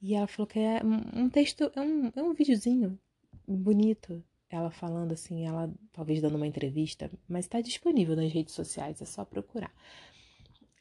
E 0.00 0.14
ela 0.14 0.26
falou 0.26 0.46
que 0.46 0.58
é 0.58 0.80
um 1.14 1.28
texto, 1.28 1.70
é 1.76 1.80
um, 1.82 2.10
é 2.16 2.22
um 2.22 2.32
videozinho 2.32 2.98
bonito. 3.46 4.24
Ela 4.48 4.70
falando 4.70 5.12
assim, 5.12 5.44
ela 5.44 5.70
talvez 5.92 6.22
dando 6.22 6.36
uma 6.36 6.46
entrevista, 6.46 7.10
mas 7.28 7.44
está 7.44 7.60
disponível 7.60 8.16
nas 8.16 8.32
redes 8.32 8.54
sociais, 8.54 9.02
é 9.02 9.04
só 9.04 9.22
procurar. 9.22 9.70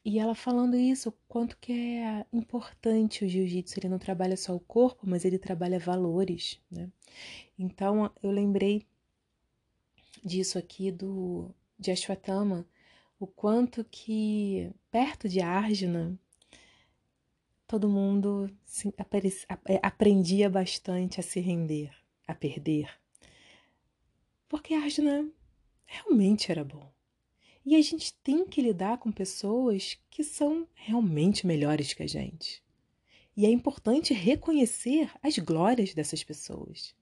E 0.03 0.17
ela 0.17 0.33
falando 0.33 0.75
isso, 0.75 1.13
quanto 1.27 1.57
que 1.57 1.71
é 1.71 2.25
importante 2.33 3.23
o 3.23 3.29
jiu-jitsu, 3.29 3.79
ele 3.79 3.89
não 3.89 3.99
trabalha 3.99 4.35
só 4.35 4.55
o 4.55 4.59
corpo, 4.59 5.07
mas 5.07 5.25
ele 5.25 5.37
trabalha 5.37 5.79
valores, 5.79 6.59
né? 6.71 6.89
Então, 7.57 8.11
eu 8.23 8.31
lembrei 8.31 8.85
disso 10.23 10.57
aqui 10.57 10.91
do 10.91 11.53
de 11.77 11.91
Ashwatthama, 11.91 12.65
o 13.19 13.25
quanto 13.27 13.83
que 13.83 14.71
perto 14.91 15.27
de 15.27 15.41
Arjuna 15.41 16.17
todo 17.67 17.87
mundo 17.89 18.49
se, 18.65 18.93
é, 19.65 19.79
aprendia 19.81 20.49
bastante 20.49 21.19
a 21.19 21.23
se 21.23 21.39
render, 21.39 21.89
a 22.27 22.35
perder. 22.35 22.89
Porque 24.49 24.73
Arjuna 24.73 25.25
realmente 25.85 26.51
era 26.51 26.63
bom. 26.63 26.91
E 27.66 27.76
a 27.76 27.82
gente 27.82 28.14
tem 28.24 28.45
que 28.45 28.62
lidar 28.62 28.97
com 28.97 29.12
pessoas 29.12 29.97
que 30.09 30.24
são 30.24 30.68
realmente 30.74 31.45
melhores 31.45 31.93
que 31.93 32.03
a 32.03 32.07
gente. 32.07 32.64
E 33.36 33.45
é 33.45 33.49
importante 33.49 34.14
reconhecer 34.14 35.12
as 35.22 35.38
glórias 35.38 35.93
dessas 35.93 36.24
pessoas. 36.24 36.95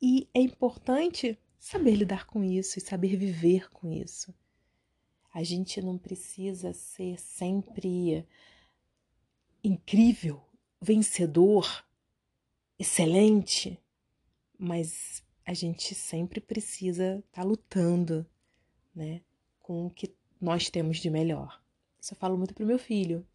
E 0.00 0.28
é 0.34 0.40
importante 0.40 1.38
saber 1.58 1.94
lidar 1.94 2.26
com 2.26 2.44
isso 2.44 2.78
e 2.78 2.82
saber 2.82 3.16
viver 3.16 3.70
com 3.70 3.90
isso. 3.90 4.34
A 5.32 5.42
gente 5.42 5.80
não 5.80 5.96
precisa 5.96 6.72
ser 6.72 7.18
sempre 7.18 8.26
incrível, 9.62 10.42
vencedor, 10.80 11.84
excelente, 12.78 13.78
mas 14.58 15.22
a 15.44 15.52
gente 15.54 15.94
sempre 15.94 16.40
precisa 16.40 17.18
estar 17.18 17.42
tá 17.42 17.44
lutando, 17.44 18.26
né? 18.94 19.22
Com 19.66 19.86
o 19.86 19.90
que 19.90 20.14
nós 20.40 20.70
temos 20.70 20.98
de 20.98 21.10
melhor. 21.10 21.60
Isso 22.00 22.14
eu 22.14 22.18
falo 22.18 22.38
muito 22.38 22.54
pro 22.54 22.64
meu 22.64 22.78
filho. 22.78 23.26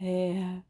É, 0.00 0.62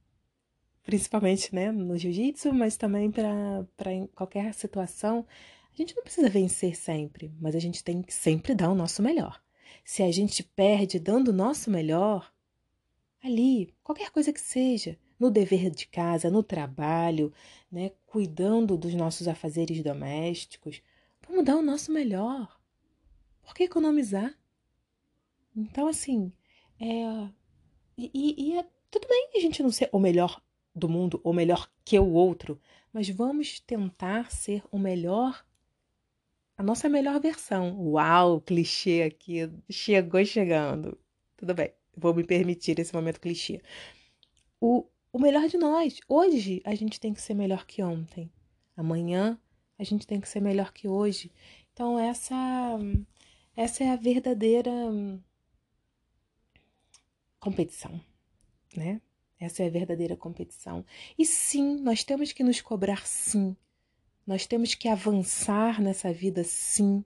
principalmente 0.82 1.54
né, 1.54 1.70
no 1.70 1.98
jiu-jitsu, 1.98 2.54
mas 2.54 2.78
também 2.78 3.10
para 3.10 3.66
qualquer 4.14 4.54
situação. 4.54 5.26
A 5.72 5.76
gente 5.76 5.94
não 5.94 6.02
precisa 6.02 6.30
vencer 6.30 6.74
sempre, 6.74 7.30
mas 7.38 7.54
a 7.54 7.58
gente 7.58 7.84
tem 7.84 8.00
que 8.00 8.14
sempre 8.14 8.54
dar 8.54 8.70
o 8.70 8.74
nosso 8.74 9.02
melhor. 9.02 9.42
Se 9.84 10.02
a 10.02 10.10
gente 10.10 10.42
perde 10.42 10.98
dando 10.98 11.28
o 11.28 11.34
nosso 11.34 11.70
melhor, 11.70 12.32
ali, 13.22 13.74
qualquer 13.82 14.10
coisa 14.10 14.32
que 14.32 14.40
seja, 14.40 14.98
no 15.20 15.30
dever 15.30 15.68
de 15.68 15.86
casa, 15.86 16.30
no 16.30 16.42
trabalho, 16.42 17.30
né, 17.70 17.90
cuidando 18.06 18.78
dos 18.78 18.94
nossos 18.94 19.28
afazeres 19.28 19.82
domésticos, 19.82 20.80
vamos 21.28 21.44
dar 21.44 21.56
o 21.56 21.62
nosso 21.62 21.92
melhor. 21.92 22.58
Por 23.42 23.54
que 23.54 23.64
economizar? 23.64 24.34
Então, 25.54 25.86
assim, 25.86 26.32
é. 26.80 27.28
E, 27.96 28.34
e 28.36 28.58
é 28.58 28.66
tudo 28.90 29.08
bem 29.08 29.30
a 29.34 29.40
gente 29.40 29.62
não 29.62 29.70
ser 29.70 29.88
o 29.92 29.98
melhor 29.98 30.40
do 30.74 30.88
mundo, 30.88 31.20
ou 31.22 31.32
melhor 31.32 31.70
que 31.84 31.98
o 31.98 32.12
outro, 32.12 32.60
mas 32.92 33.08
vamos 33.08 33.60
tentar 33.60 34.30
ser 34.32 34.62
o 34.70 34.78
melhor, 34.78 35.44
a 36.56 36.62
nossa 36.62 36.88
melhor 36.88 37.20
versão. 37.20 37.76
Uau, 37.80 38.40
clichê 38.40 39.02
aqui, 39.02 39.50
chegou 39.70 40.24
chegando. 40.24 40.98
Tudo 41.36 41.54
bem, 41.54 41.72
vou 41.96 42.14
me 42.14 42.24
permitir 42.24 42.78
esse 42.78 42.94
momento 42.94 43.20
clichê. 43.20 43.60
O, 44.60 44.86
o 45.12 45.18
melhor 45.18 45.48
de 45.48 45.56
nós. 45.56 46.00
Hoje 46.08 46.60
a 46.64 46.74
gente 46.74 46.98
tem 46.98 47.12
que 47.12 47.20
ser 47.20 47.34
melhor 47.34 47.66
que 47.66 47.82
ontem. 47.82 48.30
Amanhã 48.76 49.38
a 49.78 49.84
gente 49.84 50.06
tem 50.06 50.20
que 50.20 50.28
ser 50.28 50.40
melhor 50.40 50.72
que 50.72 50.88
hoje. 50.88 51.30
Então 51.72 51.98
essa 51.98 52.78
essa 53.56 53.84
é 53.84 53.90
a 53.90 53.96
verdadeira 53.96 54.70
competição, 57.44 58.00
né? 58.74 59.02
Essa 59.38 59.62
é 59.62 59.66
a 59.66 59.70
verdadeira 59.70 60.16
competição. 60.16 60.82
E 61.18 61.26
sim, 61.26 61.76
nós 61.80 62.02
temos 62.02 62.32
que 62.32 62.42
nos 62.42 62.62
cobrar 62.62 63.06
sim. 63.06 63.54
Nós 64.26 64.46
temos 64.46 64.74
que 64.74 64.88
avançar 64.88 65.82
nessa 65.82 66.10
vida 66.10 66.42
sim. 66.42 67.04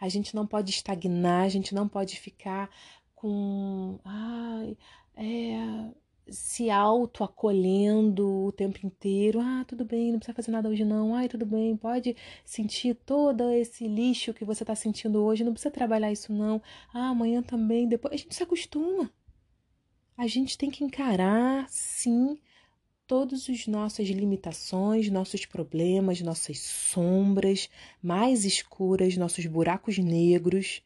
A 0.00 0.08
gente 0.08 0.34
não 0.34 0.46
pode 0.46 0.70
estagnar, 0.70 1.44
a 1.44 1.48
gente 1.50 1.74
não 1.74 1.86
pode 1.86 2.18
ficar 2.18 2.70
com 3.14 3.98
ai, 4.02 4.74
é, 5.16 5.90
se 6.30 6.70
auto-acolhendo 6.70 8.46
o 8.46 8.52
tempo 8.52 8.78
inteiro. 8.86 9.38
Ah, 9.38 9.66
tudo 9.68 9.84
bem, 9.84 10.12
não 10.12 10.18
precisa 10.18 10.34
fazer 10.34 10.50
nada 10.50 10.70
hoje 10.70 10.84
não. 10.84 11.14
Ai, 11.14 11.28
tudo 11.28 11.44
bem, 11.44 11.76
pode 11.76 12.16
sentir 12.42 12.94
todo 12.94 13.50
esse 13.50 13.86
lixo 13.86 14.32
que 14.32 14.46
você 14.46 14.62
está 14.62 14.74
sentindo 14.74 15.22
hoje, 15.22 15.44
não 15.44 15.52
precisa 15.52 15.70
trabalhar 15.70 16.10
isso 16.10 16.32
não. 16.32 16.62
Ah, 16.94 17.10
amanhã 17.10 17.42
também, 17.42 17.86
depois. 17.86 18.14
A 18.14 18.16
gente 18.16 18.34
se 18.34 18.42
acostuma 18.42 19.10
a 20.16 20.26
gente 20.26 20.56
tem 20.56 20.70
que 20.70 20.84
encarar, 20.84 21.68
sim, 21.68 22.38
todas 23.06 23.48
as 23.48 23.66
nossas 23.66 24.08
limitações, 24.08 25.10
nossos 25.10 25.44
problemas, 25.44 26.20
nossas 26.20 26.58
sombras 26.60 27.68
mais 28.02 28.44
escuras, 28.44 29.16
nossos 29.16 29.46
buracos 29.46 29.98
negros, 29.98 30.82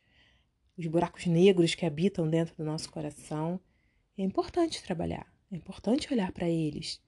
os 0.76 0.86
buracos 0.86 1.26
negros 1.26 1.74
que 1.74 1.86
habitam 1.86 2.28
dentro 2.28 2.56
do 2.56 2.64
nosso 2.64 2.90
coração. 2.90 3.60
É 4.16 4.22
importante 4.22 4.82
trabalhar, 4.82 5.26
é 5.52 5.56
importante 5.56 6.12
olhar 6.12 6.32
para 6.32 6.48
eles. 6.48 7.00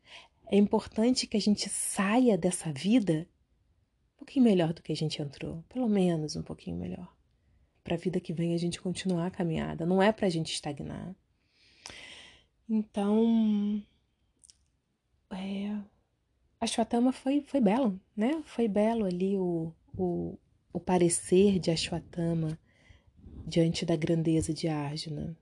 É 0.47 0.57
importante 0.57 1.27
que 1.27 1.37
a 1.37 1.41
gente 1.41 1.69
saia 1.69 2.37
dessa 2.37 2.73
vida 2.73 3.29
um 4.15 4.19
pouquinho 4.19 4.45
melhor 4.45 4.73
do 4.73 4.83
que 4.83 4.93
a 4.93 4.97
gente 4.97 5.23
entrou, 5.23 5.65
pelo 5.69 5.89
menos 5.89 6.37
um 6.37 6.43
pouquinho 6.43 6.77
melhor. 6.77 7.11
Para 7.83 7.95
a 7.95 7.99
vida 7.99 8.21
que 8.21 8.33
vem 8.33 8.55
a 8.55 8.59
gente 8.59 8.81
continuar 8.81 9.27
a 9.27 9.31
caminhada, 9.31 9.87
não 9.87 10.03
é 10.03 10.13
para 10.13 10.27
a 10.27 10.31
gente 10.31 10.53
estagnar. 10.53 11.17
Então, 12.73 13.83
é, 15.33 15.71
a 15.71 15.85
Ashwatthama 16.61 17.13
foi, 17.13 17.43
foi 17.43 17.61
belo, 17.61 18.01
né? 18.17 18.41
Foi 18.47 18.69
belo 18.69 19.07
ali 19.07 19.37
o, 19.37 19.75
o, 19.99 20.39
o 20.73 20.79
parecer 20.79 21.59
de 21.59 21.73
Ashwatthama 21.73 22.57
diante 23.45 23.85
da 23.85 23.97
grandeza 23.97 24.55
de 24.55 24.69
Arjuna 24.69 25.37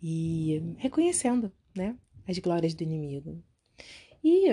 e 0.00 0.62
reconhecendo, 0.78 1.52
né, 1.76 1.98
as 2.28 2.38
glórias 2.38 2.72
do 2.72 2.84
inimigo. 2.84 3.42
E 4.22 4.46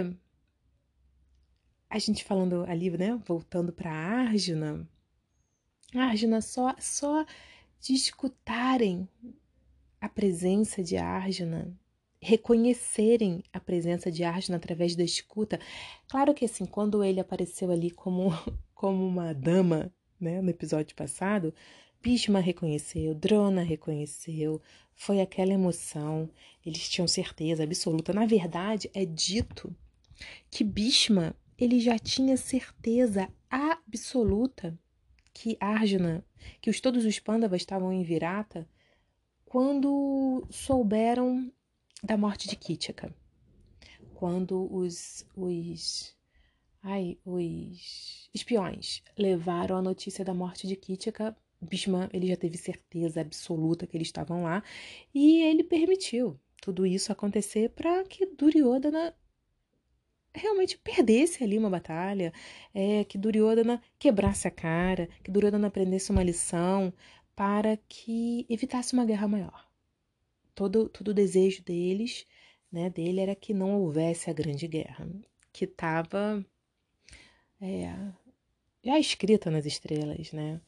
a 1.87 1.99
gente 1.99 2.23
falando 2.23 2.63
ali, 2.65 2.89
né, 2.89 3.15
voltando 3.27 3.71
para 3.71 3.91
Arjuna, 3.91 4.89
Arjuna 5.93 6.41
só 6.41 6.75
só 6.79 7.23
de 7.79 7.93
escutarem 7.93 9.07
a 9.99 10.07
presença 10.07 10.83
de 10.83 10.97
Arjuna, 10.97 11.73
reconhecerem 12.21 13.43
a 13.51 13.59
presença 13.59 14.11
de 14.11 14.23
Arjuna 14.23 14.57
através 14.57 14.95
da 14.95 15.03
escuta. 15.03 15.59
Claro 16.07 16.33
que 16.33 16.45
assim, 16.45 16.65
quando 16.65 17.03
ele 17.03 17.19
apareceu 17.19 17.71
ali 17.71 17.91
como, 17.91 18.29
como 18.73 19.05
uma 19.05 19.33
dama, 19.33 19.91
né, 20.19 20.41
no 20.41 20.49
episódio 20.49 20.95
passado, 20.95 21.53
Bhishma 22.01 22.39
reconheceu, 22.39 23.13
Drona 23.13 23.61
reconheceu, 23.61 24.61
foi 24.95 25.21
aquela 25.21 25.53
emoção, 25.53 26.29
eles 26.65 26.89
tinham 26.89 27.07
certeza 27.07 27.63
absoluta. 27.63 28.13
Na 28.13 28.25
verdade, 28.25 28.89
é 28.93 29.05
dito 29.05 29.73
que 30.49 30.63
Bhishma, 30.63 31.35
ele 31.57 31.79
já 31.79 31.97
tinha 31.97 32.35
certeza 32.37 33.29
absoluta 33.49 34.77
que 35.33 35.57
Arjuna, 35.59 36.25
que 36.61 36.69
os, 36.69 36.79
todos 36.81 37.05
os 37.05 37.19
Pandavas 37.19 37.61
estavam 37.61 37.93
em 37.93 38.03
Virata, 38.03 38.67
quando 39.49 40.45
souberam 40.51 41.51
da 42.03 42.15
morte 42.15 42.47
de 42.47 42.55
Kitchaka, 42.55 43.11
quando 44.13 44.71
os, 44.71 45.25
os, 45.35 46.15
ai, 46.83 47.17
os 47.25 48.29
espiões 48.31 49.01
levaram 49.17 49.75
a 49.75 49.81
notícia 49.81 50.23
da 50.23 50.35
morte 50.35 50.67
de 50.67 50.75
Kitchaka 50.75 51.35
Bhishma, 51.59 52.09
ele 52.13 52.27
já 52.27 52.37
teve 52.37 52.57
certeza 52.57 53.21
absoluta 53.21 53.87
que 53.87 53.97
eles 53.97 54.09
estavam 54.09 54.43
lá 54.43 54.63
e 55.13 55.41
ele 55.41 55.63
permitiu 55.63 56.39
tudo 56.61 56.85
isso 56.85 57.11
acontecer 57.11 57.71
para 57.71 58.03
que 58.03 58.27
Duryodhana 58.27 59.15
realmente 60.31 60.77
perdesse 60.77 61.43
ali 61.43 61.57
uma 61.57 61.71
batalha, 61.71 62.31
é, 62.73 63.03
que 63.03 63.17
Duryodhana 63.17 63.81
quebrasse 63.97 64.47
a 64.47 64.51
cara, 64.51 65.09
que 65.23 65.31
Duryodhana 65.31 65.67
aprendesse 65.67 66.11
uma 66.11 66.23
lição 66.23 66.93
para 67.39 67.77
que 67.87 68.45
evitasse 68.49 68.91
uma 68.91 69.05
guerra 69.05 69.25
maior. 69.25 69.65
Todo, 70.53 70.89
todo 70.89 71.07
o 71.07 71.13
desejo 71.13 71.63
deles, 71.63 72.27
né, 72.69 72.89
dele 72.89 73.21
era 73.21 73.33
que 73.33 73.53
não 73.53 73.79
houvesse 73.79 74.29
a 74.29 74.33
grande 74.33 74.67
guerra, 74.67 75.09
que 75.53 75.63
estava 75.63 76.45
é, 77.61 77.95
já 78.83 78.99
escrita 78.99 79.49
nas 79.49 79.65
estrelas, 79.65 80.33
né, 80.33 80.59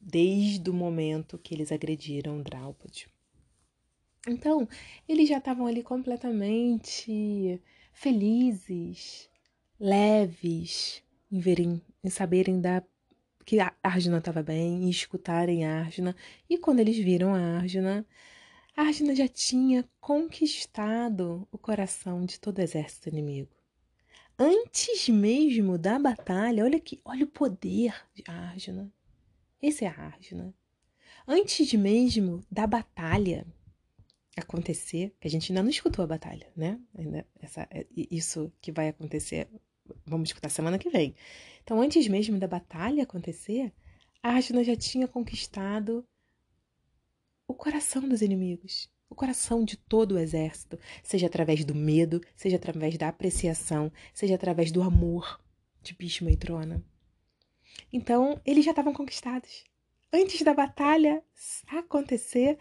desde 0.00 0.68
o 0.68 0.74
momento 0.74 1.38
que 1.38 1.54
eles 1.54 1.70
agrediram 1.70 2.42
Draupadi. 2.42 3.06
Então, 4.26 4.68
eles 5.08 5.28
já 5.28 5.38
estavam 5.38 5.64
ali 5.64 5.80
completamente 5.80 7.62
felizes, 7.92 9.30
leves, 9.78 11.04
em 11.30 11.38
verem, 11.38 11.80
em 12.02 12.10
saberem 12.10 12.60
da 12.60 12.82
que 13.44 13.60
a 13.60 13.72
Arjuna 13.82 14.18
estava 14.18 14.42
bem, 14.42 14.84
em 14.84 14.90
escutarem 14.90 15.64
a 15.64 15.80
Arjuna. 15.80 16.14
E 16.48 16.58
quando 16.58 16.80
eles 16.80 16.96
viram 16.96 17.34
a 17.34 17.58
Arjuna, 17.58 18.06
a 18.76 18.82
Arjuna 18.82 19.14
já 19.14 19.28
tinha 19.28 19.88
conquistado 20.00 21.46
o 21.50 21.58
coração 21.58 22.24
de 22.24 22.38
todo 22.38 22.58
o 22.58 22.62
exército 22.62 23.08
inimigo. 23.08 23.50
Antes 24.38 25.08
mesmo 25.08 25.76
da 25.76 25.98
batalha, 25.98 26.64
olha 26.64 26.80
que, 26.80 27.00
olha 27.04 27.24
o 27.24 27.28
poder 27.28 27.94
de 28.14 28.22
Arjuna. 28.26 28.90
Esse 29.60 29.84
é 29.84 29.88
a 29.88 30.06
Arjuna. 30.06 30.54
Antes 31.26 31.72
mesmo 31.74 32.42
da 32.50 32.66
batalha, 32.66 33.46
acontecer, 34.36 35.14
que 35.20 35.28
a 35.28 35.30
gente 35.30 35.52
ainda 35.52 35.62
não 35.62 35.70
escutou 35.70 36.04
a 36.04 36.08
batalha, 36.08 36.50
né? 36.56 36.80
Ainda 36.96 37.26
essa, 37.40 37.66
é, 37.70 37.86
isso 37.94 38.52
que 38.60 38.72
vai 38.72 38.88
acontecer, 38.88 39.48
vamos 40.04 40.28
escutar 40.30 40.48
semana 40.48 40.78
que 40.78 40.90
vem. 40.90 41.14
Então, 41.62 41.80
antes 41.80 42.06
mesmo 42.08 42.38
da 42.38 42.46
batalha 42.46 43.02
acontecer, 43.02 43.72
Arjuna 44.22 44.64
já 44.64 44.76
tinha 44.76 45.08
conquistado 45.08 46.06
o 47.46 47.54
coração 47.54 48.08
dos 48.08 48.22
inimigos, 48.22 48.90
o 49.08 49.14
coração 49.14 49.64
de 49.64 49.76
todo 49.76 50.12
o 50.12 50.18
exército, 50.18 50.78
seja 51.02 51.26
através 51.26 51.64
do 51.64 51.74
medo, 51.74 52.20
seja 52.36 52.56
através 52.56 52.96
da 52.96 53.08
apreciação, 53.08 53.92
seja 54.14 54.34
através 54.34 54.70
do 54.70 54.82
amor 54.82 55.40
de 55.82 55.94
Bhishma 55.94 56.30
e 56.30 56.36
Drona. 56.36 56.84
Então, 57.92 58.40
eles 58.44 58.64
já 58.64 58.70
estavam 58.70 58.92
conquistados. 58.92 59.64
Antes 60.12 60.42
da 60.42 60.54
batalha 60.54 61.22
acontecer, 61.68 62.58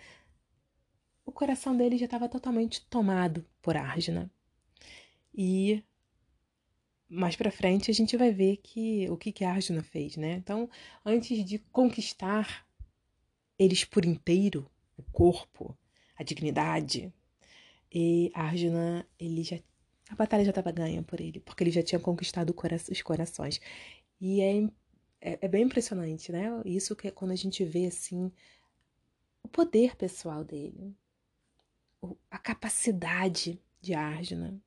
o 1.25 1.32
coração 1.32 1.75
dele 1.75 1.97
já 1.97 2.05
estava 2.05 2.27
totalmente 2.27 2.86
tomado 2.88 3.45
por 3.61 3.77
Arjuna. 3.77 4.32
E 5.34 5.84
mais 7.10 7.36
para 7.36 7.51
frente 7.51 7.89
a 7.89 7.93
gente 7.93 8.16
vai 8.16 8.32
ver 8.32 8.57
que 8.57 9.10
o 9.10 9.18
que 9.18 9.32
que 9.32 9.43
Arjuna 9.43 9.84
fez, 9.84 10.16
né? 10.16 10.34
Então, 10.34 10.70
antes 11.05 11.43
de 11.43 11.60
conquistar 11.72 12.68
eles 13.57 13.84
por 13.84 14.05
inteiro, 14.05 14.70
o 14.95 15.03
corpo, 15.12 15.78
a 16.16 16.24
dignidade, 16.24 17.12
e 17.91 18.32
Arjuna, 18.34 19.07
ele 19.20 19.43
já 19.43 19.57
a 20.10 20.16
batalha 20.16 20.43
já 20.43 20.49
estava 20.49 20.72
ganha 20.72 21.03
por 21.03 21.22
ele, 21.22 21.39
porque 21.39 21.64
ele 21.64 21.72
já 21.72 21.84
tinha 21.84 21.99
conquistado 21.99 22.55
os 22.91 23.01
corações. 23.03 23.62
E 24.20 24.41
é, 24.41 24.64
é, 25.22 25.39
é, 25.41 25.47
bem 25.47 25.64
impressionante, 25.64 26.32
né? 26.32 26.49
Isso 26.66 26.95
que 26.95 27.07
é 27.07 27.12
quando 27.12 27.32
a 27.32 27.36
gente 27.36 27.64
vê 27.64 27.86
assim 27.86 28.32
o 29.43 29.47
poder 29.47 29.95
pessoal 29.95 30.43
dele, 30.43 30.95
a 32.30 32.39
capacidade 32.39 33.62
de 33.80 33.93
Arjuna. 33.93 34.60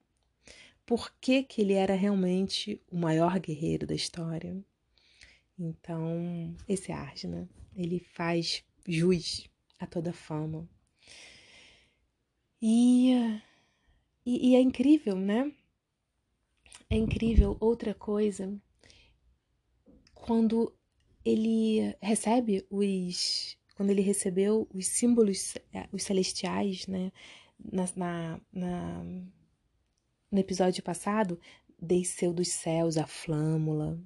Por 0.84 1.12
que, 1.20 1.42
que 1.42 1.62
ele 1.62 1.74
era 1.74 1.94
realmente 1.94 2.80
o 2.90 2.96
maior 2.96 3.38
guerreiro 3.38 3.86
da 3.86 3.94
história? 3.94 4.56
Então, 5.58 6.54
esse 6.68 6.90
Arjuna, 6.92 7.48
ele 7.76 8.00
faz 8.00 8.64
jus 8.86 9.48
a 9.78 9.86
toda 9.86 10.12
fama. 10.12 10.68
E, 12.60 13.12
e, 14.24 14.50
e 14.50 14.56
é 14.56 14.60
incrível, 14.60 15.16
né? 15.16 15.52
É 16.88 16.96
incrível 16.96 17.56
outra 17.60 17.94
coisa 17.94 18.60
quando 20.14 20.72
ele 21.24 21.96
recebe 22.00 22.64
os 22.70 23.56
quando 23.74 23.90
ele 23.90 24.02
recebeu 24.02 24.68
os 24.72 24.86
símbolos, 24.86 25.54
é, 25.72 25.88
os 25.90 26.02
celestiais, 26.02 26.86
né? 26.86 27.10
Na, 27.58 27.88
na, 27.96 28.40
na, 28.52 29.04
no 30.32 30.38
episódio 30.40 30.82
passado, 30.82 31.38
desceu 31.80 32.32
dos 32.32 32.48
céus 32.48 32.96
a 32.96 33.06
flâmula. 33.06 34.00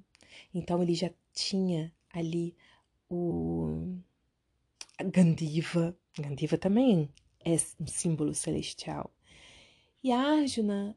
Então 0.53 0.83
ele 0.83 0.93
já 0.93 1.09
tinha 1.33 1.91
ali 2.11 2.55
o 3.09 3.97
a 4.99 5.03
Gandiva. 5.03 5.97
Gandiva 6.19 6.57
também 6.57 7.09
é 7.45 7.53
um 7.79 7.87
símbolo 7.87 8.35
celestial. 8.35 9.11
E 10.03 10.11
a 10.11 10.19
Arjuna, 10.19 10.95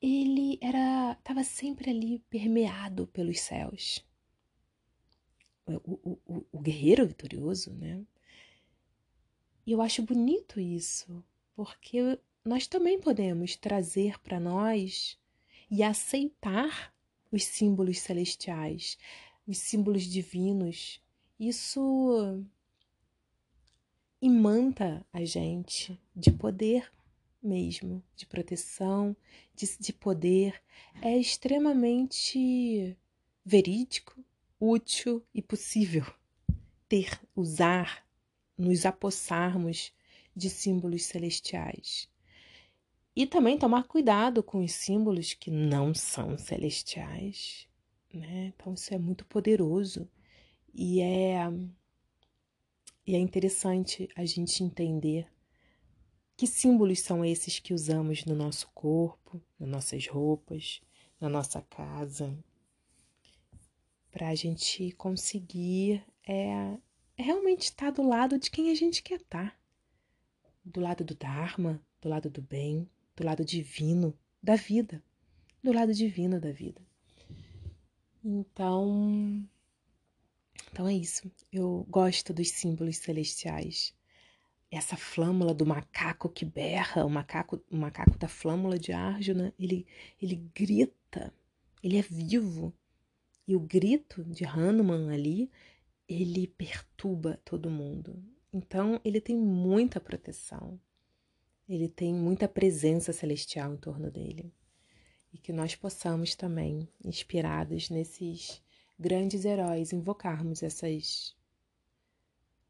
ele 0.00 0.58
era 0.60 1.16
estava 1.18 1.42
sempre 1.42 1.90
ali 1.90 2.18
permeado 2.30 3.06
pelos 3.08 3.40
céus 3.40 4.04
o, 5.84 6.18
o, 6.26 6.46
o 6.52 6.58
guerreiro 6.60 7.06
vitorioso, 7.06 7.72
né? 7.74 8.04
E 9.66 9.72
eu 9.72 9.80
acho 9.80 10.02
bonito 10.02 10.58
isso, 10.58 11.24
porque 11.54 12.18
nós 12.44 12.66
também 12.66 12.98
podemos 12.98 13.56
trazer 13.56 14.18
para 14.20 14.40
nós 14.40 15.18
e 15.70 15.82
aceitar 15.82 16.92
os 17.30 17.44
símbolos 17.44 18.00
celestiais, 18.00 18.98
os 19.46 19.58
símbolos 19.58 20.04
divinos. 20.04 21.00
Isso 21.38 22.44
imanta 24.20 25.06
a 25.12 25.24
gente 25.24 25.98
de 26.14 26.30
poder 26.30 26.90
mesmo, 27.42 28.02
de 28.14 28.26
proteção, 28.26 29.16
de, 29.54 29.66
de 29.78 29.92
poder. 29.92 30.62
É 31.00 31.16
extremamente 31.16 32.96
verídico, 33.44 34.22
útil 34.58 35.24
e 35.34 35.40
possível 35.40 36.04
ter, 36.88 37.18
usar, 37.34 38.06
nos 38.58 38.84
apossarmos 38.84 39.92
de 40.36 40.50
símbolos 40.50 41.04
celestiais. 41.04 42.09
E 43.14 43.26
também 43.26 43.58
tomar 43.58 43.84
cuidado 43.84 44.42
com 44.42 44.62
os 44.64 44.72
símbolos 44.72 45.34
que 45.34 45.50
não 45.50 45.92
são 45.94 46.38
celestiais. 46.38 47.66
Né? 48.12 48.52
Então, 48.54 48.74
isso 48.74 48.92
é 48.94 48.98
muito 48.98 49.24
poderoso 49.26 50.08
e 50.72 51.00
é, 51.00 51.50
e 53.06 53.14
é 53.14 53.18
interessante 53.18 54.08
a 54.14 54.24
gente 54.24 54.62
entender 54.62 55.26
que 56.36 56.46
símbolos 56.46 57.00
são 57.00 57.24
esses 57.24 57.58
que 57.58 57.74
usamos 57.74 58.24
no 58.24 58.34
nosso 58.34 58.68
corpo, 58.72 59.42
nas 59.58 59.68
nossas 59.68 60.06
roupas, 60.06 60.80
na 61.20 61.28
nossa 61.28 61.60
casa, 61.60 62.36
para 64.10 64.28
a 64.28 64.34
gente 64.34 64.92
conseguir 64.92 66.02
é, 66.26 66.78
realmente 67.14 67.64
estar 67.64 67.90
do 67.90 68.02
lado 68.02 68.38
de 68.38 68.50
quem 68.50 68.70
a 68.70 68.74
gente 68.74 69.02
quer 69.02 69.20
estar. 69.20 69.58
Do 70.64 70.80
lado 70.80 71.04
do 71.04 71.14
Dharma, 71.14 71.80
do 72.00 72.08
lado 72.08 72.30
do 72.30 72.40
bem, 72.40 72.88
do 73.20 73.26
lado 73.26 73.44
divino 73.44 74.18
da 74.42 74.56
vida. 74.56 75.02
Do 75.62 75.74
lado 75.74 75.92
divino 75.92 76.40
da 76.40 76.50
vida. 76.50 76.80
Então, 78.24 79.46
então 80.72 80.88
é 80.88 80.94
isso. 80.94 81.30
Eu 81.52 81.86
gosto 81.90 82.32
dos 82.32 82.48
símbolos 82.48 82.96
celestiais. 82.96 83.94
Essa 84.70 84.96
flâmula 84.96 85.52
do 85.52 85.66
macaco 85.66 86.30
que 86.30 86.46
berra, 86.46 87.04
o 87.04 87.10
macaco, 87.10 87.62
o 87.70 87.76
macaco 87.76 88.16
da 88.16 88.26
flâmula 88.26 88.78
de 88.78 88.90
Arjuna, 88.90 89.52
ele, 89.58 89.86
ele 90.22 90.36
grita, 90.54 91.34
ele 91.82 91.98
é 91.98 92.02
vivo, 92.02 92.72
e 93.46 93.54
o 93.54 93.60
grito 93.60 94.24
de 94.24 94.46
Hanuman 94.46 95.12
ali, 95.12 95.50
ele 96.08 96.46
perturba 96.46 97.38
todo 97.44 97.68
mundo. 97.68 98.24
Então, 98.50 98.98
ele 99.04 99.20
tem 99.20 99.36
muita 99.36 100.00
proteção. 100.00 100.80
Ele 101.72 101.88
tem 101.88 102.12
muita 102.12 102.48
presença 102.48 103.12
celestial 103.12 103.72
em 103.72 103.76
torno 103.76 104.10
dele. 104.10 104.52
E 105.32 105.38
que 105.38 105.52
nós 105.52 105.76
possamos 105.76 106.34
também, 106.34 106.88
inspirados 107.04 107.88
nesses 107.88 108.60
grandes 108.98 109.44
heróis, 109.44 109.92
invocarmos 109.92 110.62
essas 110.62 111.36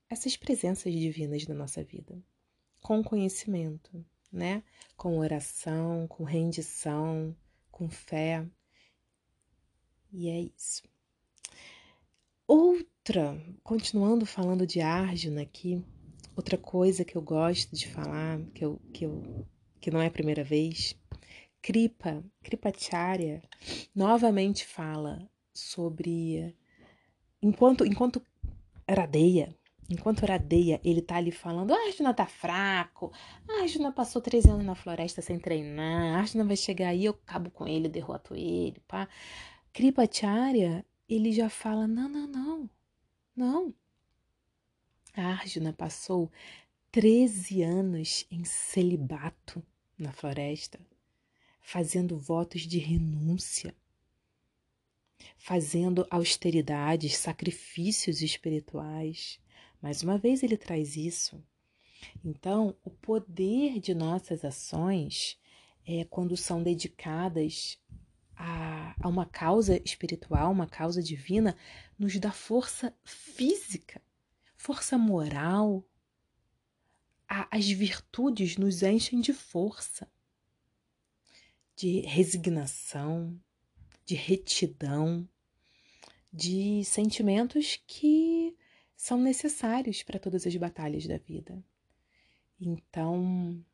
essas 0.09 0.37
presenças 0.37 0.93
divinas 0.93 1.47
na 1.47 1.55
nossa 1.55 1.83
vida, 1.85 2.21
com 2.83 3.03
conhecimento, 3.03 4.05
né? 4.31 4.63
Com 4.97 5.19
oração, 5.19 6.07
com 6.09 6.25
rendição, 6.25 7.35
com 7.71 7.89
fé, 7.89 8.45
e 10.13 10.29
é 10.29 10.41
isso. 10.41 10.83
outra, 12.47 13.41
continuando 13.63 14.27
falando 14.27 14.67
de 14.67 14.81
Arjuna 14.81 15.43
aqui, 15.43 15.85
outra 16.41 16.57
coisa 16.57 17.05
que 17.05 17.17
eu 17.17 17.21
gosto 17.23 17.77
de 17.77 17.87
falar, 17.87 18.41
que, 18.55 18.65
eu, 18.65 18.81
que, 18.95 19.05
eu, 19.05 19.47
que 19.79 19.91
não 19.91 20.01
é 20.01 20.07
a 20.07 20.11
primeira 20.11 20.43
vez, 20.43 20.99
Kripa, 21.61 22.25
Kripacharya, 22.43 23.43
novamente 23.95 24.67
fala 24.67 25.31
sobre 25.53 26.57
enquanto 27.43 27.85
enquanto 27.85 28.23
Radeia, 28.89 29.55
enquanto 29.91 30.25
Radeia, 30.25 30.81
ele 30.83 31.03
tá 31.03 31.17
ali 31.17 31.31
falando, 31.31 31.75
ah, 31.75 31.87
Arjuna 31.87 32.15
tá 32.15 32.27
fraco, 32.27 33.13
ah, 33.47 33.61
Arjuna 33.61 33.93
passou 33.93 34.23
13 34.23 34.49
anos 34.49 34.65
na 34.65 34.75
floresta 34.75 35.21
sem 35.21 35.39
treinar, 35.39 36.19
Arjuna 36.21 36.45
vai 36.45 36.57
chegar 36.57 36.89
aí, 36.89 37.05
eu 37.05 37.15
cabo 37.15 37.51
com 37.51 37.69
ele, 37.69 37.89
derroto 37.89 38.35
ele, 38.35 38.81
pá. 38.89 39.07
Kripacharya, 39.75 40.85
ele 41.07 41.33
já 41.33 41.51
fala, 41.51 41.87
não, 41.87 42.09
não, 42.09 42.27
não, 42.27 42.71
não. 43.37 43.75
A 45.17 45.27
Arjuna 45.33 45.73
passou 45.73 46.31
13 46.93 47.63
anos 47.63 48.27
em 48.31 48.45
celibato 48.45 49.63
na 49.99 50.13
floresta, 50.13 50.81
fazendo 51.61 52.17
votos 52.17 52.63
de 52.63 52.79
renúncia, 52.79 53.75
fazendo 55.37 56.07
austeridades, 56.11 57.17
sacrifícios 57.17 58.23
espirituais. 58.23 59.41
Mais 59.83 60.03
uma 60.03 60.17
vez 60.17 60.43
ele 60.43 60.57
traz 60.57 60.97
isso. 60.97 61.43
Então, 62.25 62.77
o 62.85 62.91
poder 62.91 63.79
de 63.81 63.95
nossas 63.95 64.45
ações 64.45 65.39
é 65.85 66.05
quando 66.05 66.37
são 66.37 66.63
dedicadas 66.63 67.79
a, 68.37 68.95
a 69.01 69.09
uma 69.09 69.27
causa 69.27 69.81
espiritual, 69.85 70.51
uma 70.51 70.67
causa 70.67 71.03
divina, 71.03 71.57
nos 71.99 72.19
dá 72.19 72.33
força 72.33 72.95
física, 73.05 74.01
força 74.61 74.99
moral. 74.99 75.83
As 77.27 77.67
virtudes 77.71 78.59
nos 78.59 78.83
enchem 78.83 79.19
de 79.19 79.33
força, 79.33 80.07
de 81.75 82.01
resignação, 82.01 83.41
de 84.05 84.15
retidão, 84.15 85.27
de 86.31 86.85
sentimentos 86.85 87.81
que 87.87 88.55
são 88.95 89.17
necessários 89.19 90.03
para 90.03 90.19
todas 90.19 90.47
as 90.47 90.55
batalhas 90.57 91.07
da 91.07 91.17
vida. 91.17 91.65
Então, 92.61 93.65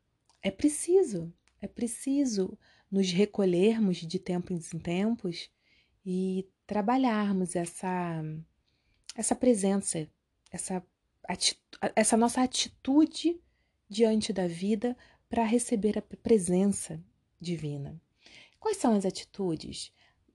é 0.41 0.51
preciso, 0.51 1.33
é 1.59 1.67
preciso 1.67 2.57
nos 2.89 3.11
recolhermos 3.11 3.97
de 3.97 4.19
tempos 4.19 4.73
em 4.73 4.79
tempos 4.79 5.49
e 6.05 6.47
trabalharmos 6.65 7.57
essa 7.57 8.23
essa 9.17 9.35
presença, 9.35 10.07
essa 10.51 10.83
essa 11.93 12.15
nossa 12.15 12.41
atitude 12.41 13.37
diante 13.89 14.31
da 14.31 14.47
vida 14.47 14.95
para 15.27 15.43
receber 15.43 15.97
a 15.97 16.01
presença 16.01 17.03
divina. 17.39 18.01
Quais 18.59 18.77
são 18.77 18.95
as 18.95 19.05
atitudes? 19.05 19.91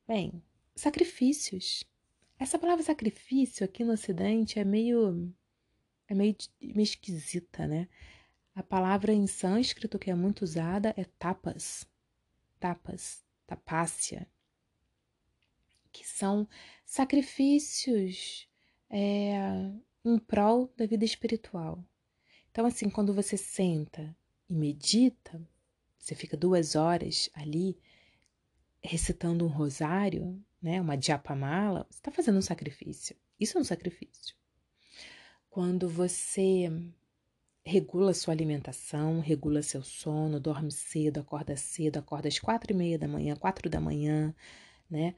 Bem, 0.07 0.43
sacrifícios. 0.77 1.83
Essa 2.39 2.59
palavra 2.59 2.85
sacrifício 2.85 3.65
aqui 3.65 3.85
no 3.85 3.95
Ocidente 3.95 4.59
é 4.59 4.65
meio 4.65 5.33
é 6.07 6.15
meio, 6.15 6.37
meio 6.61 6.83
esquisita, 6.83 7.67
né? 7.67 7.89
A 8.55 8.63
palavra 8.63 9.15
em 9.15 9.27
sânscrito 9.27 9.99
que 9.99 10.11
é 10.11 10.15
muito 10.15 10.43
usada 10.43 10.93
é 10.97 11.05
tapas 11.05 11.87
tapas, 12.63 13.25
tapácia, 13.45 14.25
que 15.91 16.07
são 16.07 16.49
sacrifícios 16.87 18.49
é, 18.89 19.73
em 20.05 20.19
prol 20.19 20.73
da 20.77 20.87
vida 20.87 21.05
espiritual. 21.05 21.85
Então, 22.51 22.67
assim, 22.67 22.91
quando 22.91 23.15
você 23.15 23.37
senta 23.37 24.15
e 24.49 24.55
medita, 24.55 25.41
você 25.99 26.15
fica 26.15 26.37
duas 26.37 26.75
horas 26.75 27.31
ali 27.33 27.79
recitando 28.83 29.45
um 29.45 29.49
rosário, 29.49 30.43
né, 30.61 30.81
uma 30.81 30.97
diapamala, 30.97 31.87
você 31.89 31.99
está 31.99 32.11
fazendo 32.11 32.39
um 32.39 32.43
sacrifício. 32.43 33.17
Isso 33.39 33.57
é 33.57 33.61
um 33.61 33.65
sacrifício. 33.65 34.35
Quando 35.49 35.89
você 35.89 36.71
regula 37.65 38.13
sua 38.13 38.35
alimentação, 38.35 39.21
regula 39.21 39.63
seu 39.63 39.83
sono, 39.83 40.41
dorme 40.41 40.73
cedo, 40.73 41.21
acorda 41.21 41.57
cedo, 41.57 41.99
acorda 41.99 42.29
às 42.29 42.39
quatro 42.39 42.73
e 42.73 42.77
meia 42.77 42.99
da 42.99 43.07
manhã, 43.07 43.37
quatro 43.37 43.71
da 43.71 43.81
manhã, 43.81 44.35
né? 44.91 45.15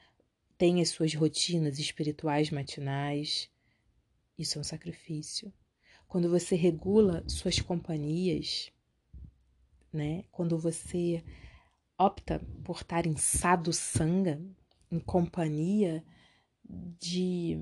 Tem 0.59 0.81
as 0.81 0.91
suas 0.91 1.15
rotinas 1.15 1.79
espirituais 1.79 2.51
matinais. 2.51 3.51
Isso 4.37 4.59
é 4.59 4.61
um 4.61 4.65
sacrifício. 4.65 5.53
Quando 6.07 6.29
você 6.29 6.55
regula 6.57 7.25
suas 7.29 7.61
companhias, 7.61 8.73
né? 9.93 10.25
Quando 10.31 10.59
você 10.59 11.25
opta 11.99 12.41
por 12.65 12.79
estar 12.79 13.07
em 13.07 13.17
sadhu 13.17 13.73
sanga, 13.73 14.41
em 14.91 14.99
companhia 14.99 16.05
de, 16.99 17.61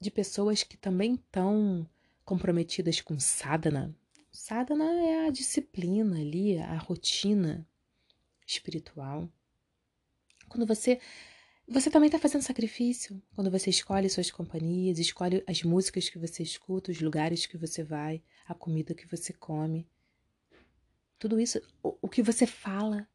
de 0.00 0.10
pessoas 0.10 0.62
que 0.62 0.76
também 0.76 1.14
estão 1.14 1.88
comprometidas 2.24 3.00
com 3.00 3.18
sadhana. 3.18 3.94
Sadhana 4.32 4.84
é 4.84 5.26
a 5.26 5.30
disciplina 5.30 6.20
ali, 6.20 6.58
a 6.58 6.76
rotina 6.76 7.66
espiritual. 8.46 9.28
Quando 10.48 10.66
você 10.66 11.00
você 11.68 11.90
também 11.90 12.06
está 12.06 12.18
fazendo 12.18 12.42
sacrifício 12.42 13.20
quando 13.34 13.50
você 13.50 13.70
escolhe 13.70 14.08
suas 14.08 14.30
companhias, 14.30 14.98
escolhe 14.98 15.42
as 15.46 15.62
músicas 15.62 16.08
que 16.08 16.18
você 16.18 16.42
escuta, 16.42 16.90
os 16.90 17.00
lugares 17.00 17.46
que 17.46 17.56
você 17.56 17.82
vai, 17.82 18.22
a 18.46 18.54
comida 18.54 18.94
que 18.94 19.06
você 19.06 19.32
come. 19.32 19.88
Tudo 21.18 21.40
isso, 21.40 21.60
o, 21.82 21.96
o 22.02 22.08
que 22.08 22.22
você 22.22 22.46
fala, 22.46 23.08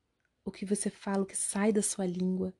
o 0.44 0.52
que 0.52 0.66
você 0.66 0.90
fala, 0.90 1.24
o 1.24 1.26
que 1.26 1.38
sai 1.38 1.72
da 1.72 1.82
sua 1.82 2.06
língua. 2.06 2.54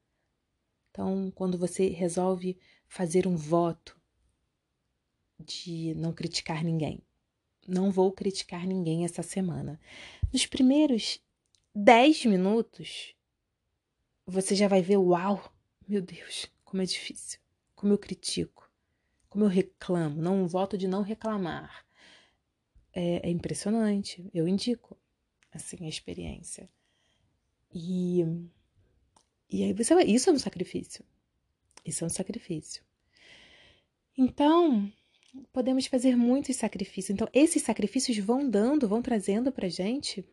Então, 0.92 1.32
quando 1.32 1.58
você 1.58 1.88
resolve 1.90 2.58
fazer 2.88 3.28
um 3.28 3.36
voto, 3.36 4.00
de 5.42 5.94
não 5.96 6.14
criticar 6.14 6.64
ninguém. 6.64 7.02
Não 7.68 7.92
vou 7.92 8.12
criticar 8.12 8.66
ninguém 8.66 9.06
essa 9.06 9.24
semana. 9.24 9.80
Nos 10.32 10.46
primeiros 10.46 11.20
10 11.76 12.26
minutos, 12.26 13.16
você 14.26 14.56
já 14.56 14.68
vai 14.68 14.82
ver: 14.82 14.98
uau, 14.98 15.52
meu 15.92 16.02
Deus, 16.02 16.50
como 16.64 16.82
é 16.82 16.86
difícil, 16.86 17.38
como 17.76 17.92
eu 17.92 17.98
critico, 17.98 18.72
como 19.30 19.44
eu 19.44 19.50
reclamo. 19.50 20.22
Não 20.22 20.48
voto 20.48 20.78
de 20.78 20.88
não 20.88 21.02
reclamar. 21.02 21.86
É, 22.94 23.28
é 23.28 23.30
impressionante, 23.30 24.26
eu 24.34 24.48
indico 24.48 24.98
assim 25.52 25.86
a 25.86 25.90
experiência. 25.90 26.70
E, 27.74 28.22
e 29.50 29.66
aí 29.66 29.74
você 29.74 29.94
vai. 29.94 30.06
Isso 30.06 30.30
é 30.30 30.34
um 30.34 30.40
sacrifício. 30.40 31.04
Isso 31.84 32.06
é 32.06 32.08
um 32.08 32.10
sacrifício. 32.10 32.82
Então, 34.18 34.90
podemos 35.52 35.88
fazer 35.88 36.16
muitos 36.16 36.56
sacrifícios. 36.56 37.10
Então, 37.10 37.28
esses 37.34 37.64
sacrifícios 37.64 38.18
vão 38.18 38.50
dando, 38.50 38.88
vão 38.88 39.02
trazendo 39.02 39.52
para 39.52 39.68
gente 39.68 40.24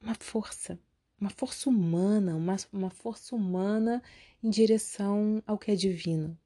uma 0.00 0.14
força, 0.14 0.80
uma 1.22 1.30
força 1.30 1.70
humana, 1.70 2.34
uma, 2.34 2.56
uma 2.72 2.90
força 2.90 3.36
humana 3.36 4.02
em 4.42 4.50
direção 4.50 5.40
ao 5.46 5.56
que 5.56 5.70
é 5.70 5.76
divino, 5.76 6.36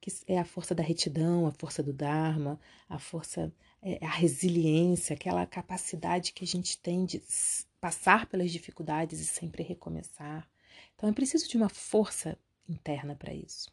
que 0.00 0.10
é 0.26 0.40
a 0.40 0.44
força 0.44 0.74
da 0.74 0.82
retidão, 0.82 1.46
a 1.46 1.52
força 1.52 1.84
do 1.84 1.92
Dharma, 1.92 2.58
a 2.88 2.98
força, 2.98 3.54
é, 3.80 4.04
a 4.04 4.10
resiliência, 4.10 5.14
aquela 5.14 5.46
capacidade 5.46 6.32
que 6.32 6.42
a 6.42 6.46
gente 6.46 6.78
tem 6.78 7.04
de 7.04 7.22
passar 7.80 8.26
pelas 8.26 8.50
dificuldades 8.50 9.20
e 9.20 9.24
sempre 9.24 9.62
recomeçar. 9.62 10.50
Então, 10.96 11.08
é 11.08 11.12
preciso 11.12 11.48
de 11.48 11.56
uma 11.56 11.68
força 11.68 12.36
interna 12.68 13.14
para 13.14 13.32
isso. 13.32 13.70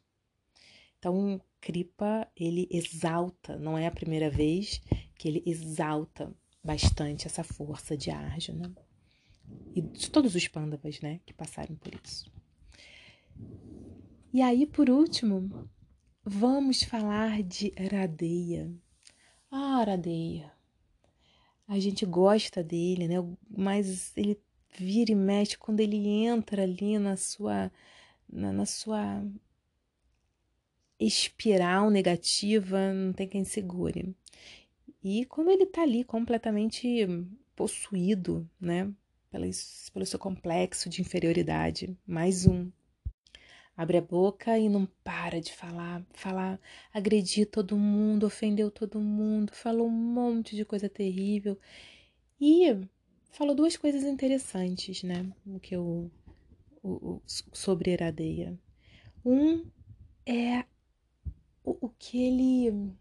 Então, 1.00 1.42
Kripa, 1.60 2.28
ele 2.36 2.68
exalta, 2.70 3.58
não 3.58 3.76
é 3.76 3.88
a 3.88 3.92
primeira 3.92 4.30
vez 4.30 4.80
que 5.16 5.28
ele 5.28 5.42
exalta 5.44 6.32
bastante 6.64 7.26
essa 7.26 7.44
força 7.44 7.98
de 7.98 8.12
Arjuna 8.12 8.72
e 9.76 9.82
de 9.82 10.10
todos 10.10 10.36
os 10.36 10.48
Pandavas, 10.48 11.00
né, 11.02 11.20
que 11.26 11.34
passaram 11.34 11.76
por 11.76 11.94
isso. 12.04 12.32
E 14.34 14.42
aí, 14.42 14.66
por 14.66 14.90
último, 14.90 15.70
vamos 16.24 16.84
falar 16.84 17.42
de 17.42 17.74
Radeia. 17.92 18.72
Ah, 19.52 19.84
Radeia. 19.84 20.52
A 21.68 21.80
gente 21.80 22.06
gosta 22.06 22.64
dele, 22.64 23.08
né? 23.08 23.16
Mas 23.50 24.16
ele 24.16 24.40
vira 24.78 25.12
e 25.12 25.16
mexe 25.16 25.58
quando 25.58 25.80
ele 25.80 26.08
entra 26.08 26.64
ali 26.64 26.98
na 27.00 27.16
sua 27.16 27.72
na, 28.28 28.54
na 28.54 28.66
sua 28.66 29.24
espiral 31.00 31.90
negativa, 31.90 32.94
não 32.94 33.14
tem 33.14 33.28
quem 33.28 33.44
segure. 33.44 34.16
E 35.04 35.26
quando 35.26 35.50
ele 35.50 35.66
tá 35.66 35.82
ali 35.82 36.04
completamente 36.04 37.08
possuído, 37.56 38.48
né, 38.60 38.92
pelo, 39.32 40.06
seu 40.06 40.20
complexo 40.20 40.90
de 40.90 41.02
inferioridade, 41.02 41.98
mais 42.06 42.46
um. 42.46 42.72
abre 43.76 43.98
a 43.98 44.02
boca 44.02 44.58
e 44.58 44.68
não 44.68 44.86
para 45.04 45.40
de 45.40 45.54
falar, 45.54 46.04
falar, 46.14 46.60
agredir 46.94 47.50
todo 47.50 47.78
mundo, 47.78 48.26
ofendeu 48.26 48.70
todo 48.72 49.00
mundo, 49.00 49.54
falou 49.54 49.88
um 49.88 49.92
monte 49.92 50.56
de 50.56 50.66
coisa 50.66 50.90
terrível 50.90 51.58
e 52.42 52.76
falou 53.32 53.56
duas 53.56 53.78
coisas 53.78 54.04
interessantes, 54.04 55.04
né? 55.04 55.26
O 55.46 55.60
que 55.60 55.76
eu 55.76 56.12
o, 56.82 56.90
o, 56.90 57.22
sobre 57.26 57.92
Iradeia. 57.92 58.58
Um 59.26 59.66
é 60.26 60.64
o, 61.64 61.88
o 61.88 61.90
que 61.90 62.24
ele 62.24 62.94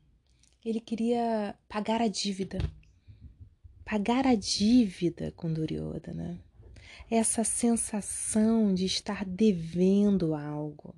ele 0.64 0.81
queria 0.81 1.55
pagar 1.68 2.03
a 2.03 2.09
dívida. 2.09 2.59
Pagar 3.89 4.26
a 4.26 4.34
dívida 4.34 5.32
com 5.32 5.51
Duryodhana. 5.51 6.39
Essa 7.11 7.43
sensação 7.43 8.74
de 8.74 8.84
estar 8.84 9.24
devendo 9.24 10.34
algo. 10.34 10.95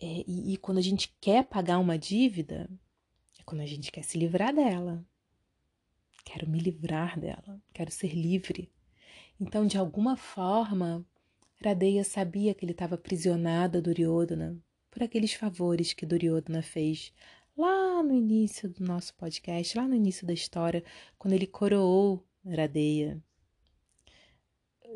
É, 0.00 0.24
e, 0.26 0.54
e 0.54 0.56
quando 0.56 0.78
a 0.78 0.80
gente 0.80 1.14
quer 1.20 1.44
pagar 1.44 1.78
uma 1.78 1.98
dívida, 1.98 2.70
é 3.38 3.42
quando 3.44 3.60
a 3.60 3.66
gente 3.66 3.92
quer 3.92 4.02
se 4.02 4.16
livrar 4.16 4.54
dela. 4.54 5.04
Quero 6.24 6.48
me 6.48 6.58
livrar 6.58 7.20
dela, 7.20 7.60
quero 7.74 7.90
ser 7.90 8.14
livre. 8.14 8.72
Então, 9.38 9.66
de 9.66 9.76
alguma 9.76 10.16
forma, 10.16 11.04
Radeya 11.62 12.02
sabia 12.02 12.54
que 12.54 12.64
ele 12.64 12.72
estava 12.72 12.94
aprisionado 12.94 13.76
a 13.76 13.80
Duryodhana 13.82 14.58
por 14.90 15.02
aqueles 15.02 15.34
favores 15.34 15.92
que 15.92 16.06
Duryodhana 16.06 16.62
fez 16.62 17.12
lá 17.56 18.02
no 18.02 18.14
início 18.14 18.68
do 18.68 18.84
nosso 18.84 19.14
podcast, 19.14 19.76
lá 19.76 19.86
no 19.86 19.94
início 19.94 20.26
da 20.26 20.32
história, 20.32 20.84
quando 21.18 21.34
ele 21.34 21.46
coroou 21.46 22.24
Radeya 22.44 23.22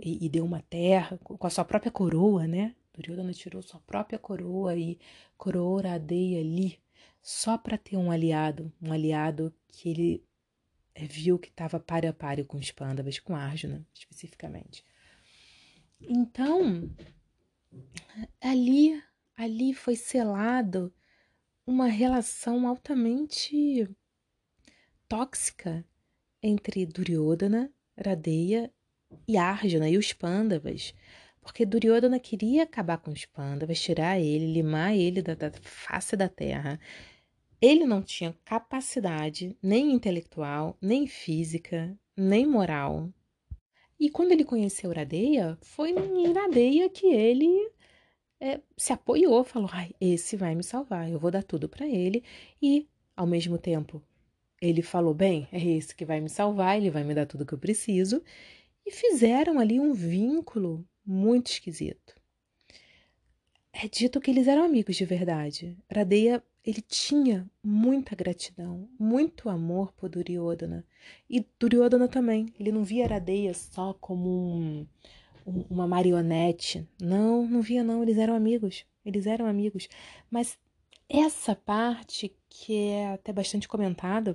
e, 0.03 0.27
e 0.27 0.29
deu 0.29 0.45
uma 0.45 0.61
terra 0.63 1.19
com 1.19 1.47
a 1.47 1.51
sua 1.51 1.65
própria 1.65 1.93
coroa, 1.93 2.47
né? 2.47 2.75
Duryodhana 2.93 3.33
tirou 3.33 3.63
sua 3.63 3.81
própria 3.81 4.19
coroa 4.19 4.75
e 4.75 4.99
coroou 5.37 5.81
Radeya 5.81 6.41
ali 6.41 6.79
só 7.23 7.59
para 7.59 7.77
ter 7.77 7.97
um 7.97 8.11
aliado, 8.11 8.73
um 8.81 8.93
aliado 8.93 9.55
que 9.69 9.89
ele 9.89 10.25
viu 10.97 11.39
que 11.39 11.49
estava 11.49 11.79
páreo 11.79 12.11
a 12.11 12.13
páreo 12.13 12.47
com 12.47 12.57
os 12.57 12.71
pândavas, 12.71 13.19
com 13.19 13.35
Arjuna 13.35 13.87
especificamente. 13.93 14.85
Então, 16.01 16.91
ali 18.41 19.03
ali 19.37 19.75
foi 19.75 19.97
selado 19.97 20.93
uma 21.67 21.89
relação 21.89 22.69
altamente 22.69 23.89
tóxica 25.09 25.85
entre 26.41 26.87
Duryodhana, 26.87 27.73
Radeya 27.99 28.73
e 29.27 29.37
Arjuna 29.37 29.89
e 29.89 29.99
os 29.99 30.12
Pandavas, 30.12 30.95
porque 31.41 31.67
Duryodhana 31.67 32.21
queria 32.21 32.62
acabar 32.62 32.99
com 32.99 33.11
os 33.11 33.25
Pandavas, 33.25 33.81
tirar 33.81 34.21
ele, 34.21 34.53
limar 34.53 34.95
ele 34.95 35.21
da, 35.21 35.35
da 35.35 35.51
face 35.61 36.17
da 36.17 36.29
terra. 36.29 36.79
Ele 37.61 37.85
não 37.85 38.01
tinha 38.01 38.37
capacidade 38.45 39.57
nem 39.61 39.93
intelectual, 39.93 40.77
nem 40.81 41.07
física, 41.07 41.99
nem 42.17 42.47
moral. 42.47 43.12
E 43.99 44.09
quando 44.11 44.33
ele 44.33 44.45
conheceu 44.45 44.93
Radeya, 44.93 45.59
foi 45.62 45.91
em 45.91 46.33
Radeya 46.33 46.89
que 46.91 47.07
ele 47.07 47.73
é, 48.47 48.61
se 48.76 48.92
apoiou, 48.92 49.44
falou: 49.44 49.68
Ai, 49.72 49.92
esse 50.01 50.36
vai 50.36 50.55
me 50.55 50.62
salvar, 50.62 51.11
eu 51.11 51.18
vou 51.18 51.30
dar 51.30 51.42
tudo 51.42 51.68
para 51.68 51.86
ele. 51.86 52.22
E, 52.62 52.86
ao 53.16 53.26
mesmo 53.26 53.59
tempo, 53.59 54.03
ele 54.61 54.82
falou: 54.82 55.14
Bem, 55.14 55.49
é 55.53 55.62
esse 55.62 55.94
que 55.94 56.05
vai 56.05 56.20
me 56.20 56.28
salvar, 56.28 56.76
ele 56.76 56.90
vai 56.90 57.05
me 57.05 57.14
dar 57.14 57.26
tudo 57.26 57.44
que 57.47 57.53
eu 57.55 57.59
preciso. 57.59 58.22
E 58.84 58.90
fizeram 58.90 59.59
ali 59.59 59.80
um 59.80 59.92
vínculo 59.92 60.86
muito 61.05 61.51
esquisito. 61.51 62.14
É 63.72 63.88
dito 63.88 64.20
que 64.20 64.30
eles 64.30 64.49
eram 64.49 64.64
amigos 64.64 64.97
de 64.97 65.05
verdade. 65.05 65.76
Radeia, 65.92 66.42
ele 66.64 66.80
tinha 66.80 67.49
muita 67.62 68.16
gratidão, 68.16 68.88
muito 68.99 69.49
amor 69.51 69.92
por 69.92 70.09
Duryodhana. 70.09 70.84
E 71.28 71.44
Duryodhana 71.59 72.09
também. 72.09 72.55
Ele 72.59 72.72
não 72.72 72.84
via 72.84 73.07
Radeia 73.07 73.53
só 73.53 73.92
como 73.92 74.30
um, 74.30 74.86
uma 75.47 75.86
marionete. 75.86 76.86
Não, 77.01 77.47
não 77.47 77.62
via 77.62 77.84
não, 77.84 78.03
eles 78.03 78.18
eram 78.18 78.34
amigos. 78.34 78.84
Eles 79.05 79.26
eram 79.26 79.47
amigos. 79.47 79.88
Mas 80.28 80.59
essa 81.09 81.55
parte 81.55 82.34
que 82.49 82.74
é 82.74 83.12
até 83.12 83.32
bastante 83.32 83.68
comentada, 83.68 84.34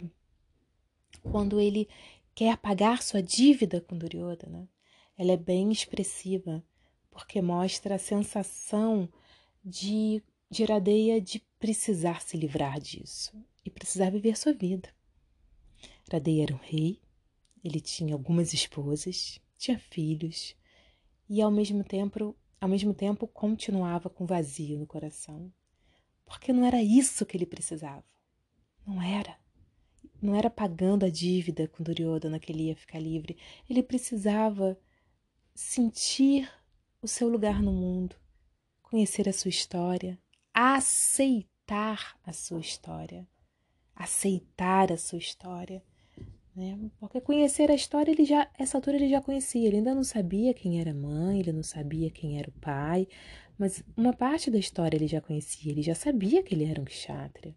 quando 1.21 1.59
ele 1.59 1.89
quer 2.33 2.57
pagar 2.57 3.03
sua 3.03 3.21
dívida 3.21 3.81
com 3.81 3.97
Duryodhana, 3.97 4.69
ela 5.17 5.33
é 5.33 5.37
bem 5.37 5.71
expressiva, 5.71 6.63
porque 7.09 7.41
mostra 7.41 7.95
a 7.95 7.99
sensação 7.99 9.09
de, 9.63 10.23
de 10.49 10.65
de 11.21 11.39
precisar 11.59 12.21
se 12.21 12.37
livrar 12.37 12.79
disso 12.79 13.33
e 13.65 13.69
precisar 13.69 14.09
viver 14.09 14.37
sua 14.37 14.53
vida. 14.53 14.89
Iradeia 16.07 16.43
era 16.43 16.53
um 16.53 16.59
rei, 16.59 16.99
ele 17.63 17.79
tinha 17.79 18.13
algumas 18.13 18.53
esposas, 18.53 19.39
tinha 19.57 19.77
filhos, 19.77 20.55
e 21.33 21.41
ao 21.41 21.49
mesmo 21.49 21.81
tempo, 21.81 22.35
ao 22.59 22.67
mesmo 22.67 22.93
tempo 22.93 23.25
continuava 23.25 24.09
com 24.09 24.25
vazio 24.25 24.77
no 24.77 24.85
coração. 24.85 25.49
Porque 26.25 26.51
não 26.51 26.65
era 26.65 26.83
isso 26.83 27.25
que 27.25 27.37
ele 27.37 27.45
precisava. 27.45 28.03
Não 28.85 29.01
era. 29.01 29.39
Não 30.21 30.35
era 30.35 30.49
pagando 30.49 31.05
a 31.05 31.09
dívida 31.09 31.69
com 31.69 31.85
Duryodhana 31.85 32.37
que 32.37 32.51
ele 32.51 32.63
ia 32.63 32.75
ficar 32.75 32.99
livre. 32.99 33.37
Ele 33.69 33.81
precisava 33.81 34.77
sentir 35.55 36.51
o 37.01 37.07
seu 37.07 37.29
lugar 37.29 37.61
no 37.61 37.71
mundo, 37.71 38.13
conhecer 38.83 39.29
a 39.29 39.33
sua 39.33 39.47
história, 39.47 40.19
aceitar 40.53 42.19
a 42.25 42.33
sua 42.33 42.59
história, 42.59 43.25
aceitar 43.95 44.91
a 44.91 44.97
sua 44.97 45.19
história 45.19 45.81
né? 46.55 46.77
Porque 46.99 47.21
conhecer 47.21 47.71
a 47.71 47.75
história, 47.75 48.11
ele 48.11 48.25
já, 48.25 48.49
essa 48.57 48.77
altura 48.77 48.97
ele 48.97 49.09
já 49.09 49.21
conhecia, 49.21 49.67
ele 49.67 49.77
ainda 49.77 49.95
não 49.95 50.03
sabia 50.03 50.53
quem 50.53 50.79
era 50.79 50.91
a 50.91 50.93
mãe, 50.93 51.39
ele 51.39 51.51
não 51.51 51.63
sabia 51.63 52.09
quem 52.09 52.37
era 52.37 52.49
o 52.49 52.59
pai, 52.59 53.07
mas 53.57 53.83
uma 53.95 54.13
parte 54.13 54.51
da 54.51 54.57
história 54.57 54.97
ele 54.97 55.07
já 55.07 55.21
conhecia, 55.21 55.71
ele 55.71 55.81
já 55.81 55.95
sabia 55.95 56.43
que 56.43 56.53
ele 56.53 56.65
era 56.65 56.81
um 56.81 56.85
kshatriya, 56.85 57.55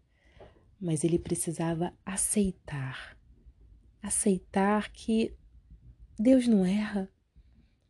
mas 0.79 1.03
ele 1.03 1.19
precisava 1.19 1.93
aceitar, 2.05 3.17
aceitar 4.01 4.91
que 4.91 5.35
Deus 6.17 6.47
não 6.47 6.65
erra, 6.65 7.09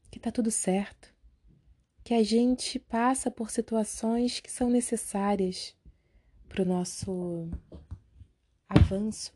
que 0.09 0.19
tá 0.19 0.31
tudo 0.31 0.49
certo, 0.49 1.13
que 2.03 2.13
a 2.13 2.23
gente 2.23 2.79
passa 2.79 3.29
por 3.29 3.51
situações 3.51 4.39
que 4.39 4.51
são 4.51 4.69
necessárias 4.69 5.75
para 6.47 6.61
o 6.61 6.65
nosso 6.65 7.49
avanço 8.69 9.33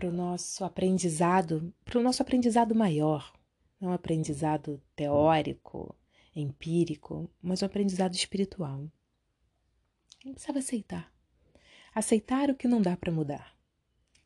para 0.00 0.08
o 0.08 0.12
nosso 0.12 0.64
aprendizado, 0.64 1.74
para 1.84 1.98
o 1.98 2.02
nosso 2.02 2.22
aprendizado 2.22 2.74
maior, 2.74 3.34
não 3.78 3.90
um 3.90 3.92
aprendizado 3.92 4.80
teórico, 4.96 5.94
empírico, 6.34 7.30
mas 7.42 7.60
um 7.60 7.66
aprendizado 7.66 8.14
espiritual. 8.14 8.90
Ele 10.24 10.32
precisava 10.32 10.58
aceitar. 10.58 11.12
Aceitar 11.94 12.48
o 12.48 12.54
que 12.54 12.66
não 12.66 12.80
dá 12.80 12.96
para 12.96 13.12
mudar. 13.12 13.54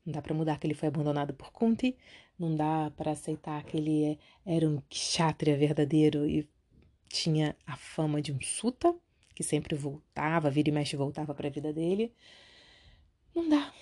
Não 0.06 0.12
dá 0.12 0.22
para 0.22 0.32
mudar 0.32 0.60
que 0.60 0.66
ele 0.68 0.74
foi 0.74 0.86
abandonado 0.86 1.34
por 1.34 1.50
Kunti, 1.50 1.96
não 2.38 2.54
dá 2.54 2.92
para 2.96 3.10
aceitar 3.10 3.64
que 3.64 3.76
ele 3.76 4.16
era 4.46 4.68
um 4.68 4.80
kshatriya 4.88 5.56
verdadeiro 5.56 6.24
e 6.24 6.48
tinha 7.08 7.56
a 7.66 7.76
fama 7.76 8.22
de 8.22 8.32
um 8.32 8.40
suta, 8.40 8.94
que 9.34 9.42
sempre 9.42 9.74
voltava, 9.74 10.50
vira 10.50 10.68
e 10.68 10.72
mexe 10.72 10.94
voltava 10.94 11.34
para 11.34 11.48
a 11.48 11.50
vida 11.50 11.72
dele. 11.72 12.14
Não 13.34 13.48
dá. 13.48 13.72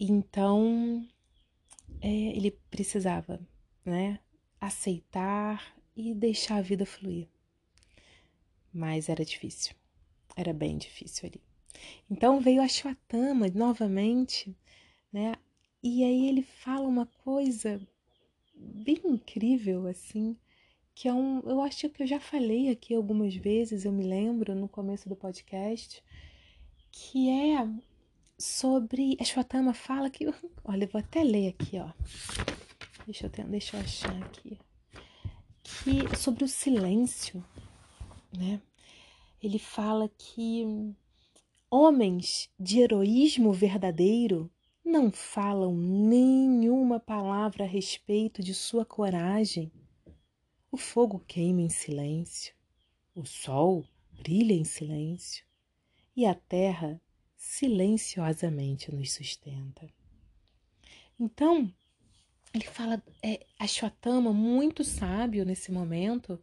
Então, 0.00 1.06
é, 2.00 2.08
ele 2.08 2.52
precisava, 2.70 3.38
né, 3.84 4.18
aceitar 4.58 5.76
e 5.94 6.14
deixar 6.14 6.56
a 6.56 6.62
vida 6.62 6.86
fluir. 6.86 7.28
Mas 8.72 9.10
era 9.10 9.24
difícil, 9.24 9.74
era 10.34 10.54
bem 10.54 10.78
difícil 10.78 11.28
ali. 11.28 11.42
Então 12.10 12.40
veio 12.40 12.62
a 12.62 12.68
Shwatama 12.68 13.48
novamente, 13.48 14.56
né? 15.12 15.34
E 15.82 16.04
aí 16.04 16.28
ele 16.28 16.42
fala 16.42 16.86
uma 16.86 17.06
coisa 17.06 17.80
bem 18.54 19.00
incrível, 19.04 19.86
assim, 19.86 20.36
que 20.94 21.08
é 21.08 21.14
um. 21.14 21.40
Eu 21.40 21.60
acho 21.60 21.88
que 21.90 22.02
eu 22.02 22.06
já 22.06 22.20
falei 22.20 22.70
aqui 22.70 22.94
algumas 22.94 23.34
vezes, 23.34 23.84
eu 23.84 23.92
me 23.92 24.04
lembro 24.04 24.54
no 24.54 24.68
começo 24.68 25.08
do 25.08 25.16
podcast, 25.16 26.02
que 26.90 27.28
é 27.28 27.68
sobre. 28.40 29.16
A 29.20 29.24
Shwatama 29.24 29.74
fala 29.74 30.10
que. 30.10 30.26
Olha, 30.64 30.84
eu 30.84 30.88
vou 30.88 31.00
até 31.00 31.22
ler 31.22 31.48
aqui, 31.48 31.78
ó. 31.78 31.90
Deixa 33.04 33.26
eu, 33.26 33.48
deixa 33.48 33.76
eu 33.76 33.80
achar 33.80 34.22
aqui. 34.22 34.58
Que 35.62 36.16
sobre 36.16 36.44
o 36.44 36.48
silêncio, 36.48 37.44
né? 38.36 38.60
Ele 39.42 39.58
fala 39.58 40.08
que 40.18 40.64
homens 41.70 42.50
de 42.58 42.80
heroísmo 42.80 43.52
verdadeiro 43.52 44.50
não 44.84 45.10
falam 45.10 45.74
nenhuma 45.74 46.98
palavra 46.98 47.64
a 47.64 47.68
respeito 47.68 48.42
de 48.42 48.54
sua 48.54 48.84
coragem. 48.84 49.70
O 50.70 50.76
fogo 50.76 51.20
queima 51.26 51.62
em 51.62 51.68
silêncio. 51.68 52.54
O 53.14 53.24
sol 53.24 53.84
brilha 54.12 54.54
em 54.54 54.64
silêncio 54.64 55.44
e 56.16 56.26
a 56.26 56.34
terra 56.34 57.00
silenciosamente 57.40 58.94
nos 58.94 59.12
sustenta. 59.12 59.90
Então, 61.18 61.72
ele 62.52 62.66
fala, 62.66 63.02
é, 63.22 63.46
Ashwatthama, 63.58 64.30
muito 64.30 64.84
sábio 64.84 65.42
nesse 65.46 65.72
momento, 65.72 66.38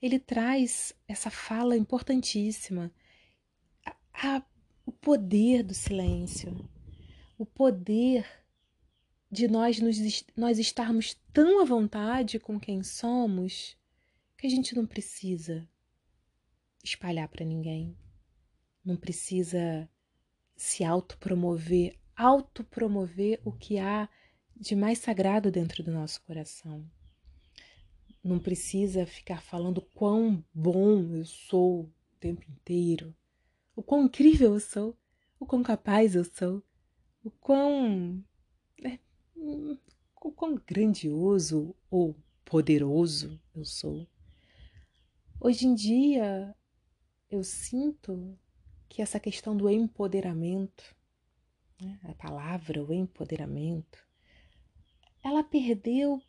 ele 0.00 0.18
traz 0.18 0.94
essa 1.08 1.30
fala 1.30 1.74
importantíssima, 1.74 2.92
a, 3.82 3.96
a, 4.12 4.42
o 4.84 4.92
poder 4.92 5.62
do 5.62 5.72
silêncio, 5.72 6.68
o 7.38 7.46
poder 7.46 8.26
de 9.30 9.48
nós, 9.48 9.80
nos, 9.80 9.96
nós 10.36 10.58
estarmos 10.58 11.14
tão 11.32 11.62
à 11.62 11.64
vontade 11.64 12.38
com 12.38 12.60
quem 12.60 12.82
somos 12.82 13.74
que 14.36 14.46
a 14.46 14.50
gente 14.50 14.76
não 14.76 14.86
precisa 14.86 15.66
espalhar 16.84 17.28
para 17.28 17.42
ninguém, 17.42 17.96
não 18.84 18.98
precisa 18.98 19.88
se 20.62 20.84
autopromover, 20.84 21.98
autopromover 22.16 23.40
o 23.44 23.50
que 23.50 23.80
há 23.80 24.08
de 24.56 24.76
mais 24.76 25.00
sagrado 25.00 25.50
dentro 25.50 25.82
do 25.82 25.90
nosso 25.90 26.22
coração. 26.22 26.88
Não 28.22 28.38
precisa 28.38 29.04
ficar 29.04 29.42
falando 29.42 29.82
quão 29.82 30.42
bom 30.54 31.16
eu 31.16 31.24
sou 31.24 31.80
o 31.80 31.92
tempo 32.20 32.48
inteiro, 32.48 33.12
o 33.74 33.82
quão 33.82 34.04
incrível 34.04 34.54
eu 34.54 34.60
sou, 34.60 34.96
o 35.40 35.44
quão 35.44 35.64
capaz 35.64 36.14
eu 36.14 36.24
sou, 36.24 36.62
o 37.24 37.30
quão. 37.32 38.24
É, 38.84 39.00
o 39.34 40.30
quão 40.30 40.54
grandioso 40.64 41.74
ou 41.90 42.14
poderoso 42.44 43.40
eu 43.52 43.64
sou. 43.64 44.06
Hoje 45.40 45.66
em 45.66 45.74
dia, 45.74 46.54
eu 47.28 47.42
sinto 47.42 48.38
que 48.92 49.00
essa 49.00 49.18
questão 49.18 49.56
do 49.56 49.70
empoderamento, 49.70 50.94
né, 51.80 51.98
a 52.04 52.12
palavra, 52.12 52.84
o 52.84 52.92
empoderamento, 52.92 54.06
ela 55.22 55.42
perdeu 55.42 56.20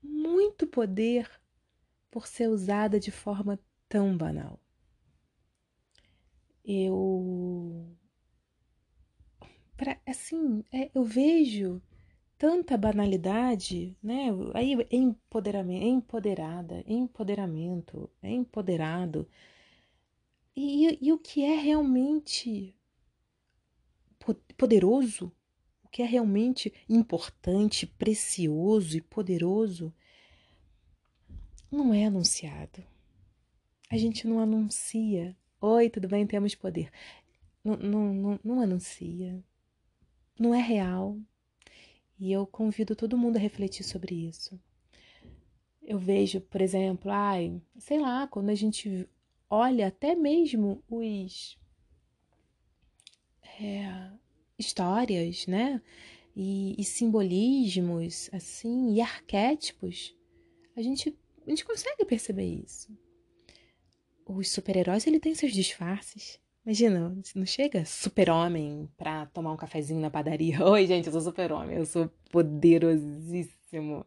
muito 0.00 0.64
poder 0.68 1.28
por 2.12 2.28
ser 2.28 2.48
usada 2.48 3.00
de 3.00 3.10
forma 3.10 3.58
tão 3.88 4.16
banal. 4.16 4.60
Eu. 6.64 7.96
Pra, 9.76 9.98
assim, 10.06 10.64
é, 10.70 10.92
eu 10.94 11.02
vejo 11.02 11.82
tanta 12.38 12.78
banalidade, 12.78 13.96
né? 14.00 14.28
Aí, 14.54 14.76
empoderamento, 14.92 15.84
empoderada, 15.84 16.84
empoderamento, 16.86 18.08
empoderado. 18.22 19.28
E, 20.54 20.98
e 21.00 21.12
o 21.12 21.18
que 21.18 21.42
é 21.44 21.56
realmente 21.56 22.74
poderoso 24.56 25.32
que 25.92 26.02
é 26.02 26.06
realmente 26.06 26.72
importante, 26.88 27.86
precioso 27.86 28.96
e 28.96 29.02
poderoso, 29.02 29.92
não 31.70 31.92
é 31.92 32.06
anunciado. 32.06 32.82
A 33.90 33.98
gente 33.98 34.26
não 34.26 34.40
anuncia. 34.40 35.36
Oi, 35.60 35.90
tudo 35.90 36.08
bem? 36.08 36.26
Temos 36.26 36.54
poder. 36.54 36.90
Não, 37.62 37.76
não, 37.76 38.14
não, 38.14 38.40
não 38.42 38.60
anuncia. 38.62 39.44
Não 40.40 40.54
é 40.54 40.62
real. 40.62 41.18
E 42.18 42.32
eu 42.32 42.46
convido 42.46 42.96
todo 42.96 43.18
mundo 43.18 43.36
a 43.36 43.40
refletir 43.40 43.84
sobre 43.84 44.14
isso. 44.14 44.58
Eu 45.82 45.98
vejo, 45.98 46.40
por 46.40 46.62
exemplo, 46.62 47.10
ai, 47.10 47.60
sei 47.76 48.00
lá, 48.00 48.26
quando 48.26 48.48
a 48.48 48.54
gente 48.54 49.06
olha 49.52 49.88
até 49.88 50.14
mesmo 50.14 50.82
os. 50.88 51.58
É, 53.60 54.10
histórias, 54.58 55.46
né? 55.46 55.82
E, 56.34 56.74
e, 56.80 56.84
simbolismos, 56.84 58.30
assim, 58.32 58.94
e 58.94 59.00
arquétipos, 59.02 60.16
a 60.74 60.80
gente, 60.80 61.14
a 61.46 61.50
gente 61.50 61.64
consegue 61.64 62.06
perceber 62.06 62.46
isso. 62.46 62.88
Os 64.24 64.50
super-heróis, 64.50 65.06
ele 65.06 65.20
tem 65.20 65.34
seus 65.34 65.52
disfarces. 65.52 66.40
Imagina, 66.64 67.14
não 67.34 67.44
chega 67.44 67.84
super-homem 67.84 68.88
pra 68.96 69.26
tomar 69.26 69.52
um 69.52 69.56
cafezinho 69.56 70.00
na 70.00 70.10
padaria. 70.10 70.64
Oi, 70.64 70.86
gente, 70.86 71.06
eu 71.06 71.12
sou 71.12 71.20
super-homem, 71.20 71.76
eu 71.76 71.84
sou 71.84 72.10
poderosíssimo. 72.30 74.06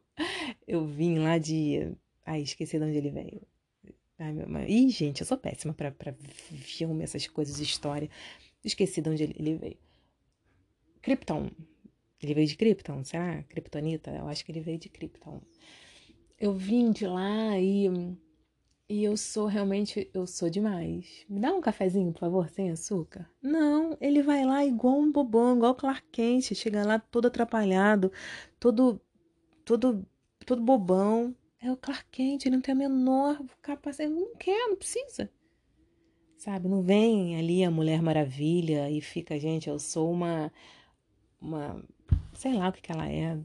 Eu 0.67 0.87
vim 0.87 1.19
lá 1.19 1.37
de. 1.37 1.95
Ai, 2.25 2.41
esqueci 2.41 2.79
de 2.79 2.85
onde 2.85 2.97
ele 2.97 3.11
veio. 3.11 3.45
Ai, 4.17 4.31
meu... 4.33 4.47
Ih, 4.67 4.89
gente, 4.89 5.21
eu 5.21 5.27
sou 5.27 5.37
péssima 5.37 5.73
pra, 5.73 5.91
pra 5.91 6.13
filme, 6.13 7.03
essas 7.03 7.27
coisas, 7.27 7.59
história. 7.59 8.09
Esqueci 8.63 9.01
de 9.01 9.09
onde 9.09 9.23
ele, 9.23 9.55
veio. 9.55 9.77
Krypton. 11.01 11.51
Ele 12.21 12.33
veio 12.33 12.47
de 12.47 12.55
Krypton, 12.55 13.03
será? 13.03 13.43
Kryptonita? 13.43 14.11
Eu 14.11 14.27
acho 14.27 14.43
que 14.45 14.51
ele 14.51 14.61
veio 14.61 14.79
de 14.79 14.89
Krypton. 14.89 15.41
Eu 16.39 16.53
vim 16.53 16.91
de 16.91 17.05
lá 17.05 17.59
e 17.59 17.89
e 18.87 19.03
eu 19.03 19.17
sou 19.17 19.47
realmente, 19.47 20.09
eu 20.13 20.27
sou 20.27 20.47
demais. 20.47 21.25
Me 21.27 21.39
dá 21.39 21.51
um 21.51 21.59
cafezinho, 21.59 22.13
por 22.13 22.19
favor, 22.19 22.49
sem 22.49 22.69
açúcar? 22.69 23.27
Não, 23.41 23.97
ele 23.99 24.21
vai 24.21 24.45
lá 24.45 24.63
igual 24.63 24.99
um 24.99 25.11
bobão, 25.11 25.57
igual 25.57 25.73
Clark 25.73 26.07
Kent, 26.11 26.53
chega 26.53 26.85
lá 26.85 26.99
todo 26.99 27.25
atrapalhado, 27.25 28.11
todo 28.59 29.01
todo 29.65 30.05
todo 30.45 30.61
bobão. 30.61 31.35
É 31.65 31.71
o 31.71 31.77
Clark 31.77 32.05
Kent, 32.11 32.45
ele 32.45 32.57
não 32.57 32.61
tem 32.61 32.73
a 32.73 32.77
menor 32.77 33.43
capacidade, 33.59 34.13
não 34.13 34.35
quer, 34.35 34.67
não 34.67 34.75
precisa. 34.75 35.31
Sabe, 36.37 36.67
não 36.67 36.83
vem 36.83 37.37
ali 37.37 37.63
a 37.63 37.71
Mulher 37.71 38.03
Maravilha 38.03 38.87
e 38.91 39.01
fica, 39.01 39.39
gente, 39.39 39.67
eu 39.67 39.79
sou 39.79 40.11
uma 40.11 40.51
uma, 41.41 41.83
sei 42.33 42.53
lá 42.53 42.69
o 42.69 42.71
que, 42.71 42.81
que 42.81 42.91
ela 42.91 43.09
é, 43.09 43.39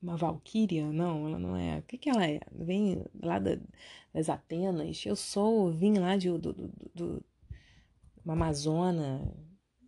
uma 0.00 0.16
valquíria? 0.16 0.86
Não, 0.92 1.26
ela 1.26 1.38
não 1.38 1.56
é. 1.56 1.78
O 1.78 1.82
que, 1.82 1.98
que 1.98 2.08
ela 2.08 2.24
é? 2.24 2.40
Vem 2.52 3.04
lá 3.20 3.40
da, 3.40 3.58
das 4.14 4.28
Atenas. 4.28 5.04
Eu 5.04 5.16
sou, 5.16 5.72
vim 5.72 5.98
lá 5.98 6.16
de, 6.16 6.30
do, 6.30 6.52
do, 6.52 6.72
do 6.94 7.24
uma 8.24 8.34
Amazona. 8.34 9.34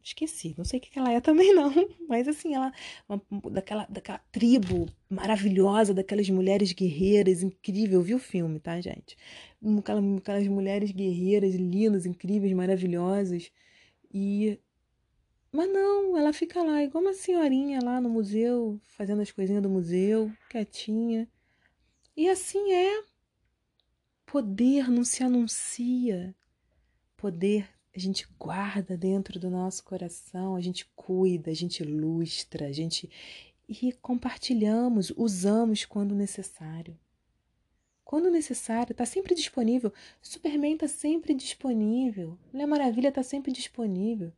Esqueci, 0.02 0.55
não 0.56 0.64
sei 0.64 0.78
o 0.78 0.82
que, 0.82 0.98
ela 0.98 1.12
é 1.12 1.20
também, 1.22 1.55
não. 1.55 1.72
Mas 2.09 2.27
assim, 2.28 2.55
ela 2.55 2.72
uma, 3.09 3.22
daquela, 3.51 3.86
daquela 3.89 4.18
tribo 4.32 4.86
maravilhosa, 5.09 5.94
daquelas 5.94 6.28
mulheres 6.31 6.72
guerreiras, 6.72 7.43
incrível. 7.43 8.02
Viu 8.02 8.16
o 8.16 8.20
filme, 8.20 8.59
tá, 8.60 8.81
gente? 8.81 9.16
Aquelas, 9.78 10.05
aquelas 10.18 10.48
mulheres 10.48 10.90
guerreiras, 10.90 11.55
lindas, 11.55 12.06
incríveis, 12.06 12.52
maravilhosas. 12.52 13.51
E 14.12 14.59
mas 15.52 15.68
não, 15.68 16.16
ela 16.16 16.32
fica 16.32 16.62
lá, 16.62 16.82
igual 16.82 17.02
uma 17.02 17.12
senhorinha 17.12 17.81
lá 17.82 18.01
no 18.01 18.09
museu, 18.09 18.81
fazendo 18.85 19.20
as 19.20 19.32
coisinhas 19.32 19.62
do 19.62 19.68
museu, 19.68 20.32
quietinha. 20.48 21.28
E 22.16 22.28
assim 22.28 22.72
é. 22.72 23.02
Poder 24.27 24.89
não 24.89 25.05
se 25.05 25.24
anuncia. 25.24 26.35
Poder 27.16 27.68
a 28.01 28.02
gente 28.02 28.27
guarda 28.39 28.97
dentro 28.97 29.39
do 29.39 29.51
nosso 29.51 29.85
coração, 29.85 30.56
a 30.56 30.60
gente 30.60 30.86
cuida, 30.97 31.51
a 31.51 31.55
gente 31.55 31.85
lustra, 31.85 32.66
a 32.66 32.72
gente. 32.72 33.09
E 33.68 33.93
compartilhamos, 33.93 35.12
usamos 35.16 35.85
quando 35.85 36.14
necessário. 36.14 36.98
Quando 38.05 38.31
necessário, 38.31 38.93
está 38.93 39.06
sempre 39.06 39.35
disponível. 39.35 39.93
Superman 40.20 40.74
está 40.74 40.89
sempre 40.89 41.32
disponível. 41.35 42.36
Mulher 42.52 42.66
Maravilha 42.66 43.09
está 43.09 43.22
sempre 43.22 43.52
disponível 43.52 44.32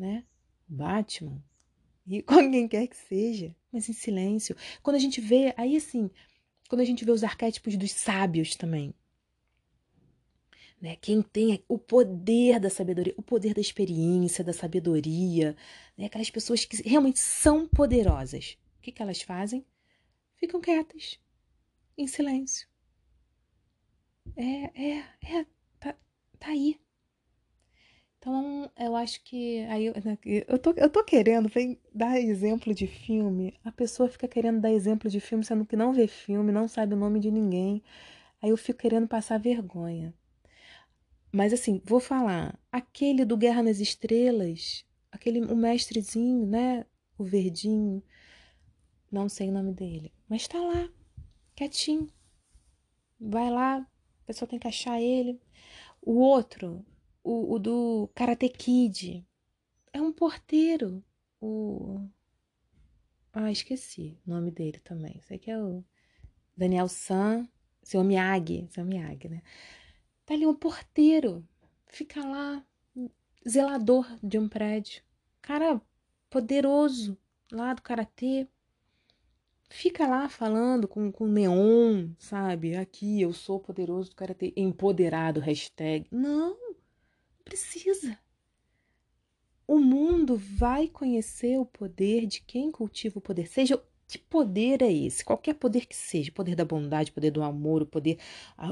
né? 0.00 0.24
Batman 0.66 1.44
e 2.06 2.22
com 2.24 2.50
quem 2.50 2.66
quer 2.66 2.86
que 2.86 2.96
seja, 2.96 3.54
mas 3.70 3.88
em 3.88 3.92
silêncio. 3.92 4.56
Quando 4.82 4.96
a 4.96 4.98
gente 4.98 5.20
vê, 5.20 5.52
aí 5.56 5.76
assim, 5.76 6.10
quando 6.68 6.80
a 6.80 6.84
gente 6.84 7.04
vê 7.04 7.12
os 7.12 7.22
arquétipos 7.22 7.76
dos 7.76 7.92
sábios 7.92 8.56
também, 8.56 8.94
né? 10.80 10.96
Quem 10.96 11.22
tem 11.22 11.62
o 11.68 11.78
poder 11.78 12.58
da 12.58 12.70
sabedoria, 12.70 13.14
o 13.16 13.22
poder 13.22 13.54
da 13.54 13.60
experiência, 13.60 14.44
da 14.44 14.52
sabedoria, 14.52 15.56
né? 15.96 16.06
Aquelas 16.06 16.30
pessoas 16.30 16.64
que 16.64 16.82
realmente 16.88 17.18
são 17.18 17.68
poderosas. 17.68 18.58
O 18.78 18.82
que, 18.82 18.92
que 18.92 19.02
elas 19.02 19.20
fazem? 19.22 19.64
Ficam 20.36 20.60
quietas, 20.60 21.18
em 21.98 22.06
silêncio. 22.06 22.66
É, 24.36 24.82
é, 24.82 24.98
é, 25.38 25.46
tá, 25.78 25.94
tá 26.38 26.48
aí. 26.48 26.80
Então, 28.18 28.70
eu 28.78 28.94
acho 28.96 29.22
que. 29.24 29.60
Aí, 29.64 29.90
né, 30.04 30.18
eu, 30.46 30.58
tô, 30.58 30.72
eu 30.76 30.90
tô 30.90 31.02
querendo 31.04 31.50
dar 31.92 32.18
exemplo 32.20 32.74
de 32.74 32.86
filme. 32.86 33.54
A 33.64 33.72
pessoa 33.72 34.08
fica 34.08 34.28
querendo 34.28 34.60
dar 34.60 34.70
exemplo 34.70 35.10
de 35.10 35.20
filme, 35.20 35.44
sendo 35.44 35.64
que 35.66 35.76
não 35.76 35.92
vê 35.92 36.06
filme, 36.06 36.52
não 36.52 36.68
sabe 36.68 36.94
o 36.94 36.98
nome 36.98 37.18
de 37.18 37.30
ninguém. 37.30 37.82
Aí 38.42 38.50
eu 38.50 38.56
fico 38.56 38.80
querendo 38.80 39.08
passar 39.08 39.38
vergonha. 39.38 40.14
Mas 41.32 41.52
assim, 41.52 41.80
vou 41.84 42.00
falar. 42.00 42.58
Aquele 42.72 43.24
do 43.24 43.36
Guerra 43.36 43.62
nas 43.62 43.78
Estrelas, 43.78 44.84
aquele, 45.10 45.40
o 45.40 45.56
mestrezinho, 45.56 46.46
né? 46.46 46.84
O 47.16 47.24
verdinho. 47.24 48.02
Não 49.10 49.28
sei 49.28 49.48
o 49.48 49.52
nome 49.52 49.72
dele. 49.72 50.12
Mas 50.28 50.46
tá 50.46 50.58
lá, 50.58 50.88
quietinho. 51.54 52.08
Vai 53.18 53.50
lá, 53.50 53.78
a 53.78 54.26
pessoa 54.26 54.48
tem 54.48 54.58
que 54.58 54.68
achar 54.68 55.00
ele. 55.00 55.40
O 56.00 56.12
outro, 56.18 56.84
o, 57.22 57.54
o 57.54 57.58
do 57.58 58.10
Karate 58.14 58.48
Kid, 58.48 59.26
é 59.92 60.00
um 60.00 60.12
porteiro. 60.12 61.04
O. 61.40 62.00
Ah, 63.32 63.50
esqueci 63.50 64.18
o 64.26 64.30
nome 64.30 64.50
dele 64.50 64.78
também. 64.80 65.20
Sei 65.22 65.38
que 65.38 65.50
é 65.50 65.58
o 65.58 65.84
Daniel 66.56 66.88
San, 66.88 67.48
seu 67.82 68.02
Miyagi, 68.02 68.66
seu 68.70 68.84
Miyagi, 68.84 69.28
né? 69.28 69.42
Tá 70.30 70.34
ali 70.34 70.46
um 70.46 70.54
porteiro, 70.54 71.44
fica 71.88 72.24
lá, 72.24 72.64
zelador 73.48 74.06
de 74.22 74.38
um 74.38 74.48
prédio. 74.48 75.02
Cara 75.42 75.82
poderoso 76.30 77.18
lá 77.50 77.74
do 77.74 77.82
karatê. 77.82 78.46
Fica 79.68 80.06
lá 80.06 80.28
falando 80.28 80.86
com, 80.86 81.10
com 81.10 81.26
neon, 81.26 82.10
sabe? 82.16 82.76
Aqui 82.76 83.20
eu 83.20 83.32
sou 83.32 83.58
poderoso 83.58 84.10
do 84.10 84.14
karatê, 84.14 84.52
empoderado, 84.56 85.40
hashtag. 85.40 86.06
Não, 86.12 86.50
não 86.50 86.76
precisa. 87.44 88.16
O 89.66 89.80
mundo 89.80 90.36
vai 90.36 90.86
conhecer 90.86 91.58
o 91.58 91.66
poder 91.66 92.24
de 92.26 92.40
quem 92.40 92.70
cultiva 92.70 93.18
o 93.18 93.20
poder, 93.20 93.48
seja 93.48 93.82
que 94.10 94.18
poder 94.18 94.82
é 94.82 94.92
esse? 94.92 95.24
Qualquer 95.24 95.54
poder 95.54 95.86
que 95.86 95.96
seja, 95.96 96.30
o 96.30 96.34
poder 96.34 96.54
da 96.54 96.64
bondade, 96.64 97.10
o 97.10 97.14
poder 97.14 97.30
do 97.30 97.42
amor, 97.42 97.82
o 97.82 97.86
poder, 97.86 98.18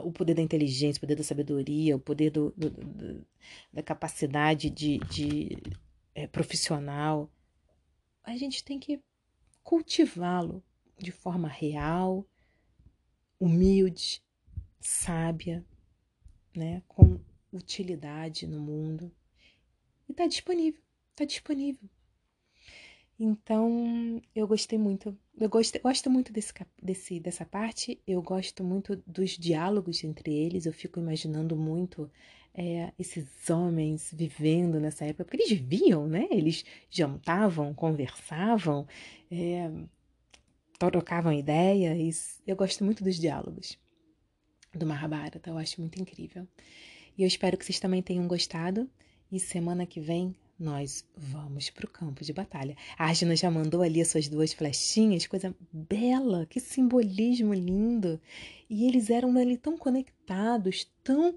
o 0.05 0.13
poder 0.13 0.35
da 0.35 0.43
inteligência, 0.43 0.99
o 0.99 1.01
poder 1.01 1.17
da 1.17 1.25
sabedoria, 1.25 1.97
o 1.97 2.01
poder 2.01 2.31
do, 2.31 2.53
do, 2.57 2.71
do 2.71 3.27
da 3.73 3.83
capacidade 3.83 4.71
de, 4.71 4.99
de 4.99 5.57
é, 6.15 6.27
profissional, 6.27 7.31
a 8.23 8.37
gente 8.37 8.63
tem 8.65 8.79
que 8.79 9.01
cultivá-lo 9.63 10.63
de 10.99 11.13
forma 11.13 11.49
real, 11.49 12.27
humilde, 13.39 14.23
sábia, 14.81 15.65
né, 16.57 16.83
com 16.89 17.21
utilidade 17.53 18.47
no 18.47 18.61
mundo. 18.61 19.13
E 20.09 20.13
está 20.13 20.27
disponível, 20.27 20.83
está 21.11 21.25
disponível. 21.25 21.89
Então, 23.19 24.23
eu 24.35 24.47
gostei 24.47 24.79
muito. 24.79 25.17
Eu 25.37 25.49
gosto, 25.49 25.81
gosto 25.81 26.09
muito 26.09 26.33
desse, 26.33 26.53
desse, 26.81 27.19
dessa 27.19 27.45
parte. 27.45 28.01
Eu 28.07 28.23
gosto 28.23 28.63
muito 28.63 29.03
dos 29.05 29.31
diálogos 29.37 30.05
entre 30.05 30.33
eles. 30.33 30.67
Eu 30.67 30.73
fico 30.73 31.01
imaginando 31.01 31.57
muito 31.57 32.09
é, 32.55 32.93
esses 32.97 33.51
homens 33.51 34.13
vivendo 34.15 34.79
nessa 34.79 35.05
época, 35.05 35.25
porque 35.25 35.37
eles 35.43 35.51
viviam, 35.51 36.07
né? 36.07 36.29
Eles 36.31 36.65
jantavam, 36.89 37.75
conversavam, 37.75 38.87
é, 39.31 39.69
trocavam 40.79 41.33
ideias. 41.33 42.41
Eu 42.47 42.55
gosto 42.55 42.85
muito 42.85 43.03
dos 43.03 43.17
diálogos 43.19 43.77
do 44.73 44.87
Mahabharata. 44.87 45.41
Eu 45.51 45.59
acho 45.59 45.81
muito 45.81 46.01
incrível. 46.01 46.47
E 47.17 47.23
eu 47.23 47.27
espero 47.27 47.59
que 47.59 47.65
vocês 47.65 47.81
também 47.81 48.01
tenham 48.01 48.29
gostado. 48.29 48.89
E 49.31 49.41
semana 49.41 49.85
que 49.85 50.01
vem 50.01 50.35
nós 50.59 51.05
vamos 51.17 51.71
para 51.71 51.87
o 51.87 51.91
campo 51.91 52.25
de 52.25 52.33
batalha. 52.33 52.77
A 52.99 53.07
Arjuna 53.07 53.37
já 53.37 53.51
mandou 53.51 53.83
ali 53.83 54.01
as 54.01 54.09
suas 54.09 54.29
duas 54.29 54.53
flechinhas, 54.53 55.27
coisa 55.27 55.55
bela, 55.73 56.47
que 56.47 56.59
simbolismo 56.59 57.55
lindo. 57.55 58.21
E 58.69 58.87
eles 58.87 59.09
eram 59.09 59.37
ali 59.37 59.57
tão 59.57 59.79
conectados, 59.79 60.91
tão 61.05 61.37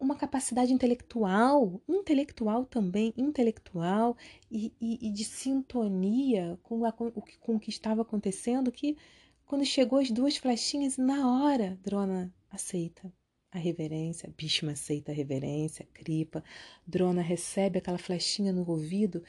uma 0.00 0.16
capacidade 0.16 0.72
intelectual, 0.72 1.80
intelectual 1.88 2.64
também, 2.64 3.12
intelectual 3.16 4.16
e, 4.50 4.72
e, 4.80 5.08
e 5.08 5.10
de 5.10 5.24
sintonia 5.24 6.58
com, 6.62 6.84
a, 6.84 6.92
com, 6.92 7.10
com 7.10 7.56
o 7.56 7.60
que 7.60 7.70
estava 7.70 8.02
acontecendo, 8.02 8.72
que 8.72 8.96
quando 9.44 9.64
chegou 9.64 10.00
as 10.00 10.10
duas 10.10 10.36
flechinhas, 10.36 10.96
na 10.96 11.30
hora, 11.30 11.78
Drona 11.84 12.34
aceita 12.50 13.12
a 13.56 13.60
reverência, 13.60 14.32
Bhishma 14.36 14.72
aceita 14.72 15.12
a 15.12 15.14
reverência, 15.14 15.86
Kripa, 15.92 16.42
Drona 16.86 17.22
recebe 17.22 17.78
aquela 17.78 17.98
flechinha 17.98 18.52
no 18.52 18.68
ouvido, 18.68 19.22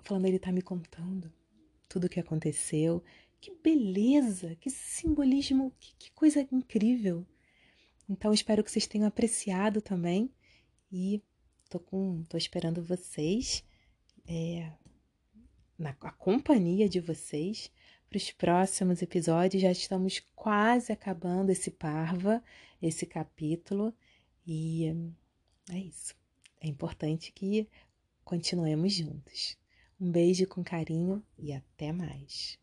falando, 0.00 0.26
ele 0.26 0.36
está 0.36 0.52
me 0.52 0.62
contando 0.62 1.32
tudo 1.88 2.06
o 2.06 2.08
que 2.08 2.20
aconteceu. 2.20 3.02
Que 3.40 3.52
beleza, 3.62 4.54
que 4.56 4.70
simbolismo, 4.70 5.72
que, 5.78 5.94
que 5.98 6.10
coisa 6.12 6.46
incrível. 6.52 7.26
Então, 8.08 8.32
espero 8.32 8.62
que 8.62 8.70
vocês 8.70 8.86
tenham 8.86 9.06
apreciado 9.06 9.82
também 9.82 10.30
e 10.90 11.22
tô, 11.68 11.80
com, 11.80 12.22
tô 12.24 12.36
esperando 12.36 12.84
vocês, 12.84 13.64
é, 14.26 14.70
na 15.78 15.90
a 15.90 16.12
companhia 16.12 16.88
de 16.88 17.00
vocês, 17.00 17.70
para 18.12 18.18
os 18.18 18.30
próximos 18.30 19.00
episódios. 19.00 19.62
Já 19.62 19.72
estamos 19.72 20.20
quase 20.36 20.92
acabando 20.92 21.50
esse 21.50 21.70
Parva, 21.70 22.44
esse 22.80 23.06
capítulo, 23.06 23.94
e 24.46 24.84
é 25.70 25.78
isso. 25.78 26.14
É 26.60 26.68
importante 26.68 27.32
que 27.32 27.66
continuemos 28.22 28.92
juntos. 28.92 29.56
Um 29.98 30.10
beijo 30.10 30.46
com 30.46 30.62
carinho 30.62 31.22
e 31.38 31.52
até 31.54 31.90
mais. 31.90 32.58